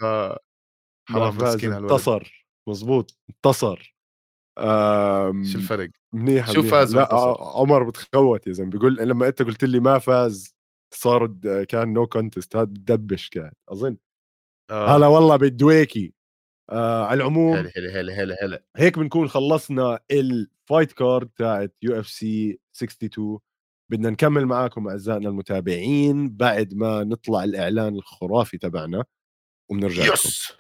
آه، 0.03 0.39
حرام 1.09 1.37
مسكين 1.37 1.73
انتصر 1.73 2.47
مزبوط 2.69 3.19
انتصر. 3.31 3.95
آم، 4.59 5.45
شو 5.45 5.59
الفرق؟ 5.59 5.91
منيح 6.13 6.51
شو. 6.53 6.63
فاز 6.63 6.97
لا؟ 6.97 7.15
ع- 7.15 7.59
عمر 7.61 7.83
بتخوت 7.89 8.47
يا 8.47 8.53
زلمة. 8.53 8.71
بيقول 8.71 8.95
لما 8.97 9.29
انت 9.29 9.43
قلت 9.43 9.65
لي 9.65 9.81
ما 9.81 9.99
فاز 9.99 10.55
صار 10.95 11.27
د- 11.27 11.63
كان 11.63 11.93
no 11.93 12.07
contest 12.07 12.57
هذا 12.57 12.65
دبش 12.65 13.29
كان 13.29 13.53
أظن. 13.69 13.97
آه. 14.71 14.97
هلا 14.97 15.07
والله 15.07 15.37
بالدويكي. 15.37 16.15
آه 16.71 17.05
على 17.07 17.17
العموم 17.23 17.55
هلا 17.57 17.71
هلا 17.77 18.01
هلا 18.01 18.23
هلا 18.23 18.37
هلا. 18.43 18.65
هيك 18.77 18.99
بنكون 18.99 19.29
خلصنا 19.29 20.01
ال 20.11 20.24
fight 20.24 20.93
card 20.93 21.29
تاعت 21.29 21.75
UFC 21.83 22.59
62 22.77 23.39
بدنا 23.91 24.11
نكمل 24.11 24.47
معاكم 24.47 24.89
أعزائنا 24.89 25.29
المتابعين 25.29 26.37
بعد 26.37 26.75
ما 26.75 27.05
نطلع 27.05 27.45
الإعلان 27.45 27.95
الخرافي 27.95 28.59
تبعنا 28.59 29.05
وبنرجع 29.71 30.03
لكم. 30.05 30.13
يس! 30.15 30.53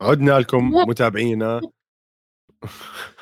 عدنا 0.00 0.38
لكم 0.38 0.70
متابعينا. 0.70 1.60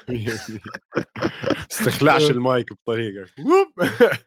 استخلعش 1.72 2.30
المايك 2.30 2.72
بطريقة. 2.72 3.26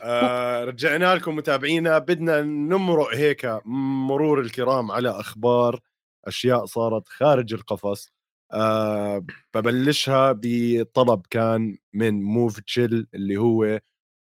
آه 0.00 0.64
رجعنا 0.64 1.14
لكم 1.14 1.36
متابعينا. 1.36 1.98
بدنا 1.98 2.42
نمرق 2.42 3.14
هيك 3.14 3.60
مرور 4.06 4.40
الكرام 4.40 4.90
على 4.90 5.10
أخبار 5.10 5.80
أشياء 6.26 6.64
صارت 6.64 7.08
خارج 7.08 7.54
القفص. 7.54 8.12
آه 8.52 9.26
ببلشها 9.54 10.32
بطلب 10.42 11.26
كان 11.30 11.78
من 11.92 12.22
موف 12.22 12.60
تشيل 12.60 13.06
اللي 13.14 13.36
هو 13.36 13.80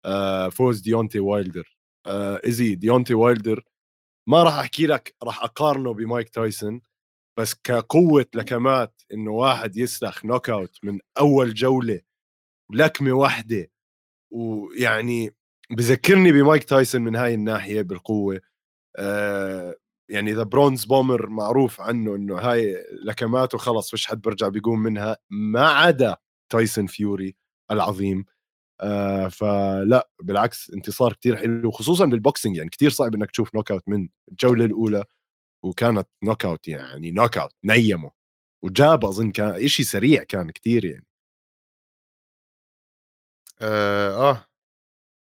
آه 0.05 0.49
فوز 0.49 0.81
ديونتي 0.81 1.21
وايلدر. 1.21 1.77
آه 2.07 2.41
إيزي 2.47 2.75
ديونتي 2.75 3.15
وايلدر 3.15 3.65
ما 4.29 4.43
راح 4.43 4.55
أحكي 4.59 4.87
لك 4.87 5.15
راح 5.23 5.45
أقارنه 5.45 5.95
بمايك 5.95 6.29
تايسون. 6.29 6.81
بس 7.41 7.55
كقوة 7.55 8.27
لكمات 8.35 9.03
إنه 9.13 9.31
واحد 9.31 9.77
يسلخ 9.77 10.25
knockout 10.25 10.79
من 10.83 10.99
أول 11.19 11.55
جولة 11.55 12.01
لكمة 12.73 13.13
واحدة. 13.13 13.71
ويعني 14.33 15.35
بذكرني 15.71 16.33
بمايك 16.33 16.65
تايسون 16.65 17.03
من 17.03 17.17
هاي 17.17 17.35
الناحية 17.35 17.83
بالقوة. 17.83 18.41
آه 18.99 19.77
يعني 20.11 20.33
The 20.33 20.43
Bronze 20.43 20.85
Bomber 20.85 21.29
معروف 21.29 21.81
عنه 21.81 22.17
إنه 22.17 22.39
هاي 22.39 22.85
لكماته 23.05 23.59
خلص 23.59 23.91
فيش 23.91 24.07
حد 24.07 24.21
برجع 24.21 24.49
بيقوم 24.49 24.83
منها 24.83 25.17
ما 25.31 25.69
عدا 25.69 26.17
تايسون 26.53 26.87
فيوري 26.87 27.37
العظيم. 27.71 28.25
آه 28.81 29.29
فلا 29.29 30.11
بالعكس 30.23 30.71
انتصار 30.71 31.13
كتير 31.13 31.37
حلو 31.37 31.71
خصوصا 31.71 32.07
بال 32.07 32.19
boxing 32.19 32.57
يعني 32.57 32.71
كتير 32.71 32.91
صعب 32.91 33.15
إنك 33.15 33.31
تشوف 33.31 33.55
knockout 33.55 33.89
من 33.89 34.09
الجولة 34.33 34.65
الأولى. 34.65 35.05
وكانت 35.65 36.09
knockout 36.25 36.69
يعني 36.69 37.11
knockout 37.11 37.53
نيمه. 37.65 38.11
وجاب 38.65 39.05
أظن 39.05 39.31
كان 39.33 39.69
شيء 39.69 39.87
سريع 39.87 40.23
كان 40.25 40.51
كتير 40.51 40.85
يعني. 40.85 41.07
آه, 43.63 44.31
آه. 44.31 44.47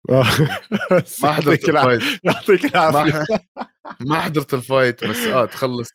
ما 1.24 1.32
حضرت 1.34 1.70
ال 1.70 1.75
fight. 1.75 2.04
يعطيك 2.26 2.66
العافية. 2.66 3.26
ما 4.00 4.22
حضرت 4.22 4.54
ال 4.54 4.62
fight 4.62 5.04
بس 5.06 5.18
آه 5.18 5.46
تخلص 5.46 5.90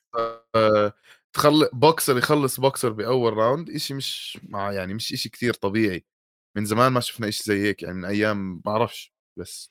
آه 0.56 0.92
تخلص 1.32 1.68
بوكسر 1.72 2.18
يخلص 2.18 2.60
بوكسر 2.60 2.90
بأول 2.92 3.32
round 3.36 3.76
شيء 3.76 3.96
مش 3.96 4.38
مع 4.42 4.72
يعني 4.72 4.94
مش 4.94 5.06
شيء 5.08 5.32
كثير 5.32 5.54
طبيعي. 5.54 6.04
من 6.56 6.64
زمان 6.64 6.92
ما 6.92 7.00
شفنا 7.00 7.30
شيء 7.30 7.46
زي 7.46 7.62
هيك 7.68 7.82
يعني 7.82 7.94
من 7.96 8.04
أيام 8.04 8.54
ما 8.54 8.60
بعرفش 8.64 9.12
بس 9.38 9.70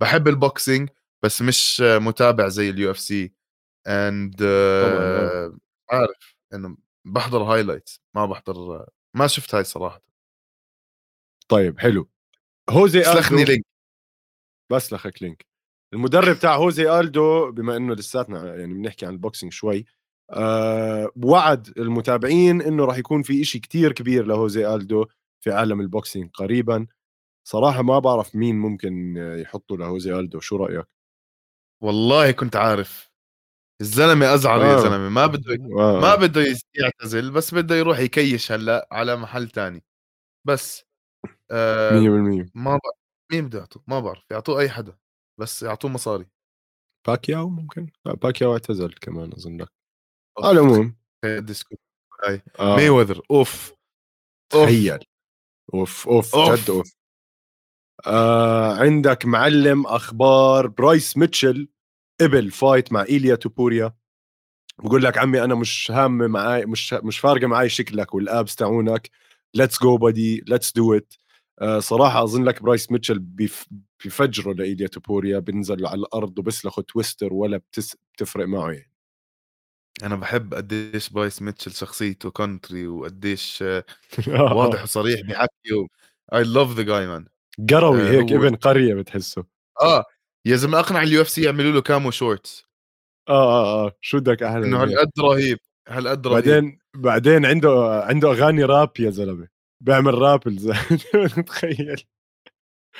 بحب 0.00 0.28
ال 0.28 0.37
boxing 0.37 0.88
بس 1.24 1.42
مش 1.42 1.80
متابع 1.86 2.48
زي 2.48 2.70
ال 2.70 2.90
UFC 2.90 3.34
and 3.86 4.42
عارف 5.90 6.36
إنه 6.54 6.76
بحضر 7.06 7.42
highlights 7.42 8.00
ما 8.14 8.26
بحضر 8.26 8.86
ما 9.16 9.26
شفت 9.26 9.54
هاي 9.54 9.64
صراحة. 9.64 10.02
طيب 11.48 11.80
حلو. 11.80 12.08
هوزي 12.70 13.04
سلخني 13.04 13.44
لينك 13.44 13.66
بسلخك 14.72 15.22
لينك 15.22 15.46
المدرب 15.94 16.38
تاع 16.38 16.56
هوزي 16.56 17.00
ألدو 17.00 17.52
بما 17.52 17.76
إنه 17.76 17.94
لساتنا 17.94 18.56
يعني 18.56 18.74
بنحكي 18.74 19.06
عن 19.06 19.12
ال 19.12 19.18
boxing 19.18 19.52
شوي 19.52 19.84
أه 20.30 21.10
وعد 21.24 21.78
المتابعين 21.78 22.62
إنه 22.62 22.84
راح 22.84 22.98
يكون 22.98 23.22
في 23.22 23.42
إشي 23.42 23.58
كتير 23.58 23.92
كبير 23.92 24.26
لهوزي 24.26 24.74
ألدو 24.74 25.06
في 25.44 25.52
عالم 25.52 25.80
ال 25.80 25.87
boxing 25.87 26.30
قريبا. 26.30 26.86
صراحة 27.48 27.82
ما 27.82 27.98
بعرف 27.98 28.36
مين 28.36 28.58
ممكن 28.58 29.16
يحطوا 29.16 29.76
لهوزي 29.76 30.14
ألدو 30.14 30.40
شو 30.40 30.56
رأيك؟ 30.56 30.86
والله 31.82 32.30
كنت 32.30 32.56
عارف. 32.56 33.13
الزلمة 33.84 34.34
ازعر 34.34 34.62
آه. 34.62 34.72
يا 34.72 34.78
زلمة. 34.80 35.08
ما 35.08 35.26
بده 35.26 35.54
آه. 35.54 36.00
ما 36.00 36.14
بده 36.14 36.42
يعتزل 36.74 37.30
بس 37.30 37.54
بده 37.54 37.74
يروح 37.74 37.98
يكيش 37.98 38.52
هلأ 38.52 38.88
على 38.92 39.16
محل 39.16 39.48
تاني. 39.48 39.84
بس 40.46 40.84
آه 41.50 41.90
100% 41.90 42.50
ما 42.54 42.76
ب... 42.76 42.80
مين 43.32 43.46
بده 43.46 43.58
يعطوه؟ 43.58 43.82
ما 43.86 44.00
بعرف 44.00 44.24
يعطوه 44.30 44.60
أي 44.60 44.68
حدا 44.70 44.96
بس 45.40 45.62
يعطوه 45.62 45.90
مصاري. 45.90 46.26
باكياو 47.06 47.48
ممكن؟ 47.48 47.90
باكياو 48.04 48.52
اعتزل 48.52 48.92
كمان 48.92 49.32
أظن 49.32 49.56
لك. 49.60 49.68
على 50.38 50.50
العموم. 50.60 50.96
هاي. 51.24 52.42
آه. 52.60 52.76
مي 52.76 52.88
وذر 52.88 53.22
أوف. 53.30 53.72
تخيل. 54.52 55.04
أوف 55.74 56.08
أوف. 56.08 56.36
جد 56.36 56.70
أوف. 56.70 56.94
آه 58.06 58.74
عندك 58.76 59.26
معلم 59.26 59.86
أخبار 59.86 60.66
برايس 60.66 61.16
ميتشل. 61.16 61.68
قبل 62.20 62.50
fight 62.50 62.92
مع 62.92 63.02
إيليا 63.02 63.34
توبوريا 63.34 63.94
بقول 64.78 65.02
لك 65.02 65.18
عمي 65.18 65.44
أنا 65.44 65.54
مش 65.54 65.90
هام 65.90 66.18
معي 66.18 66.66
مش 66.66 66.92
مش 66.92 67.18
فارقة 67.18 67.46
معي 67.46 67.68
شكلك 67.68 68.14
وال 68.14 68.31
abs 68.31 68.56
تاعونك 68.56 69.10
let's 69.54 69.82
go 69.82 69.96
buddy 69.96 70.44
let's 70.48 70.72
do 70.72 70.94
it 70.94 71.14
صراحة 71.78 72.22
أظن 72.22 72.44
لك 72.44 72.62
برايس 72.62 72.92
ميتشل 72.92 73.18
بيفجره 74.04 74.52
لإيليا 74.52 74.86
توبوريا 74.86 75.38
بينزل 75.38 75.86
على 75.86 76.00
الأرض 76.00 76.38
وبسلخه 76.38 76.82
twister 76.82 77.32
ولا 77.32 77.56
بتس... 77.56 77.96
بتفرق 78.14 78.46
معه. 78.46 78.70
يعني 78.70 78.90
أنا 80.02 80.16
بحب 80.16 80.54
قديش 80.54 81.10
برايس 81.10 81.42
ميتشل 81.42 81.72
شخصيته 81.72 82.30
country 82.30 82.86
وقديش 82.86 83.62
آه، 83.62 83.84
واضح 84.28 84.82
وصريح 84.82 85.20
بحكي 85.20 85.86
I 86.34 86.44
love 86.44 86.70
the 86.76 86.82
guy 86.82 87.06
man 87.06 87.26
قروي 87.70 88.08
هيك 88.08 88.32
هو... 88.32 88.38
ابن 88.38 88.54
قرية 88.54 88.94
بتحسه. 88.94 89.44
آه 89.82 90.04
يا 90.46 90.56
زلمة 90.56 90.78
أقنع 90.80 91.02
ال 91.02 91.20
UFC 91.22 91.42
يعملوا 91.42 91.72
له 91.72 91.80
camo 91.82 92.10
shorts 92.10 92.64
آه 93.28 93.32
آه 93.32 93.86
آه. 93.86 93.96
شو 94.00 94.18
بدك 94.18 94.42
أحلى 94.42 94.66
إنه 94.66 94.82
هالقد 94.82 95.10
رهيب 95.20 95.58
هالقد 95.88 96.26
رهيب. 96.26 96.44
بعدين 96.44 96.78
بعدين 96.96 97.46
عنده 97.46 98.02
عنده 98.08 98.30
أغاني 98.30 98.64
راب 98.64 98.90
يا 98.98 99.10
زلمة. 99.10 99.48
بيعمل 99.80 100.14
راب 100.14 100.40
تخيل 101.46 102.02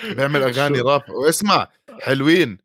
بيعمل 0.04 0.42
أغاني 0.42 0.80
راب 0.80 1.10
واسمع 1.10 1.68
حلوين. 2.00 2.58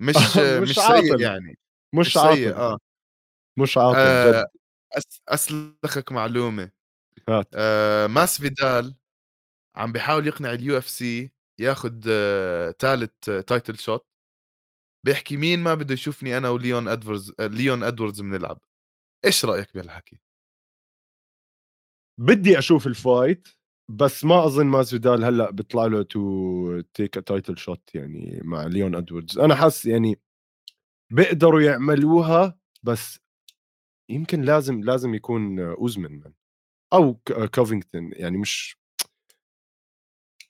مش 0.00 0.16
مش, 0.36 0.68
مش 0.68 0.74
سيء 0.74 1.20
يعني. 1.20 1.58
مش, 1.94 2.06
مش 2.06 2.12
سيء 2.22 2.54
آه. 2.56 2.78
مش 3.58 3.78
عاطل 3.78 3.98
آه 3.98 4.46
أس 4.92 5.20
أسلخك 5.28 6.12
معلومة. 6.12 6.70
هات. 7.28 7.48
آه 7.54 8.06
ماسفيدال 8.06 8.94
عم 9.76 9.92
بيحاول 9.92 10.26
يقنع 10.26 10.52
ال 10.52 10.78
UFC 10.78 11.30
ياخذ 11.60 12.00
ثالث 12.78 13.30
title 13.46 13.78
shot 13.78 14.06
بيحكي 15.04 15.36
مين 15.36 15.60
ما 15.60 15.74
بده 15.74 15.94
يشوفني 15.94 16.38
أنا 16.38 16.48
وليون 16.50 16.88
ادوردز 16.88 17.32
ليون 17.40 17.82
أدوردز 17.82 18.20
بنلعب. 18.20 18.58
إيش 19.24 19.44
رأيك 19.44 19.74
بهالحكي؟ 19.74 20.20
بدي 22.18 22.58
أشوف 22.58 22.86
ال 22.86 22.96
fight 22.96 23.48
بس 23.90 24.24
ما 24.24 24.44
أظن 24.46 24.66
ماسفيدال 24.66 25.24
هلأ 25.24 25.50
بيطلع 25.50 25.86
له 25.86 26.02
to 26.02 26.80
take 26.80 27.14
title 27.14 27.58
shot 27.58 27.94
يعني 27.94 28.40
مع 28.44 28.64
ليون 28.66 28.94
أدوردز. 28.94 29.38
أنا 29.38 29.54
حاسس 29.54 29.86
يعني 29.86 30.20
بيقدروا 31.12 31.60
يعملوها 31.60 32.58
بس 32.82 33.20
يمكن 34.10 34.42
لازم 34.42 34.80
لازم 34.84 35.14
يكون 35.14 35.60
أوزمن 35.60 36.32
أو 36.92 37.14
كوفينغتون 37.54 38.10
يعني 38.12 38.38
مش 38.38 38.76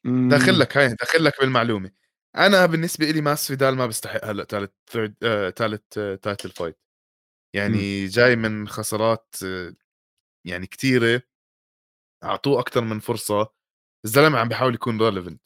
داخل 0.05 0.59
لك 0.59 0.77
هاي 0.77 0.89
داخل 0.95 1.25
لك 1.25 1.41
بالمعلومة. 1.41 2.02
أنا 2.37 2.67
بالنسبة 2.67 3.07
لي 3.11 3.21
ماسفيدال 3.21 3.77
ما 3.77 3.87
بيستحق 3.87 4.25
هلأ 4.25 4.45
ثالث 4.45 4.71
ثالث 5.57 5.83
title 6.23 6.51
fight 6.51 6.79
يعني 7.57 8.05
م. 8.07 8.09
جاي 8.09 8.37
من 8.37 8.69
خسارات 8.69 9.37
آه، 9.45 9.75
يعني 10.47 10.67
كثيره 10.67 11.23
أعطوه 12.25 12.61
أكثر 12.61 12.81
من 12.85 13.01
فرصة. 13.01 13.49
الزلمة 14.07 14.39
عم 14.39 14.49
بيحاول 14.49 14.75
يكون 14.75 15.03
relevant 15.03 15.43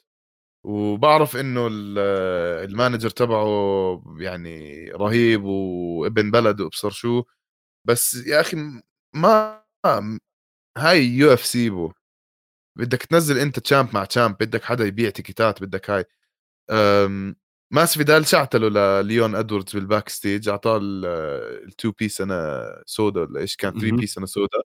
وبعرف 0.66 1.36
إنه 1.36 1.68
ال 2.64 2.70
manager 2.70 3.10
تبعه 3.10 3.48
يعني 4.20 4.84
رهيب 4.92 5.44
وابن 5.44 6.30
بلد 6.30 6.60
وابصر 6.60 6.90
شو. 6.90 7.24
بس 7.86 8.14
يا 8.26 8.40
أخي 8.42 8.56
ما 9.14 9.64
هاي 10.78 11.04
UFC 11.06 11.70
bro. 11.70 11.92
بدك 12.78 13.02
تنزل 13.02 13.38
أنت 13.38 13.58
champ 13.60 13.94
مع 13.94 14.04
champ 14.04 14.36
بدك 14.40 14.64
حدا 14.64 14.84
يبيع 14.86 15.10
تيكيتات 15.10 15.62
بدك 15.62 15.90
هاي. 15.90 16.04
ماسفيدال 17.72 18.26
شعتله 18.26 18.68
لليون 18.68 19.34
إدوردز 19.34 19.72
بال 19.72 20.08
backstage 20.08 20.48
اعطاه 20.48 20.80
ال 20.82 21.09
two 21.09 21.90
piece 21.90 22.20
and 22.20 22.82
a 22.86 22.93
soda 22.93 23.20
ولا 23.20 23.40
إيش؟ 23.40 23.56
كان 23.56 23.80
3 23.80 23.96
piece 23.96 24.18
and 24.18 24.26
a 24.26 24.33
soda 24.33 24.62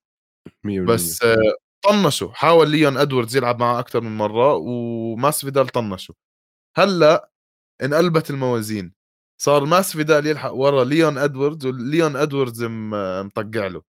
بس 0.85 1.23
آه، 1.23 1.55
طنشوا 1.83 2.31
حاول 2.31 2.69
ليون 2.69 2.97
ادواردز 2.97 3.35
يلعب 3.35 3.59
معه 3.59 3.79
أكثر 3.79 4.01
من 4.01 4.17
مرة 4.17 4.53
وماسفيدال 4.55 5.67
طنشوا. 5.67 6.15
هلأ 6.77 7.31
انقلبت 7.83 8.29
الموازين. 8.29 8.93
صار 9.41 9.65
ماسفيدال 9.65 10.27
يلحق 10.27 10.51
ورا 10.53 10.83
ليون 10.83 11.17
ادواردز 11.17 11.65
وليون 11.65 12.15
ادواردز 12.15 12.63
مطقع 12.63 13.67
له. 13.67 13.83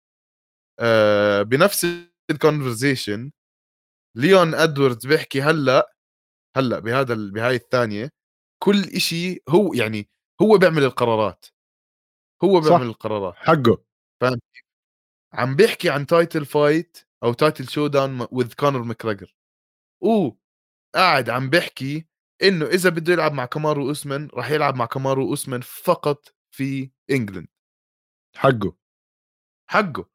آه، 0.81 1.43
بنفس 1.43 1.87
ال 2.31 2.39
conversation 2.39 3.31
ليون 4.17 4.55
ادواردز 4.55 5.07
بيحكي 5.07 5.43
هلأ 5.43 5.93
هلأ 6.57 6.79
بهذا 6.79 7.15
بهاي 7.15 7.55
الثانية 7.57 8.11
كل 8.63 8.83
إشي 8.85 9.43
هو 9.49 9.75
يعني 9.75 10.09
هو 10.43 10.59
بيعمل 10.59 10.85
القرارات. 10.85 11.47
هو 12.45 12.61
بيعمل 12.61 12.81
صح. 12.85 12.87
القرارات. 12.87 13.35
حقه. 13.37 13.85
فاهم؟ 14.21 14.41
عم 15.35 15.57
بيحكي 15.57 15.91
عن 15.91 16.07
title 16.07 16.47
fight 16.47 16.99
أو 17.25 17.33
title 17.33 17.69
showdown 17.69 18.27
with 18.33 18.55
كونر 18.55 18.83
ماكريجر 18.83 19.35
قاعد 20.95 21.31
عم 21.31 21.51
بيحكي 21.51 22.07
إنه 22.43 22.67
إذا 22.67 22.91
بده 22.91 23.13
يلعب 23.13 23.33
مع 23.33 23.45
كامارو 23.47 23.89
أوسمان 23.89 24.29
راح 24.35 24.51
يلعب 24.51 24.77
مع 24.77 24.87
كامارو 24.87 25.29
أوسمان 25.31 25.61
فقط 25.61 26.35
في 26.51 26.91
England 27.11 27.49
حقه. 28.37 28.77
حقه. 29.71 30.07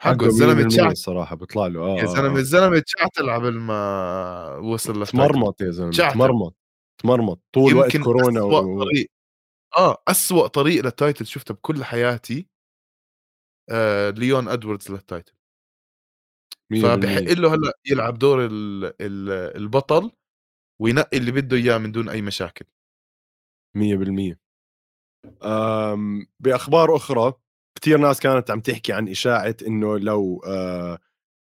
حقه. 0.00 0.26
الزلمة 0.26 0.68
تشعت. 0.68 0.92
الصراحة 0.92 1.36
بيطلع 1.36 1.66
له 1.66 1.80
آه. 1.80 1.96
يا 1.98 2.06
زلمة. 2.06 2.38
الزلمة 2.38 2.78
تشعتل 2.78 3.30
قبل 3.30 3.52
ما 3.58 4.56
وصل 4.56 5.06
تمرمط 5.06 5.60
يا 5.60 5.70
زلمة 5.70 5.90
تمرمط 6.12 6.54
تمرمط. 7.02 7.40
طول 7.52 7.74
وقت 7.74 7.96
كورونا 7.96 8.42
و... 8.42 8.84
طريق 8.84 9.10
آه 9.76 10.02
اسوء 10.08 10.46
طريق 10.46 10.84
لل 10.84 10.96
title 10.96 11.26
شفته 11.26 11.54
بكل 11.54 11.84
حياتي 11.84 12.46
آه 13.70 14.10
ليون 14.10 14.48
إدواردز 14.48 14.90
لل 14.90 15.00
title. 15.00 15.32
فبحق 16.82 17.20
له 17.32 17.54
هلأ 17.54 17.78
يلعب 17.90 18.18
دور 18.18 18.44
ال 18.46 18.84
ال 18.84 19.30
البطل 19.56 20.10
وينقي 20.80 21.16
اللي 21.18 21.32
بده 21.32 21.56
إياه 21.56 21.78
من 21.78 21.92
دون 21.92 22.08
أي 22.08 22.22
مشاكل. 22.22 22.64
100% 23.76 24.36
آمم، 25.42 26.26
بأخبار 26.40 26.96
أخرى 26.96 27.32
كثير 27.80 27.98
ناس 27.98 28.20
كانت 28.20 28.50
عم 28.50 28.60
تحكي 28.60 28.92
عن 28.92 29.08
إشاعة 29.08 29.56
إنه 29.66 29.98
لو 29.98 30.42
آه 30.46 30.98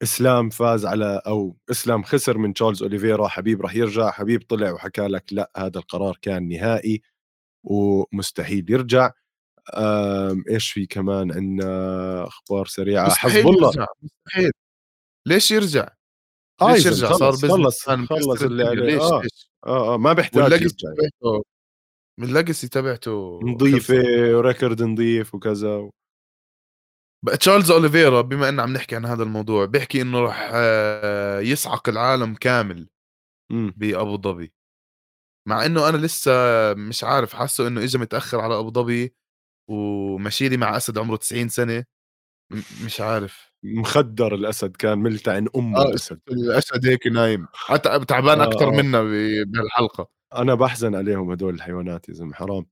إسلام 0.03 0.49
فاز 0.49 0.85
على 0.85 1.21
أو 1.27 1.57
إسلام 1.71 2.03
خسر 2.03 2.37
من 2.37 2.53
تشارلز 2.53 2.83
أوليفيرا 2.83 3.27
حبيب 3.27 3.61
راح 3.61 3.75
يرجع 3.75 4.11
حبيب 4.11 4.41
طلع 4.49 4.71
وحكى 4.71 5.01
لك 5.07 5.23
لأ 5.33 5.51
هذا 5.57 5.79
القرار 5.79 6.17
كان 6.21 6.47
نهائي 6.47 7.01
ومستحيل 7.63 8.71
يرجع 8.71 9.11
إيش 10.49 10.71
في 10.71 10.85
كمان 10.85 11.31
عندنا 11.31 12.27
أخبار 12.27 12.65
سريعة 12.65 13.13
حزب 13.13 13.47
الله 13.47 13.67
يرجع. 13.67 13.85
مستحيل 14.03 14.51
ليش 15.25 15.51
يرجع؟ 15.51 15.89
آه 16.61 16.73
ليش 16.73 16.85
يرجع 16.85 17.11
صار 17.11 17.31
خلص 17.31 17.89
خلص 17.89 18.41
اللي 18.41 18.63
عليه 18.63 18.81
ليش 18.83 19.01
آه. 19.01 19.21
ليش؟ 19.21 19.51
آه, 19.65 19.93
آه 19.93 19.97
ما 19.97 20.13
بيحتاج 20.13 20.63
من 22.19 22.27
ال 22.27 22.33
legacy 22.33 22.67
تبعته 22.67 23.39
نظيفه 23.43 23.95
و 24.37 24.44
record 24.44 24.81
نظيف 24.81 25.35
وكذا 25.35 25.77
بقى 25.77 25.98
تشارلز 27.39 27.71
أوليفيرا 27.71 28.21
بما 28.21 28.49
ان 28.49 28.59
عم 28.59 28.73
نحكي 28.73 28.95
عن 28.95 29.05
هذا 29.05 29.23
الموضوع 29.23 29.65
بيحكي 29.65 30.01
إنه 30.01 30.19
راح 30.19 30.49
آه، 30.53 31.39
يصعق 31.39 31.89
العالم 31.89 32.35
كامل. 32.35 32.87
بأبو 33.51 34.17
ظبي. 34.21 34.53
مع 35.47 35.65
إنه 35.65 35.89
أنا 35.89 35.97
لسه 35.97 36.31
مش 36.73 37.03
عارف 37.03 37.33
حاسه 37.35 37.67
إنه 37.67 37.83
اجى 37.83 37.97
متأخر 37.97 38.41
على 38.41 38.59
أبو 38.59 38.71
ظبي 38.71 39.15
ومشيلي 39.69 40.57
مع 40.57 40.77
أسد 40.77 40.97
عمره 40.97 41.15
90 41.17 41.49
سنة 41.49 41.85
مش 42.85 43.01
عارف. 43.01 43.51
مخدر 43.63 44.35
الأسد 44.35 44.75
كان 44.77 44.99
ملتعن 44.99 45.47
امه 45.57 45.79
آه 45.79 45.83
الأسد. 45.89 46.21
الأسد 46.31 46.87
هيك 46.87 47.07
نايم. 47.07 47.47
تعبان 48.09 48.41
آه 48.41 48.45
أكثر 48.45 48.67
آه. 48.69 48.71
منا 48.71 49.03
بهالحلقة. 49.45 50.09
أنا 50.35 50.55
بحزن 50.55 50.95
عليهم 50.95 51.31
هدول 51.31 51.55
الحيوانات 51.55 52.09
يا 52.09 52.13
زلمة 52.13 52.33
حرام. 52.35 52.65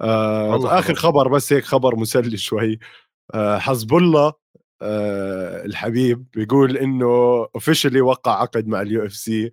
آه 0.00 0.78
اخر 0.80 0.94
خبر 0.94 1.28
بس 1.28 1.52
هيك 1.52 1.64
خبر 1.64 1.96
مسلي 1.96 2.36
شوي. 2.48 2.78
حزب 3.34 3.94
الله 3.94 4.32
آه 4.82 5.64
الحبيب 5.64 6.26
بيقول 6.34 6.76
إنه 6.76 7.06
officially 7.54 8.00
وقع 8.00 8.42
عقد 8.42 8.66
مع 8.68 8.80
ال 8.82 9.06
UFC 9.06 9.50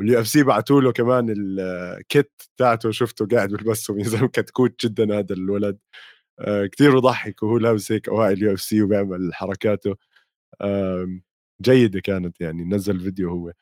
وال 0.00 0.20
UFC 0.20 0.42
بعثوا 0.42 0.80
له 0.80 0.92
كمان 0.92 1.34
ال 1.38 1.64
kit 1.64 2.42
تاعته 2.56 2.90
شفته 2.90 3.26
قاعد 3.26 3.48
بلبسهم 3.48 3.98
يا 3.98 4.04
زلمه 4.08 4.28
كتكوت 4.28 4.86
جدا 4.86 5.18
هذا 5.18 5.34
الولد. 5.34 5.78
آه 6.40 6.66
كثير 6.66 6.98
بضحك 6.98 7.42
وهو 7.42 7.58
لابس 7.58 7.92
هيك 7.92 8.08
اوائل 8.08 8.42
UFC 8.42 8.82
وبيعمل 8.82 9.34
حركاته. 9.34 9.96
آه 10.60 11.20
جيدة 11.62 12.00
كانت 12.00 12.40
يعني 12.40 12.64
نزل 12.64 13.00
فيديو 13.00 13.30
هو. 13.30 13.52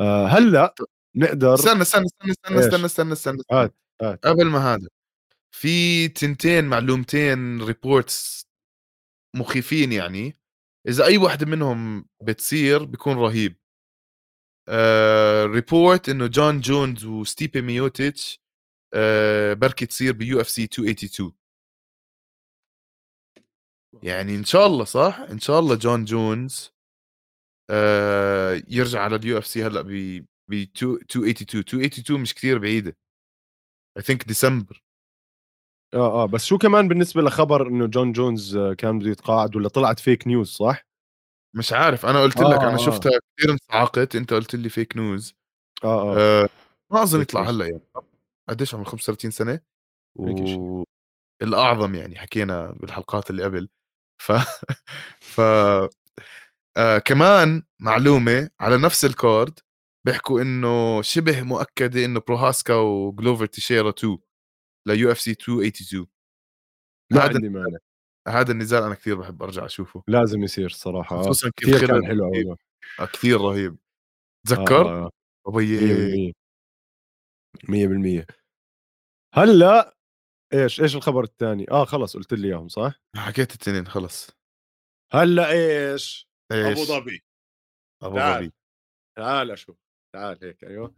آه 0.00 0.26
هلأ 0.26 0.74
نقدر 1.16 1.54
استنى 1.54 1.82
استنى 1.82 2.04
استنى 2.06 2.32
استنى 2.32 2.60
استنى 2.60 2.86
استنى 2.86 3.12
استنى 3.12 3.42
هات 3.52 3.74
هات. 4.02 4.26
قبل 4.26 4.46
ما 4.46 4.74
هذا 4.74 4.88
في 5.52 6.08
تنتين 6.08 6.64
معلومتين 6.64 7.62
ريبورتس 7.62 8.47
مخيفين 9.36 9.92
يعني 9.92 10.34
إذا 10.88 11.04
أي 11.06 11.16
واحدة 11.18 11.46
منهم 11.46 12.06
بتصير 12.22 12.84
بيكون 12.84 13.14
رهيب. 13.18 13.56
آه 14.68 15.44
report 15.46 16.08
إنه 16.08 16.26
جون 16.26 16.60
جونز 16.60 17.04
وستيبي 17.04 17.62
ميوتيتش 17.62 18.40
آه 18.94 19.54
بركي 19.54 19.86
تصير 19.86 20.12
ب 20.12 20.40
UFC 20.40 20.62
282 20.62 21.32
يعني 24.02 24.34
إن 24.36 24.44
شاء 24.44 24.66
الله 24.66 24.84
صح؟ 24.84 25.18
إن 25.20 25.38
شاء 25.40 25.58
الله 25.60 25.74
جون 25.76 26.04
جونز 26.04 26.72
آه 27.70 28.62
يرجع 28.68 29.00
على 29.02 29.16
ال 29.16 29.38
UFC 29.38 29.64
هلأ 29.66 29.82
ب 29.82 29.88
ب 30.48 30.54
282 30.54 31.28
282 31.82 32.20
مش 32.20 32.34
كثير 32.34 32.58
بعيدة. 32.58 32.96
I 33.96 34.02
think 34.02 34.24
December 34.24 34.82
آه 35.94 36.22
آه 36.22 36.26
بس 36.26 36.44
شو 36.44 36.58
كمان 36.58 36.88
بالنسبة 36.88 37.22
لخبر 37.22 37.66
إنه 37.68 37.86
جون 37.86 38.12
جونز 38.12 38.56
آه، 38.56 38.74
كان 38.74 38.98
بده 38.98 39.10
يتقاعد 39.10 39.56
ولا 39.56 39.68
طلعت 39.68 40.00
fake 40.00 40.26
news 40.26 40.48
صح؟ 40.48 40.86
مش 41.56 41.72
عارف 41.72 42.06
أنا 42.06 42.22
قلت 42.22 42.40
آه 42.40 42.50
لك 42.50 42.60
أنا 42.60 42.74
آه. 42.74 42.76
شفتها 42.76 43.20
كثير 43.38 43.52
انصعقت 43.52 44.16
أنت 44.16 44.32
قلت 44.32 44.54
لي 44.54 44.68
fake 44.68 44.96
news 44.96 45.34
آه 45.84 46.16
آه, 46.16 46.44
آه 46.44 46.48
ما 46.92 47.02
أظن 47.02 47.20
يطلع 47.20 47.42
هلأ 47.42 47.66
يعني 47.66 47.82
قديش 48.48 48.74
عمره؟ 48.74 48.84
35 48.84 49.30
سنة؟ 49.30 49.60
و 50.16 50.84
الأعظم 51.42 51.94
يعني 51.94 52.18
حكينا 52.18 52.72
بالحلقات 52.80 53.30
اللي 53.30 53.44
قبل. 53.44 53.68
ف 54.22 54.32
ف 55.34 55.40
آه 56.76 56.98
كمان 56.98 57.62
معلومة 57.80 58.50
على 58.60 58.76
نفس 58.78 59.04
ال 59.04 59.15
card 59.15 59.58
بيحكوا 60.06 60.42
إنه 60.42 61.02
شبه 61.02 61.42
مؤكدة 61.42 62.04
إنه 62.04 62.20
بروهاسكا 62.20 62.74
وجلوفر 62.74 63.46
تيشيرا 63.46 63.90
2 63.90 64.18
ل 64.86 65.12
UFC 65.12 65.30
282 65.30 66.06
ما 67.12 67.22
عندي 67.22 67.48
مانع. 67.48 67.78
هذا 68.28 68.52
النزال 68.52 68.82
أنا 68.82 68.94
كثير 68.94 69.14
بحب 69.14 69.42
أرجع 69.42 69.66
أشوفه. 69.66 70.02
لازم 70.08 70.42
يصير 70.42 70.68
صراحة 70.68 71.16
آه. 71.16 71.22
خصوصا 71.22 71.50
كيف 71.56 71.80
كان 71.80 72.06
حلو 72.06 72.30
والله 72.30 72.56
آه 73.00 73.04
كثير 73.04 73.40
رهيب. 73.40 73.76
تذكر؟ 74.46 74.88
آه 74.88 75.06
آه. 75.06 75.10
ابي 75.46 76.34
100% 77.64 78.26
هلأ 79.34 79.96
إيش 80.54 80.80
إيش 80.80 80.96
الخبر 80.96 81.24
الثاني؟ 81.24 81.70
آه 81.70 81.84
خلص 81.84 82.16
قلت 82.16 82.32
لي 82.34 82.48
إياهم 82.48 82.68
صح؟ 82.68 83.00
حكيت 83.16 83.50
الاثنين 83.54 83.86
خلص. 83.86 84.30
هلأ 85.12 85.50
إيش, 85.50 86.28
إيش؟ 86.52 86.78
أبو 86.78 86.84
ظبي. 86.84 87.24
أبو 88.02 88.18
ظبي. 88.18 88.52
تعال 89.18 89.50
أشوف. 89.50 89.76
تعال 90.14 90.38
هيك 90.42 90.64
أيوه. 90.64 90.94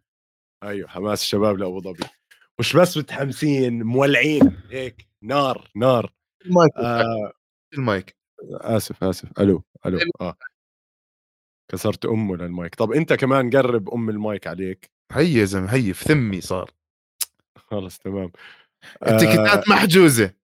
أيوه 0.62 0.88
حماس 0.88 1.22
الشباب 1.22 1.58
لأبو 1.58 1.80
ظبي. 1.80 2.19
مش 2.58 2.76
بس 2.76 2.96
متحمسين 2.96 3.82
مولعين 3.82 4.60
هيك 4.70 5.08
نار 5.22 5.70
نار. 5.76 6.12
المايك 6.46 6.76
آه 6.76 7.32
المايك. 7.74 8.16
آسف 8.50 9.04
آسف. 9.04 9.40
ألو 9.40 9.64
ألو. 9.86 9.98
آه. 10.20 10.36
كسرت 11.72 12.06
أمه 12.06 12.36
للمايك. 12.36 12.74
طب 12.74 12.92
أنت 12.92 13.12
كمان 13.12 13.50
قرب 13.50 13.90
أم 13.90 14.10
المايك 14.10 14.46
عليك. 14.46 14.90
هي 15.12 15.34
يا 15.34 15.44
زلمة 15.44 15.74
هي 15.74 15.94
في 15.94 16.04
ثمي 16.04 16.40
صار. 16.40 16.70
خلص 17.56 17.98
تمام. 17.98 18.32
ال 19.02 19.10
ticket 19.11 19.60
ات 19.60 19.68
آه. 19.68 19.70
محجوزة. 19.70 20.34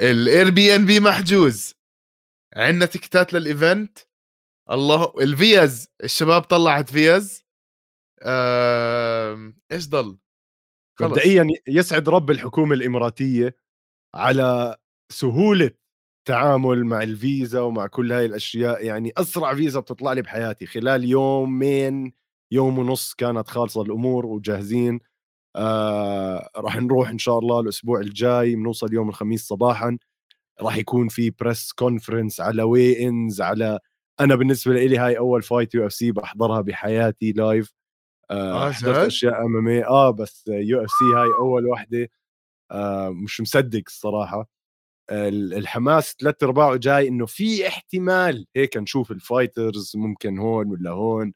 ال 0.00 0.50
Air 0.50 0.76
bn 0.76 0.86
b 0.86 1.00
محجوز. 1.00 1.74
عندنا 2.56 2.86
ticket 2.86 3.25
ات 3.25 3.32
لل 3.32 3.49
event. 3.49 3.98
الله 4.70 5.12
الفيز 5.20 5.88
الشباب 6.04 6.42
طلعت 6.42 6.90
فيز 6.90 7.44
آه... 8.22 9.52
إيش 9.72 9.88
ضل؟ 9.88 10.18
مبدئيا 11.00 11.46
يسعد 11.68 12.08
رب 12.08 12.30
الحكومة 12.30 12.74
الإماراتية 12.74 13.56
على 14.14 14.76
سهولة 15.12 15.70
التعامل 16.18 16.84
مع 16.84 17.02
الفيزا 17.02 17.60
ومع 17.60 17.86
كل 17.86 18.12
هاي 18.12 18.26
الأشياء. 18.26 18.84
يعني 18.84 19.12
أسرع 19.16 19.54
فيزا 19.54 19.80
بتطلع 19.80 20.12
لي 20.12 20.22
بحياتي. 20.22 20.66
خلال 20.66 21.04
يومين 21.04 22.12
يوم 22.52 22.78
ونص 22.78 23.14
كانت 23.14 23.48
خالصة 23.48 23.82
الأمور 23.82 24.26
وجاهزين. 24.26 25.00
آه 25.56 26.50
راح 26.56 26.76
نروح 26.76 27.08
إن 27.08 27.18
شاء 27.18 27.38
الله 27.38 27.60
الأسبوع 27.60 28.00
الجاي 28.00 28.54
بنوصل 28.56 28.94
يوم 28.94 29.08
الخميس 29.08 29.46
صباحا. 29.46 29.98
راح 30.62 30.76
يكون 30.76 31.08
في 31.08 31.30
press 31.30 31.72
conference 31.72 32.40
على 32.40 32.62
weigh-ins 32.62 33.40
على 33.40 33.78
أنا 34.20 34.34
بالنسبة 34.34 34.74
لي 34.74 34.98
هاي 34.98 35.18
أول 35.18 35.42
fight 35.42 35.74
UFC 35.74 36.12
بحضرها 36.12 36.60
بحياتي 36.60 37.32
live 37.32 37.72
آه 38.30 38.68
آه، 38.68 38.72
حضرت؟ 38.72 39.06
أشياء 39.06 39.46
ام 39.46 39.56
ام 39.56 39.68
آه 39.68 40.10
بس 40.10 40.44
يو 40.48 40.84
اف 40.84 40.90
سي 40.90 41.04
هاي 41.16 41.28
أول 41.40 41.66
وحده 41.66 42.08
آه 42.72 43.10
مش 43.10 43.40
مصدق 43.40 43.82
الصراحة. 43.86 44.48
ال- 45.12 45.54
الحماس 45.54 46.16
ثلاث 46.20 46.42
ارباعه 46.44 46.76
جاي 46.76 47.08
إنه 47.08 47.26
في 47.26 47.68
احتمال 47.68 48.46
هيك 48.56 48.76
نشوف 48.76 49.10
ال 49.12 49.21
fighters 49.21 49.92
ممكن 49.96 50.38
هون 50.38 50.68
ولا 50.72 50.90
هون. 50.90 51.32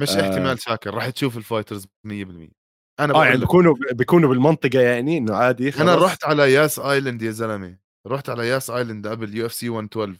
مش 0.00 0.10
آه. 0.10 0.20
احتمال 0.22 0.60
شاكر 0.62 0.94
راح 0.94 1.10
تشوف 1.10 1.36
ال 1.36 1.42
fighters 1.42 1.86
100% 2.06 2.50
أنا 3.00 3.14
آه 3.14 3.24
يعني 3.24 3.34
لك. 3.36 3.40
بيكونوا 3.40 3.74
بيكونوا 3.92 4.28
بالمنطقة 4.30 4.80
يعني 4.80 5.18
إنه 5.18 5.36
عادي 5.36 5.68
أنا 5.68 5.92
خلص. 5.96 6.02
رحت 6.04 6.24
على 6.24 6.52
ياس 6.52 6.78
Island 6.78 7.22
يا 7.22 7.30
زلمة 7.30 7.78
رحت 8.06 8.30
على 8.30 8.48
ياس 8.48 8.70
Island 8.70 9.06
قبل 9.08 9.36
UFC 9.36 9.68
112 9.70 10.16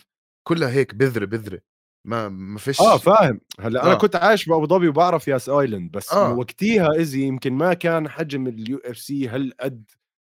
كلها 0.48 0.70
هيك 0.70 0.94
بذرة 0.94 1.24
بذرة. 1.24 1.60
ما 2.04 2.28
ما 2.28 2.58
فيش 2.58 2.80
آه 2.80 2.96
فاهم 2.98 3.40
هلأ 3.60 3.82
أنا 3.84 3.92
آه. 3.92 3.98
كنت 3.98 4.16
عايش 4.16 4.48
بأبو 4.48 4.66
ظبي 4.66 4.88
وبعرف 4.88 5.28
ياس 5.28 5.48
Island 5.48 5.90
بس 5.90 6.12
آه. 6.12 6.30
آه. 6.30 6.34
وقتيها 6.34 6.88
إزي 7.00 7.20
يمكن 7.22 7.52
ما 7.52 7.74
كان 7.74 8.08
حجم 8.08 8.46
ال 8.46 8.78
UFC 8.84 9.28
هالقد 9.28 9.90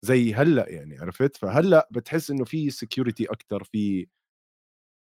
زي 0.05 0.33
هلأ 0.33 0.69
يعني 0.69 0.99
عرفت 0.99 1.37
فهلأ 1.37 1.87
بتحس 1.91 2.31
إنه 2.31 2.43
في 2.45 2.69
security 2.69 3.25
أكثر 3.25 3.63
في 3.63 4.07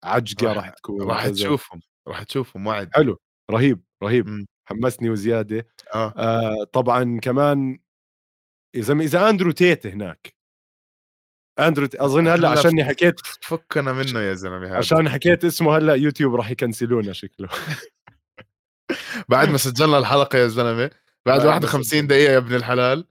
عجقة 0.03 0.53
راح- 0.53 0.69
تكون 0.69 1.01
راح. 1.09 1.27
تشوفهم 1.27 1.81
راح 2.07 2.23
تشوفهم 2.23 2.67
وعد 2.67 2.89
حلو 2.93 3.17
رهيب 3.51 3.81
رهيب 4.03 4.27
مم. 4.27 4.45
حمسني 4.69 5.09
وزيادة 5.09 5.67
آه 5.95 6.13
آه 6.17 6.63
طبعا 6.73 7.19
كمان 7.21 7.79
زلمه 8.75 9.03
إذا 9.03 9.29
أندرو 9.29 9.51
تيت 9.51 9.87
هناك 9.87 10.35
أندرو 11.67 11.87
أظن 11.95 12.27
هلأ 12.27 12.55
ف- 12.55 12.67
حكيت 12.81 13.19
فكنا 13.41 13.93
منه 13.93 14.19
يا 14.19 14.33
زلمة 14.33 14.67
هذا 14.67 14.77
عشان 14.77 15.09
حكيت 15.09 15.45
اسمه 15.45 15.77
هلأ 15.77 15.95
يوتيوب 15.95 16.35
راح 16.35 16.51
يكنسلونا 16.51 17.13
شكله. 17.13 17.49
بعد 19.29 19.49
ما 19.49 19.57
سجلنا 19.57 19.97
الحلقة 19.97 20.37
يا 20.39 20.47
زلمة 20.47 20.91
بعد 21.25 21.37
بعد 21.39 21.45
ما 21.45 21.47
51 21.53 21.83
سجلنا. 21.83 22.07
دقيقة 22.07 22.31
يا 22.33 22.37
ابن 22.37 22.55
الحلال. 22.55 23.07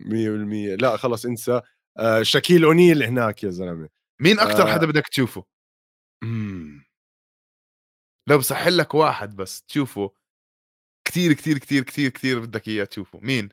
100% 0.00 0.82
لا 0.82 0.96
خلص 0.96 1.24
انسى. 1.26 1.60
آه 1.98 2.22
شاكيل 2.22 2.64
أونيل 2.64 3.02
هناك 3.02 3.44
يا 3.44 3.50
زلمة. 3.50 3.88
مين 4.20 4.38
أكثر 4.40 4.68
آه. 4.68 4.72
حدا 4.72 4.86
بدك 4.86 5.08
تشوفه؟ 5.08 5.44
مم. 6.24 6.84
لو 8.28 8.38
بسحل 8.38 8.76
لك 8.78 8.94
واحد 8.94 9.36
بس 9.36 9.62
تشوفه 9.62 10.12
كتير 11.04 11.32
كتير 11.32 11.58
كتير 11.58 11.82
كتير 11.82 12.10
كتير 12.10 12.40
بدك 12.40 12.68
إياه 12.68 12.84
تشوفه. 12.84 13.20
مين؟ 13.22 13.48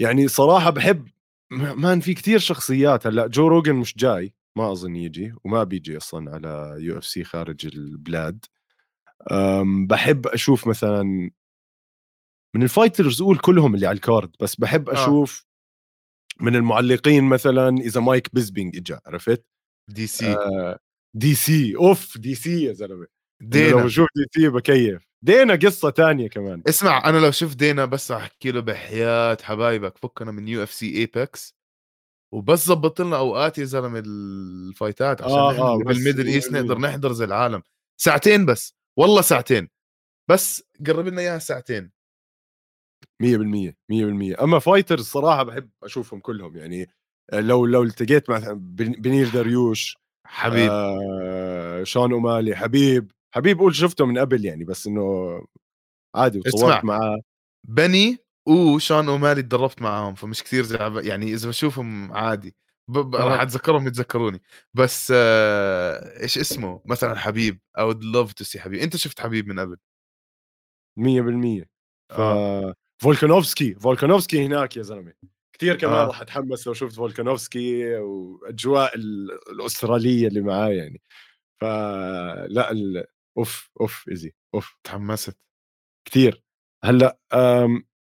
يعني 0.00 0.28
صراحة 0.28 0.70
بحب 0.70 1.08
man 1.54 2.00
في 2.00 2.14
كتير 2.14 2.38
شخصيات. 2.38 3.06
هلأ 3.06 3.26
جو 3.26 3.48
روجن 3.48 3.74
مش 3.74 3.96
جاي 3.96 4.34
ما 4.58 4.72
أظن 4.72 4.96
يجي 4.96 5.34
وما 5.44 5.64
بيجي 5.64 5.96
أصلا 5.96 6.30
على 6.30 6.76
UFC 6.78 7.24
خارج 7.24 7.66
البلاد. 7.66 8.44
بحب 9.88 10.26
أشوف 10.26 10.66
مثلا 10.66 11.30
من 12.54 12.62
ال 12.62 12.69
fighters 12.69 13.22
قول 13.22 13.38
كلهم 13.38 13.74
اللي 13.74 13.86
على 13.86 13.96
ال 13.96 14.03
card 14.03 14.30
بس 14.40 14.56
بحب 14.56 14.88
آه. 14.88 14.92
أشوف 14.92 15.46
من 16.40 16.56
المعلقين 16.56 17.24
مثلا 17.24 17.76
إذا 17.78 18.00
مايك 18.00 18.34
بيزبينج 18.34 18.76
اجى 18.76 18.98
عرفت؟ 19.06 19.44
دي 19.90 20.06
سي. 20.06 20.32
آه 20.32 20.78
دي 21.16 21.34
سي 21.34 21.76
أوف 21.76 22.18
دي 22.18 22.34
سي 22.34 22.62
يا 22.62 22.72
زلمة. 22.72 23.06
دينا. 23.42 23.70
لو 23.70 23.84
بشوف 23.84 24.08
دي 24.16 24.24
سي 24.34 24.48
بكيف. 24.48 25.06
دينا 25.24 25.54
قصة 25.54 25.90
تانية 25.90 26.28
كمان. 26.28 26.62
اسمع 26.68 27.08
أنا 27.08 27.18
لو 27.18 27.30
شفت 27.30 27.56
دينا 27.56 27.84
بس 27.84 28.10
أحكي 28.10 28.50
له 28.50 28.60
بحياة 28.60 29.36
حبايبك 29.42 29.98
فكنا 29.98 30.30
من 30.32 30.48
UFC 30.48 30.94
Apex 30.96 31.54
وبس 32.34 32.66
ظبط 32.66 33.00
لنا 33.00 33.16
أوقات 33.16 33.58
يا 33.58 33.64
زلمة 33.64 34.02
الفايتات 34.06 35.22
عشان 35.22 35.34
آه، 35.38 35.58
آه، 35.74 35.76
بال 35.78 35.90
Middle 35.90 36.26
East 36.26 36.50
100% 36.52 36.54
نقدر 36.60 36.78
نحضر 36.78 37.12
زي 37.12 37.24
العالم. 37.24 37.62
ساعتين 38.00 38.46
بس 38.46 38.74
والله 38.98 39.20
ساعتين. 39.22 39.68
بس 40.30 40.62
قرب 40.86 41.06
لنا 41.06 41.20
إياها 41.22 41.38
ساعتين. 41.38 41.90
100% 43.22 43.76
100% 43.90 44.42
أما 44.44 44.58
fighters 44.58 45.04
صراحة 45.04 45.42
بحب 45.42 45.70
أشوفهم 45.82 46.20
كلهم 46.20 46.56
يعني 46.56 46.90
لو 47.32 47.66
لو 47.66 47.82
التقيت 47.82 48.30
مع 48.30 48.38
بن- 48.52 48.92
بنيل 48.92 49.30
دريوش 49.30 49.96
حبيب. 50.26 50.70
آه 50.70 51.84
شون 51.84 52.12
أومالي 52.12 52.56
حبيب 52.56 53.10
حبيب 53.34 53.58
قول 53.58 53.74
شفته 53.74 54.06
من 54.06 54.18
قبل 54.18 54.44
يعني 54.44 54.64
بس 54.64 54.86
إنه 54.86 55.02
عادي. 56.14 56.40
وصورت 56.46 56.84
معاه. 56.84 57.20
بني 57.68 58.18
وشون 58.48 59.08
أومالي 59.08 59.42
تدربت 59.42 59.82
معاهم 59.82 60.14
فمش 60.14 60.42
كثير 60.42 60.62
زعب 60.62 60.96
يعني 60.96 61.32
إذا 61.34 61.48
بشوفهم 61.48 62.12
عادي. 62.12 62.54
راح 63.14 63.40
أتذكرهم 63.40 63.86
يتذكروني. 63.86 64.42
بس 64.74 65.12
آه... 65.16 66.22
إيش 66.22 66.38
اسمه؟ 66.38 66.80
مثلا 66.84 67.14
حبيب. 67.14 67.60
I'd 67.78 67.92
love 67.92 68.32
to 68.32 68.44
see 68.44 68.60
حبيب. 68.60 68.80
أنت 68.80 68.96
شفت 68.96 69.20
حبيب 69.20 69.46
من 69.48 69.60
قبل؟ 69.60 69.76
100% 71.00 71.64
ف 72.12 72.20
آه. 72.20 72.74
فولكانوفسكي 73.02 73.74
فولكانوفسكي 73.74 74.46
هناك 74.46 74.76
يا 74.76 74.82
زلمة. 74.82 75.12
كثير 75.52 75.76
كمان 75.76 75.94
آه. 75.94 76.06
راح 76.06 76.20
أتحمس 76.20 76.66
لو 76.66 76.72
شفت 76.74 76.96
فولكانوفسكي 76.96 77.96
وأجواء 77.96 78.96
ال- 78.96 79.38
الأسترالية 79.50 80.28
اللي 80.28 80.40
معاه 80.40 80.68
يعني. 80.68 81.00
فلا 81.60 82.70
ال... 82.70 83.04
أوف 83.38 83.70
أوف 83.80 84.04
إيزي 84.10 84.32
أوف 84.54 84.76
تحمست 84.84 85.36
كثير 86.08 86.42
هلأ 86.84 87.18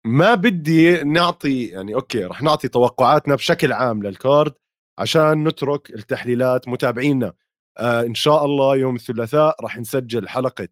ما 0.06 0.36
بدي 0.36 1.04
نعطي 1.04 1.66
يعني 1.68 1.96
أوكي 1.96 2.24
رح 2.26 2.42
نعطي 2.42 2.68
توقعاتنا 2.68 3.36
بشكل 3.36 3.74
عام 3.74 4.04
لل 4.04 4.20
card 4.20 4.54
عشان 5.00 5.48
نترك 5.48 5.90
التحليلات 5.90 6.68
متابعينا. 6.68 7.34
آه 7.80 8.02
إن 8.02 8.14
شاء 8.16 8.46
الله 8.46 8.76
يوم 8.78 8.96
الثلاثاء 8.96 9.56
رح 9.66 9.78
نسجل 9.78 10.30
حلقة 10.30 10.68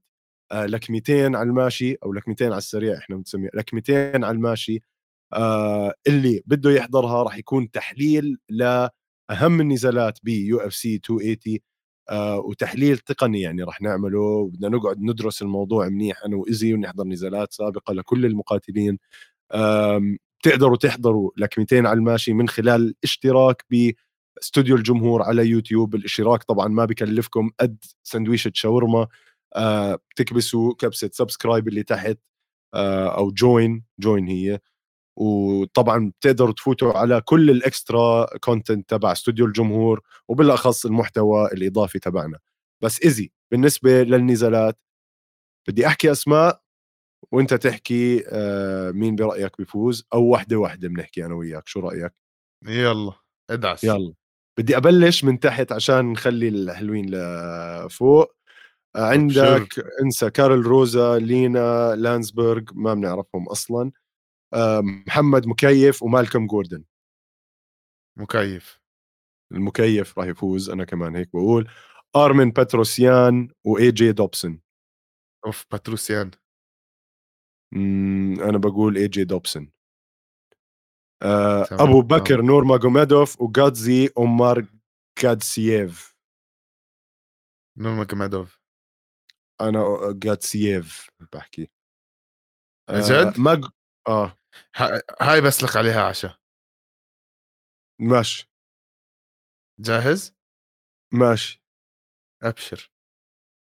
آه 0.51 0.65
لكمتين 0.65 1.35
على 1.35 1.49
الماشي 1.49 1.95
أو 2.05 2.13
لكمتين 2.13 2.47
على 2.47 2.57
السريع 2.57 2.97
إحنا 2.97 3.15
بنسميها 3.15 3.51
لكمتين 3.53 4.23
على 4.23 4.35
الماشي 4.35 4.79
آه 5.33 5.93
اللي 6.07 6.43
بده 6.45 6.71
يحضرها 6.71 7.23
رح 7.23 7.37
يكون 7.37 7.71
تحليل 7.71 8.37
لأهم 8.49 9.61
النزالات 9.61 10.19
ب 10.23 10.59
UFC 10.59 11.01
280 11.09 11.55
آه 11.55 11.70
وتحليل 12.45 12.97
تقني 12.97 13.41
يعني 13.41 13.63
رح 13.63 13.81
نعمله 13.81 14.19
وبدنا 14.19 14.69
نقعد 14.69 14.99
ندرس 15.01 15.41
الموضوع 15.41 15.89
منيح 15.89 16.23
أنا 16.25 16.37
وايزي 16.37 16.73
ونحضر 16.73 17.03
نزالات 17.07 17.53
سابقة 17.53 17.93
لكل 17.93 18.25
المقاتلين. 18.25 18.99
آم، 19.53 20.17
تقدروا 20.43 20.77
تحضروا 20.77 21.31
لكمتين 21.37 21.85
على 21.87 21.97
الماشي 21.99 22.33
من 22.33 22.49
خلال 22.49 22.81
الاشتراك 23.03 23.65
باستوديو 23.71 24.75
الجمهور 24.75 25.21
على 25.23 25.47
يوتيوب. 25.47 25.95
الاشتراك 25.95 26.43
طبعا 26.43 26.67
ما 26.67 26.85
بكلفكم 26.85 27.51
قد 27.59 27.77
سندويشة 28.03 28.51
شاورما. 28.55 29.07
آه، 29.55 29.95
بتكبسوا 30.11 30.73
كبسة 30.79 31.09
subscribe 31.13 31.67
اللي 31.67 31.83
تحت 31.83 32.17
آه، 32.75 33.17
أو 33.17 33.31
join 33.31 33.83
join 33.99 34.27
هي. 34.27 34.59
وطبعا 35.15 36.11
بتقدروا 36.19 36.53
تفوتوا 36.53 36.93
على 36.93 37.21
كل 37.21 37.49
ال 37.49 37.64
extra 37.64 38.37
content 38.37 38.89
تبع 38.89 39.11
استوديو 39.11 39.45
الجمهور 39.45 40.01
وبالأخص 40.27 40.85
المحتوى 40.85 41.47
الإضافي 41.53 41.99
تبعنا. 41.99 42.39
بس 42.81 43.03
ايزي 43.03 43.31
بالنسبة 43.51 44.03
للنزالات 44.03 44.79
بدي 45.67 45.87
أحكي 45.87 46.11
أسماء 46.11 46.61
وأنت 47.31 47.53
تحكي 47.53 48.23
آه، 48.27 48.91
مين 48.91 49.15
برأيك 49.15 49.57
بيفوز 49.57 50.07
أو 50.13 50.23
وحدة 50.23 50.57
وحدة 50.57 50.87
بنحكي 50.87 51.25
أنا 51.25 51.35
وياك 51.35 51.67
شو 51.67 51.79
رأيك؟ 51.79 52.13
يلا 52.67 53.13
ادعس. 53.49 53.83
يلا. 53.83 54.13
بدي 54.57 54.77
أبلش 54.77 55.23
من 55.23 55.39
تحت 55.39 55.71
عشان 55.71 56.11
نخلي 56.11 56.47
الحلوين 56.47 57.05
لفوق. 57.09 58.35
عندك 58.95 59.67
انسى 60.03 60.29
كارول 60.29 60.61
روزا 60.61 61.19
لينا 61.19 61.95
لانسبرغ 61.95 62.61
ما 62.73 62.93
بنعرفهم 62.93 63.49
أصلا. 63.49 63.91
محمد 65.07 65.47
مكيف 65.47 66.03
ومالكم 66.03 66.47
جوردون. 66.47 66.83
مكيف. 68.17 68.81
المكيف 69.51 70.19
راح 70.19 70.27
يفوز 70.27 70.69
أنا 70.69 70.85
كمان 70.85 71.15
هيك 71.15 71.29
بقول. 71.33 71.71
أرمن 72.15 72.51
باتروسيان 72.51 73.49
و 73.65 73.91
AJ 73.91 74.11
دوبسون 74.11 74.61
أوف 75.45 75.65
باتروسيان. 75.71 76.31
أنا 78.49 78.57
بقول 78.57 78.97
AJ 78.97 79.23
دوبسون 79.23 79.71
آه 81.23 81.67
أبو. 81.71 82.01
بكر 82.01 82.41
نور 82.41 82.63
ماجوميدوف 82.63 83.41
وغادزي 83.41 84.09
اومار 84.17 84.67
جادسييف 85.19 86.15
نورما 87.77 88.03
جمادوف 88.03 88.61
أنا 89.61 89.83
جاتسييف 90.11 91.09
بحكي. 91.33 91.71
عن 92.89 93.01
جد؟ 93.01 93.39
ماج 93.39 93.65
آه 94.07 94.37
ه- 94.77 95.01
هاي 95.21 95.41
بسلك 95.41 95.77
عليها 95.77 96.03
عشاء 96.03 96.37
ماشي. 98.01 98.49
جاهز؟ 99.79 100.35
ماشي. 101.13 101.63
أبشر. 102.43 102.91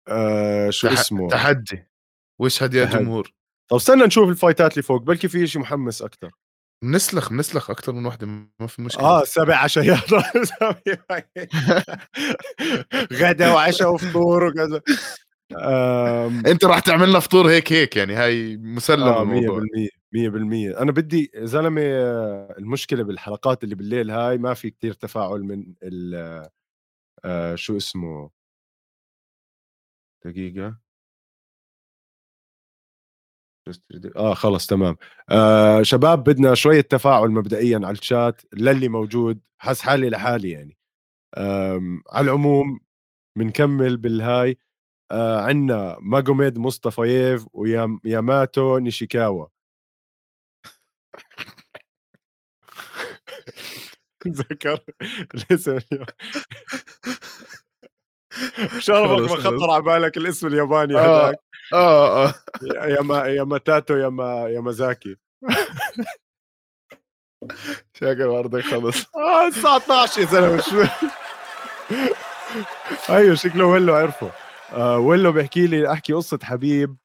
آه 0.09 0.70
شو 0.70 0.89
تح- 0.89 0.99
اسمه؟ 1.01 1.28
تحدي. 1.28 1.86
واشهد 2.41 2.74
يا 2.74 2.84
تحدي. 2.84 2.99
جمهور؟ 2.99 3.32
طب 3.70 3.76
استنى 3.76 4.05
نشوف 4.05 4.28
الفايتات 4.28 4.72
اللي 4.72 4.82
فوق 4.82 5.03
بلكي 5.03 5.28
في 5.28 5.47
شيء 5.47 5.62
محمس 5.62 6.03
أكثر 6.03 6.30
بنسلخ 6.84 7.30
بنسلخ 7.30 7.70
أكثر 7.70 7.93
من 7.93 8.07
وحدة 8.07 8.26
ما 8.61 8.66
في 8.66 8.82
مشكلة. 8.82 9.05
آه 9.05 9.24
سبع 9.24 9.57
عشايات. 9.57 10.12
غدا 13.12 13.53
وعشاء 13.53 13.93
وفطور 13.95 14.45
وكذا. 14.45 14.82
أنت 16.51 16.64
راح 16.64 16.78
تعمل 16.80 17.09
لنا 17.11 17.20
فطور 17.20 17.51
هيك 17.51 17.72
هيك 17.72 17.97
يعني 17.97 18.14
هاي 18.14 18.57
مسلم 18.57 19.03
آه 19.03 19.24
100% 19.24 19.97
الموضوع 20.14 20.30
100% 20.30 20.80
أنا 20.82 20.92
بدي 20.92 21.30
زلمة 21.36 21.82
آه، 21.84 22.54
المشكلة 22.59 23.02
بالحلقات 23.02 23.64
اللي 23.64 23.74
بالليل 23.74 24.11
هاي 24.11 24.38
ما 24.38 24.54
في 24.54 24.70
كتير 24.70 24.92
تفاعل 24.92 25.42
من 25.42 25.74
ال 25.82 26.14
آه، 27.24 27.54
شو 27.54 27.76
اسمه؟ 27.76 28.30
دقيقة. 30.24 30.78
آه 34.16 34.34
خلص 34.34 34.66
تمام. 34.66 34.96
آه 35.30 35.82
شباب 35.82 36.24
بدنا 36.24 36.54
شوية 36.54 36.80
تفاعل 36.80 37.28
مبدئيا 37.30 37.76
على 37.84 37.90
الشات 37.98 38.42
للي 38.54 38.88
موجود 38.88 39.40
حس 39.59 39.80
حالي 39.80 40.11
لحالي 40.11 40.50
يعني. 40.50 40.76
على 42.11 42.24
العموم 42.24 42.80
بنكمل 43.38 43.96
بالهاي. 43.96 44.59
آه 45.12 45.40
عندنا 45.42 45.98
ماجوميد 46.00 46.59
مصطفييف 46.59 47.46
وياماتو 47.54 48.78
نيشيكاوا. 48.78 49.46
ذكر 54.28 54.78
الاسم 55.34 55.78
شرفك 58.78 59.30
ما 59.30 59.36
خطر 59.36 59.70
على 59.70 59.82
بالك 59.82 60.16
الاسم 60.16 60.46
الياباني 60.46 60.98
آه. 60.98 61.26
هذاك. 61.26 61.38
آه 61.72 62.26
آه. 62.28 62.34
يا 62.62 63.02
ما 63.02 63.26
يا 63.26 63.44
ماتاتو 63.44 63.96
يا 63.96 64.08
ما 64.08 64.48
يا 64.48 64.60
مازاكي 64.60 65.16
شاكر 68.00 68.28
برضك 68.28 68.60
خلص. 68.60 69.06
آه 69.16 69.46
الساعة 69.46 69.76
12 69.76 70.20
يا 70.20 70.26
زلمة 70.26 70.60
شو؟ 70.60 70.84
أيوه 73.10 73.34
شكله 73.34 73.64
ولو 73.66 73.94
عرفه. 73.94 74.30
آه 74.72 74.98
ولو 74.98 75.32
بيحكي 75.32 75.66
لي 75.66 75.92
أحكي 75.92 76.12
قصة 76.12 76.38
حبيب. 76.42 76.96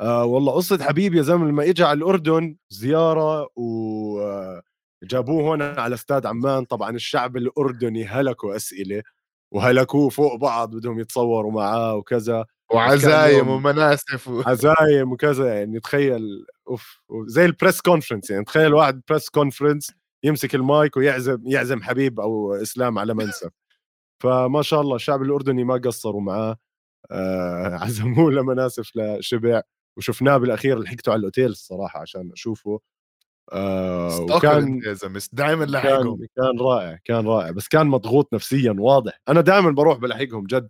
آه 0.00 0.24
والله 0.24 0.52
قصة 0.52 0.84
حبيب 0.84 1.14
يا 1.14 1.22
زلمة 1.22 1.46
لما 1.46 1.62
اجى 1.64 1.84
على 1.84 1.98
الأردن 1.98 2.56
زيارة 2.70 3.48
وجابوه 3.56 5.42
هون 5.42 5.62
على 5.62 5.94
استاد 5.94 6.26
عمان 6.26 6.64
طبعا 6.64 6.90
الشعب 6.90 7.36
الأردني 7.36 8.04
هلكوا 8.06 8.56
أسئلة 8.56 9.02
وهلكوه 9.50 10.08
فوق 10.08 10.34
بعض 10.34 10.76
بدهم 10.76 11.00
يتصوروا 11.00 11.52
معاه 11.52 11.94
وكذا 11.94 12.46
وعزايم 12.72 13.48
ومناسف 13.48 14.28
و... 14.28 14.42
عزايم 14.46 15.12
وكذا 15.12 15.54
يعني 15.58 15.80
تخيل 15.80 16.46
أوف 16.68 17.02
زي 17.26 17.44
ال 17.44 17.50
press 17.50 17.80
conference 17.80 18.30
يعني 18.30 18.44
تخيل 18.44 18.74
واحد 18.74 19.02
press 19.08 19.28
conference 19.28 19.92
يمسك 20.24 20.54
المايك 20.54 20.96
ويعزم 20.96 21.42
يعزم 21.46 21.82
حبيب 21.82 22.20
أو 22.20 22.54
إسلام 22.54 22.98
على 22.98 23.14
منسف. 23.14 23.50
فما 24.22 24.62
شاء 24.62 24.80
الله 24.80 24.96
الشعب 24.96 25.22
الأردني 25.22 25.64
ما 25.64 25.74
قصروا 25.74 26.20
معاه 26.20 26.56
آه 27.10 27.74
عزموه 27.84 28.32
لمناسف 28.32 28.90
لشبع. 28.96 29.62
وشفناه 29.96 30.36
بالأخير 30.36 30.78
لحقته 30.78 31.12
على 31.12 31.18
الأوتيل 31.18 31.46
الصراحة 31.50 32.00
عشان 32.00 32.30
أشوفه. 32.32 32.80
آه 33.52 34.20
وكان 34.20 34.80
دائما 35.32 35.64
لاحقهم 35.64 36.16
كان, 36.16 36.26
كان 36.36 36.60
رائع 36.60 36.98
كان 37.04 37.26
رائع 37.26 37.50
بس 37.50 37.68
كان 37.68 37.86
مضغوط 37.86 38.34
نفسيا 38.34 38.76
واضح. 38.78 39.20
أنا 39.28 39.40
دائما 39.40 39.70
بروح 39.70 39.98
بلاحقهم 39.98 40.46
جد 40.46 40.68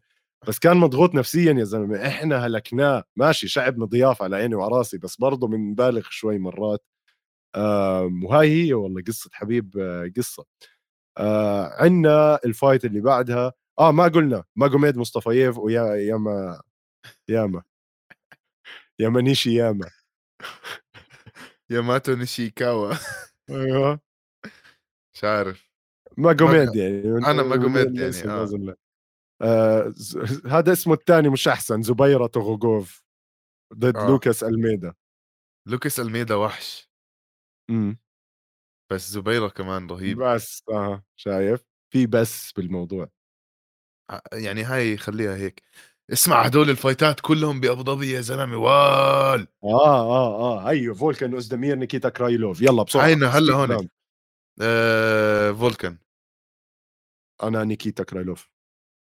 بس 0.49 0.59
كان 0.59 0.77
مضغوط 0.77 1.15
نفسيا 1.15 1.53
يا 1.53 1.65
زلمة. 1.65 2.07
إحنا 2.07 2.47
هلكناه. 2.47 3.05
ماشي 3.17 3.49
شعبنا 3.49 3.85
ضياف 3.85 4.23
على 4.23 4.37
عيني 4.37 4.55
وعلى 4.55 4.80
راسي 4.80 4.99
بس 4.99 5.17
برضه 5.17 5.49
بنبالغ 5.49 6.03
شوي 6.11 6.39
مرات. 6.39 6.85
آه 7.55 8.11
وهاي 8.25 8.67
هي 8.67 8.75
والله 8.75 9.03
قصة 9.09 9.31
حبيب 9.33 9.79
آه 9.79 10.13
قصة. 10.17 10.45
آه 11.19 11.83
عندنا 11.83 12.39
ال 12.45 12.51
fight 12.51 12.85
اللي 12.85 13.01
بعدها. 13.01 13.53
آه 13.79 13.93
ما 13.93 14.05
قلنا 14.09 14.45
ماجوميد 14.57 14.97
مصطفييف 14.97 15.59
ويا 15.59 15.95
ياما 15.95 16.61
ياما. 17.29 17.63
ياما 19.01 19.21
نيشي 19.21 19.55
ياما. 19.55 19.91
ياماتو 21.71 22.15
نيشيكاوا. 22.15 22.95
أيوه. 23.51 24.01
مش 25.15 25.25
عارف. 25.25 25.71
ماجوميد 26.17 26.75
يعني 26.75 27.27
أنا 27.31 27.43
ماجوميد 27.43 27.97
يعني 27.97 28.25
آه. 28.25 28.77
آه 29.43 29.95
هذا 30.47 30.73
اسمه 30.73 30.95
الثاني 30.95 31.29
مش 31.29 31.49
أحسن 31.49 31.83
زبيرة 31.83 32.27
توغوغوف 32.27 33.05
ضد 33.75 33.97
آه. 33.97 34.07
لوكاس 34.09 34.45
ألميدا. 34.45 34.95
لوكاس 35.69 36.01
ألميدا 36.01 36.35
وحش. 36.35 36.91
إمم. 37.71 37.99
بس 38.93 39.11
زبيرة 39.11 39.49
كمان 39.49 39.87
رهيب. 39.87 40.19
بس 40.23 40.63
آه 40.71 41.05
شايف؟ 41.17 41.65
في 41.93 42.07
بس 42.07 42.53
بالموضوع. 42.53 43.09
يعني 44.33 44.63
هاي 44.63 44.97
خليها 44.97 45.37
هيك. 45.37 45.63
اسمع 46.13 46.43
هدول 46.43 46.71
الفايتات 46.71 47.21
كلهم 47.21 47.61
بأبو 47.61 47.83
ظبي 47.83 48.11
يا 48.11 48.21
زلمة 48.21 48.57
وال. 48.57 49.49
آه 49.65 50.03
آه 50.03 50.37
آه 50.41 50.69
أيوه 50.69 50.95
فولكان 50.95 51.35
اوزدمير 51.35 51.77
نيكيتا 51.77 52.09
كرايلوف. 52.09 52.63
يلا 52.63 52.83
بسرعة 52.83 53.07
هينا 53.07 53.27
هلا 53.27 53.55
هون 53.55 53.89
آه 54.63 55.53
فولكان. 55.53 55.99
أنا 57.43 57.65
نيكيتا 57.65 58.05
كرايلوف. 58.05 58.51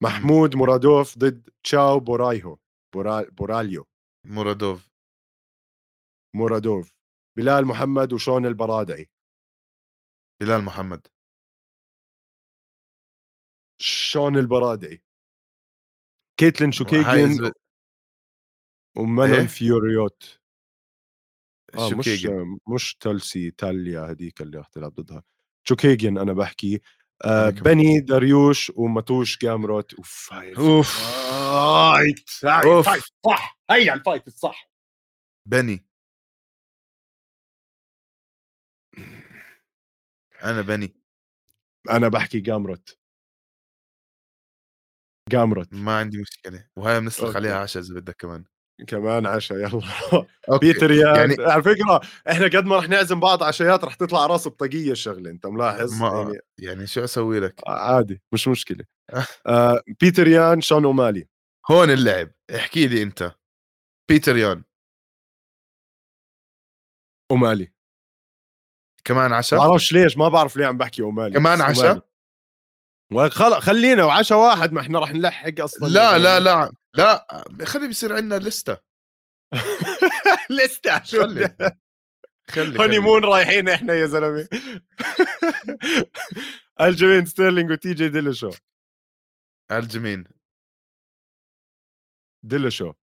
محمود 0.04 0.56
مرادوف 0.56 1.18
ضد 1.18 1.50
تشاو 1.64 2.00
بورايهو. 2.00 2.58
بورا... 2.94 3.22
بوراليو 3.22 3.88
مرادوف 4.26 4.90
مرادوف 6.36 6.94
بلال 7.38 7.66
محمد 7.66 8.14
وشون 8.14 8.46
برادي. 8.46 9.10
بلال 10.42 10.62
محمد. 10.62 11.08
شون 13.82 14.38
برادي. 14.38 15.04
كيتلين 16.38 16.72
شوكيجن 16.72 17.52
ومانون 18.98 19.40
إيه؟ 19.40 19.48
فيوريوت 19.48 20.40
آه 21.76 21.90
مش 21.90 22.28
مش 22.68 22.96
تلسي 22.96 23.52
تاليا 23.52 24.02
هذيك 24.02 24.42
اللي 24.42 24.58
رح 24.58 24.68
تلعب 24.68 24.94
ضدها. 24.96 25.24
شوكيجن 25.64 26.18
أنا 26.18 26.34
بحكي. 26.34 26.82
آه 27.26 27.50
بني 27.50 28.00
داريوش 28.00 28.72
وماتوش 28.76 29.38
جامروت. 29.38 29.94
أوف 29.94 30.34
هاي 30.34 30.56
أوف. 30.58 31.14
fight 31.92 32.30
fight 32.86 33.04
صح. 33.26 33.60
هي 33.70 33.94
ال 33.94 33.99
fight 33.99 34.28
الصح. 34.28 34.72
بني. 35.46 35.86
أنا 40.44 40.62
بني. 40.62 40.96
أنا 41.90 42.08
بحكي 42.08 42.40
جامروت. 42.40 43.00
جامروت. 45.30 45.74
ما 45.74 45.98
عندي 45.98 46.22
مشكلة 46.22 46.66
وهي 46.76 47.00
بنسلخ 47.00 47.36
عليها 47.36 47.60
عشاء 47.60 47.84
إذا 47.84 47.94
بدك 47.94 48.16
كمان. 48.16 48.44
كمان 48.88 49.26
عشاء 49.26 49.58
يلا. 49.58 49.82
بيتر 50.62 50.92
يا 50.92 51.16
يعني 51.18 51.36
على 51.40 51.64
فكرة 51.64 52.02
إحنا 52.32 52.46
قد 52.46 52.66
ما 52.66 52.78
رح 52.78 52.90
نعزم 52.90 53.20
بعض 53.20 53.44
عشايات 53.44 53.84
رح 53.84 53.96
تطلع 53.96 54.26
رأس 54.26 54.48
بطاقية 54.48 54.92
الشغلة 54.92 55.30
أنت 55.30 55.46
ملاحظ؟ 55.46 56.02
ما 56.02 56.08
يعني, 56.22 56.40
يعني 56.60 56.88
شو 56.88 57.04
أسوي 57.04 57.40
لك؟ 57.40 57.62
عادي 57.68 58.22
مش 58.34 58.48
مشكلة. 58.48 58.86
آه 59.48 59.84
بيتر 60.02 60.28
يان 60.28 60.62
شون 60.62 60.86
أومالي. 60.86 61.28
هون 61.72 61.90
اللعب 61.92 62.32
احكي 62.56 62.88
لي 62.88 63.04
أنت. 63.04 63.32
بيتر 64.10 64.38
يان. 64.38 64.64
أومالي. 67.32 67.74
كمان 69.06 69.34
عشاء 69.34 69.60
ما 69.60 69.68
بعرفش 69.68 69.94
ليش 69.94 70.18
ما 70.18 70.30
بعرف 70.30 70.58
ليه 70.58 70.66
عم 70.66 70.78
بحكي 70.78 71.02
أومالي 71.02 71.34
كمان 71.34 71.62
عشاء 71.62 72.13
خلص 73.12 73.54
خلينا 73.54 74.04
وعشاء 74.04 74.38
واحد 74.38 74.74
ما 74.74 74.82
إحنا 74.82 75.00
رح 75.00 75.14
نلحق 75.14 75.60
أصلا 75.60 75.88
لا 75.88 76.18
لا 76.18 76.40
لا 76.40 76.72
لا 76.94 77.44
خلي 77.66 77.88
بيصير 77.88 78.16
عندنا 78.16 78.40
لستة. 78.40 78.78
لستة 80.50 81.04
شو 81.04 81.22
خلي 81.22 81.56
خلي 82.50 82.80
honeymoon 82.80 83.26
رايحين 83.26 83.70
إحنا 83.70 83.94
يا 83.94 84.06
زلمة. 84.06 84.48
ألجمين 86.82 87.26
ستيرلينج 87.26 87.72
وتي 87.72 87.94
جي 87.94 88.10
ديلشو 88.10 88.52
ألجمين. 89.72 90.24
ديلشو 92.44 92.94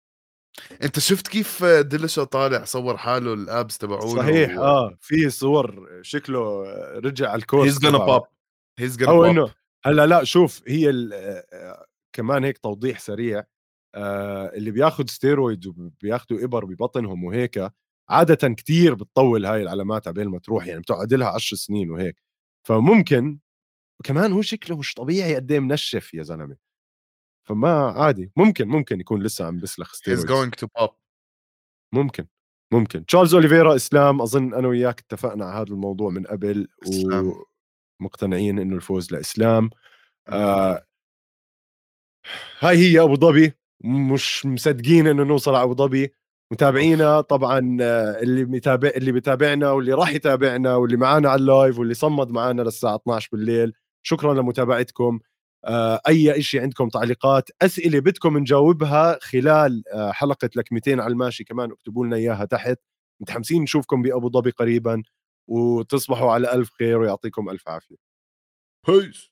أنت 0.83 0.99
شفت 0.99 1.29
كيف 1.29 1.65
ديلشو 1.65 2.25
طالع 2.25 2.65
صور 2.65 2.97
حاله 2.97 3.35
ال 3.35 3.46
abs 3.46 3.79
تبعونه 3.79 4.23
صحيح 4.23 4.59
و... 4.59 4.63
آه 4.63 4.97
في 5.01 5.31
صور 5.31 5.89
شكله 6.03 6.63
رجع 6.99 7.31
على 7.31 7.39
ال 7.39 7.43
course 7.43 7.67
he's 7.67 7.79
gonna 7.79 7.99
pop 7.99 8.27
he's 8.79 8.97
gonna 8.97 9.41
pop 9.41 9.51
هلأ 9.85 10.07
لأ 10.07 10.25
شوف 10.25 10.63
هي 10.69 10.93
كمان 12.13 12.45
هيك 12.45 12.59
توضيح 12.59 12.99
سريع 12.99 13.45
اللي 14.55 14.71
بياخذ 14.71 15.07
steroids 15.07 15.67
وبياخذوا 15.67 16.45
إبر 16.45 16.65
ببطنهم 16.65 17.25
وهيك 17.25 17.71
عاده 18.11 18.49
كتير 18.55 18.95
بتطول 18.95 19.47
هاي 19.47 19.63
العلامات 19.63 20.09
على 20.09 20.25
ما 20.25 20.39
تروح 20.39 20.67
يعني 20.67 20.81
بتقعد 20.81 21.15
لها 21.15 21.29
10 21.29 21.57
سنين 21.57 21.91
وهيك. 21.91 22.23
فممكن 22.67 23.39
كمان 24.05 24.33
هو 24.33 24.43
شكله 24.43 24.77
مش 24.77 24.95
طبيعي 24.95 25.35
قد 25.35 25.53
إيه 25.53 25.61
منشف 25.61 26.15
يا 26.15 26.23
زلمة. 26.23 26.57
فما 27.49 27.91
عادي 27.91 28.33
ممكن 28.37 28.69
ممكن 28.69 29.01
يكون 29.01 29.23
لسه 29.23 29.45
عم 29.47 29.59
بسلخ 29.61 29.95
steroids 29.95 30.33
going 30.33 30.51
to 30.65 30.69
pop. 30.79 30.91
ممكن 31.95 32.27
ممكن. 32.73 33.07
تشارلز 33.07 33.35
أوليفيرا 33.35 33.77
إسلام 33.77 34.23
أظن 34.23 34.55
أنا 34.55 34.69
وياك 34.69 35.01
اتفقنا 35.01 35.45
على 35.45 35.61
هذا 35.61 35.75
الموضوع 35.75 36.11
من 36.11 36.27
قبل 36.27 36.69
إسلام. 36.89 37.35
ومقتنعين 38.01 38.59
إنه 38.59 38.77
الفوز 38.77 39.13
لإسلام. 39.13 39.71
آه 40.29 40.85
هاي 42.61 42.77
هي 42.79 43.01
أبو 43.01 43.15
ظبي 43.17 43.53
مش 43.85 44.47
مصدقين 44.47 45.07
إنه 45.07 45.23
نوصل 45.25 45.55
على 45.55 45.63
أبو 45.65 45.75
ظبي. 45.75 46.15
متابعينا 46.53 47.21
طبعا 47.21 47.79
آه، 47.81 48.21
اللي 48.23 48.45
متابع 48.45 48.89
اللي 48.97 49.13
بيتابعنا 49.13 49.71
واللي 49.73 49.93
راح 49.93 50.11
يتابعنا 50.15 50.75
واللي 50.77 50.97
معنا 50.97 51.31
على 51.31 51.41
ال 51.41 51.48
live 51.48 51.79
واللي 51.79 51.95
صمد 51.95 52.31
معنا 52.31 52.63
للساعة 52.63 52.97
12 52.97 53.29
بالليل. 53.33 53.73
شكرا 54.03 54.35
لمتابعتكم. 54.35 55.21
آه، 55.65 56.01
أي 56.09 56.43
شيء 56.43 56.63
عندكم 56.63 56.89
تعليقات 56.89 57.51
أسئلة 57.63 58.01
بدكم 58.01 58.39
نجاوبها 58.39 59.19
خلال 59.23 59.83
آه، 59.95 60.13
حلقة 60.13 60.51
لك 60.57 60.73
200 60.73 61.01
على 61.01 61.13
الماشي 61.13 61.45
كمان 61.45 61.71
اكتبوا 61.73 62.07
لنا 62.07 62.17
إياها 62.17 62.45
تحت. 62.45 62.77
متحمسين 63.21 63.63
نشوفكم 63.63 64.03
بأبو 64.03 64.31
ظبي 64.31 64.51
قريبا. 64.51 65.03
وتصبحوا 65.51 66.33
على 66.33 66.53
ألف 66.55 66.71
خير 66.73 66.99
ويعطيكم 67.01 67.51
ألف 67.51 67.69
عافية. 67.69 67.97
بيس 68.89 69.31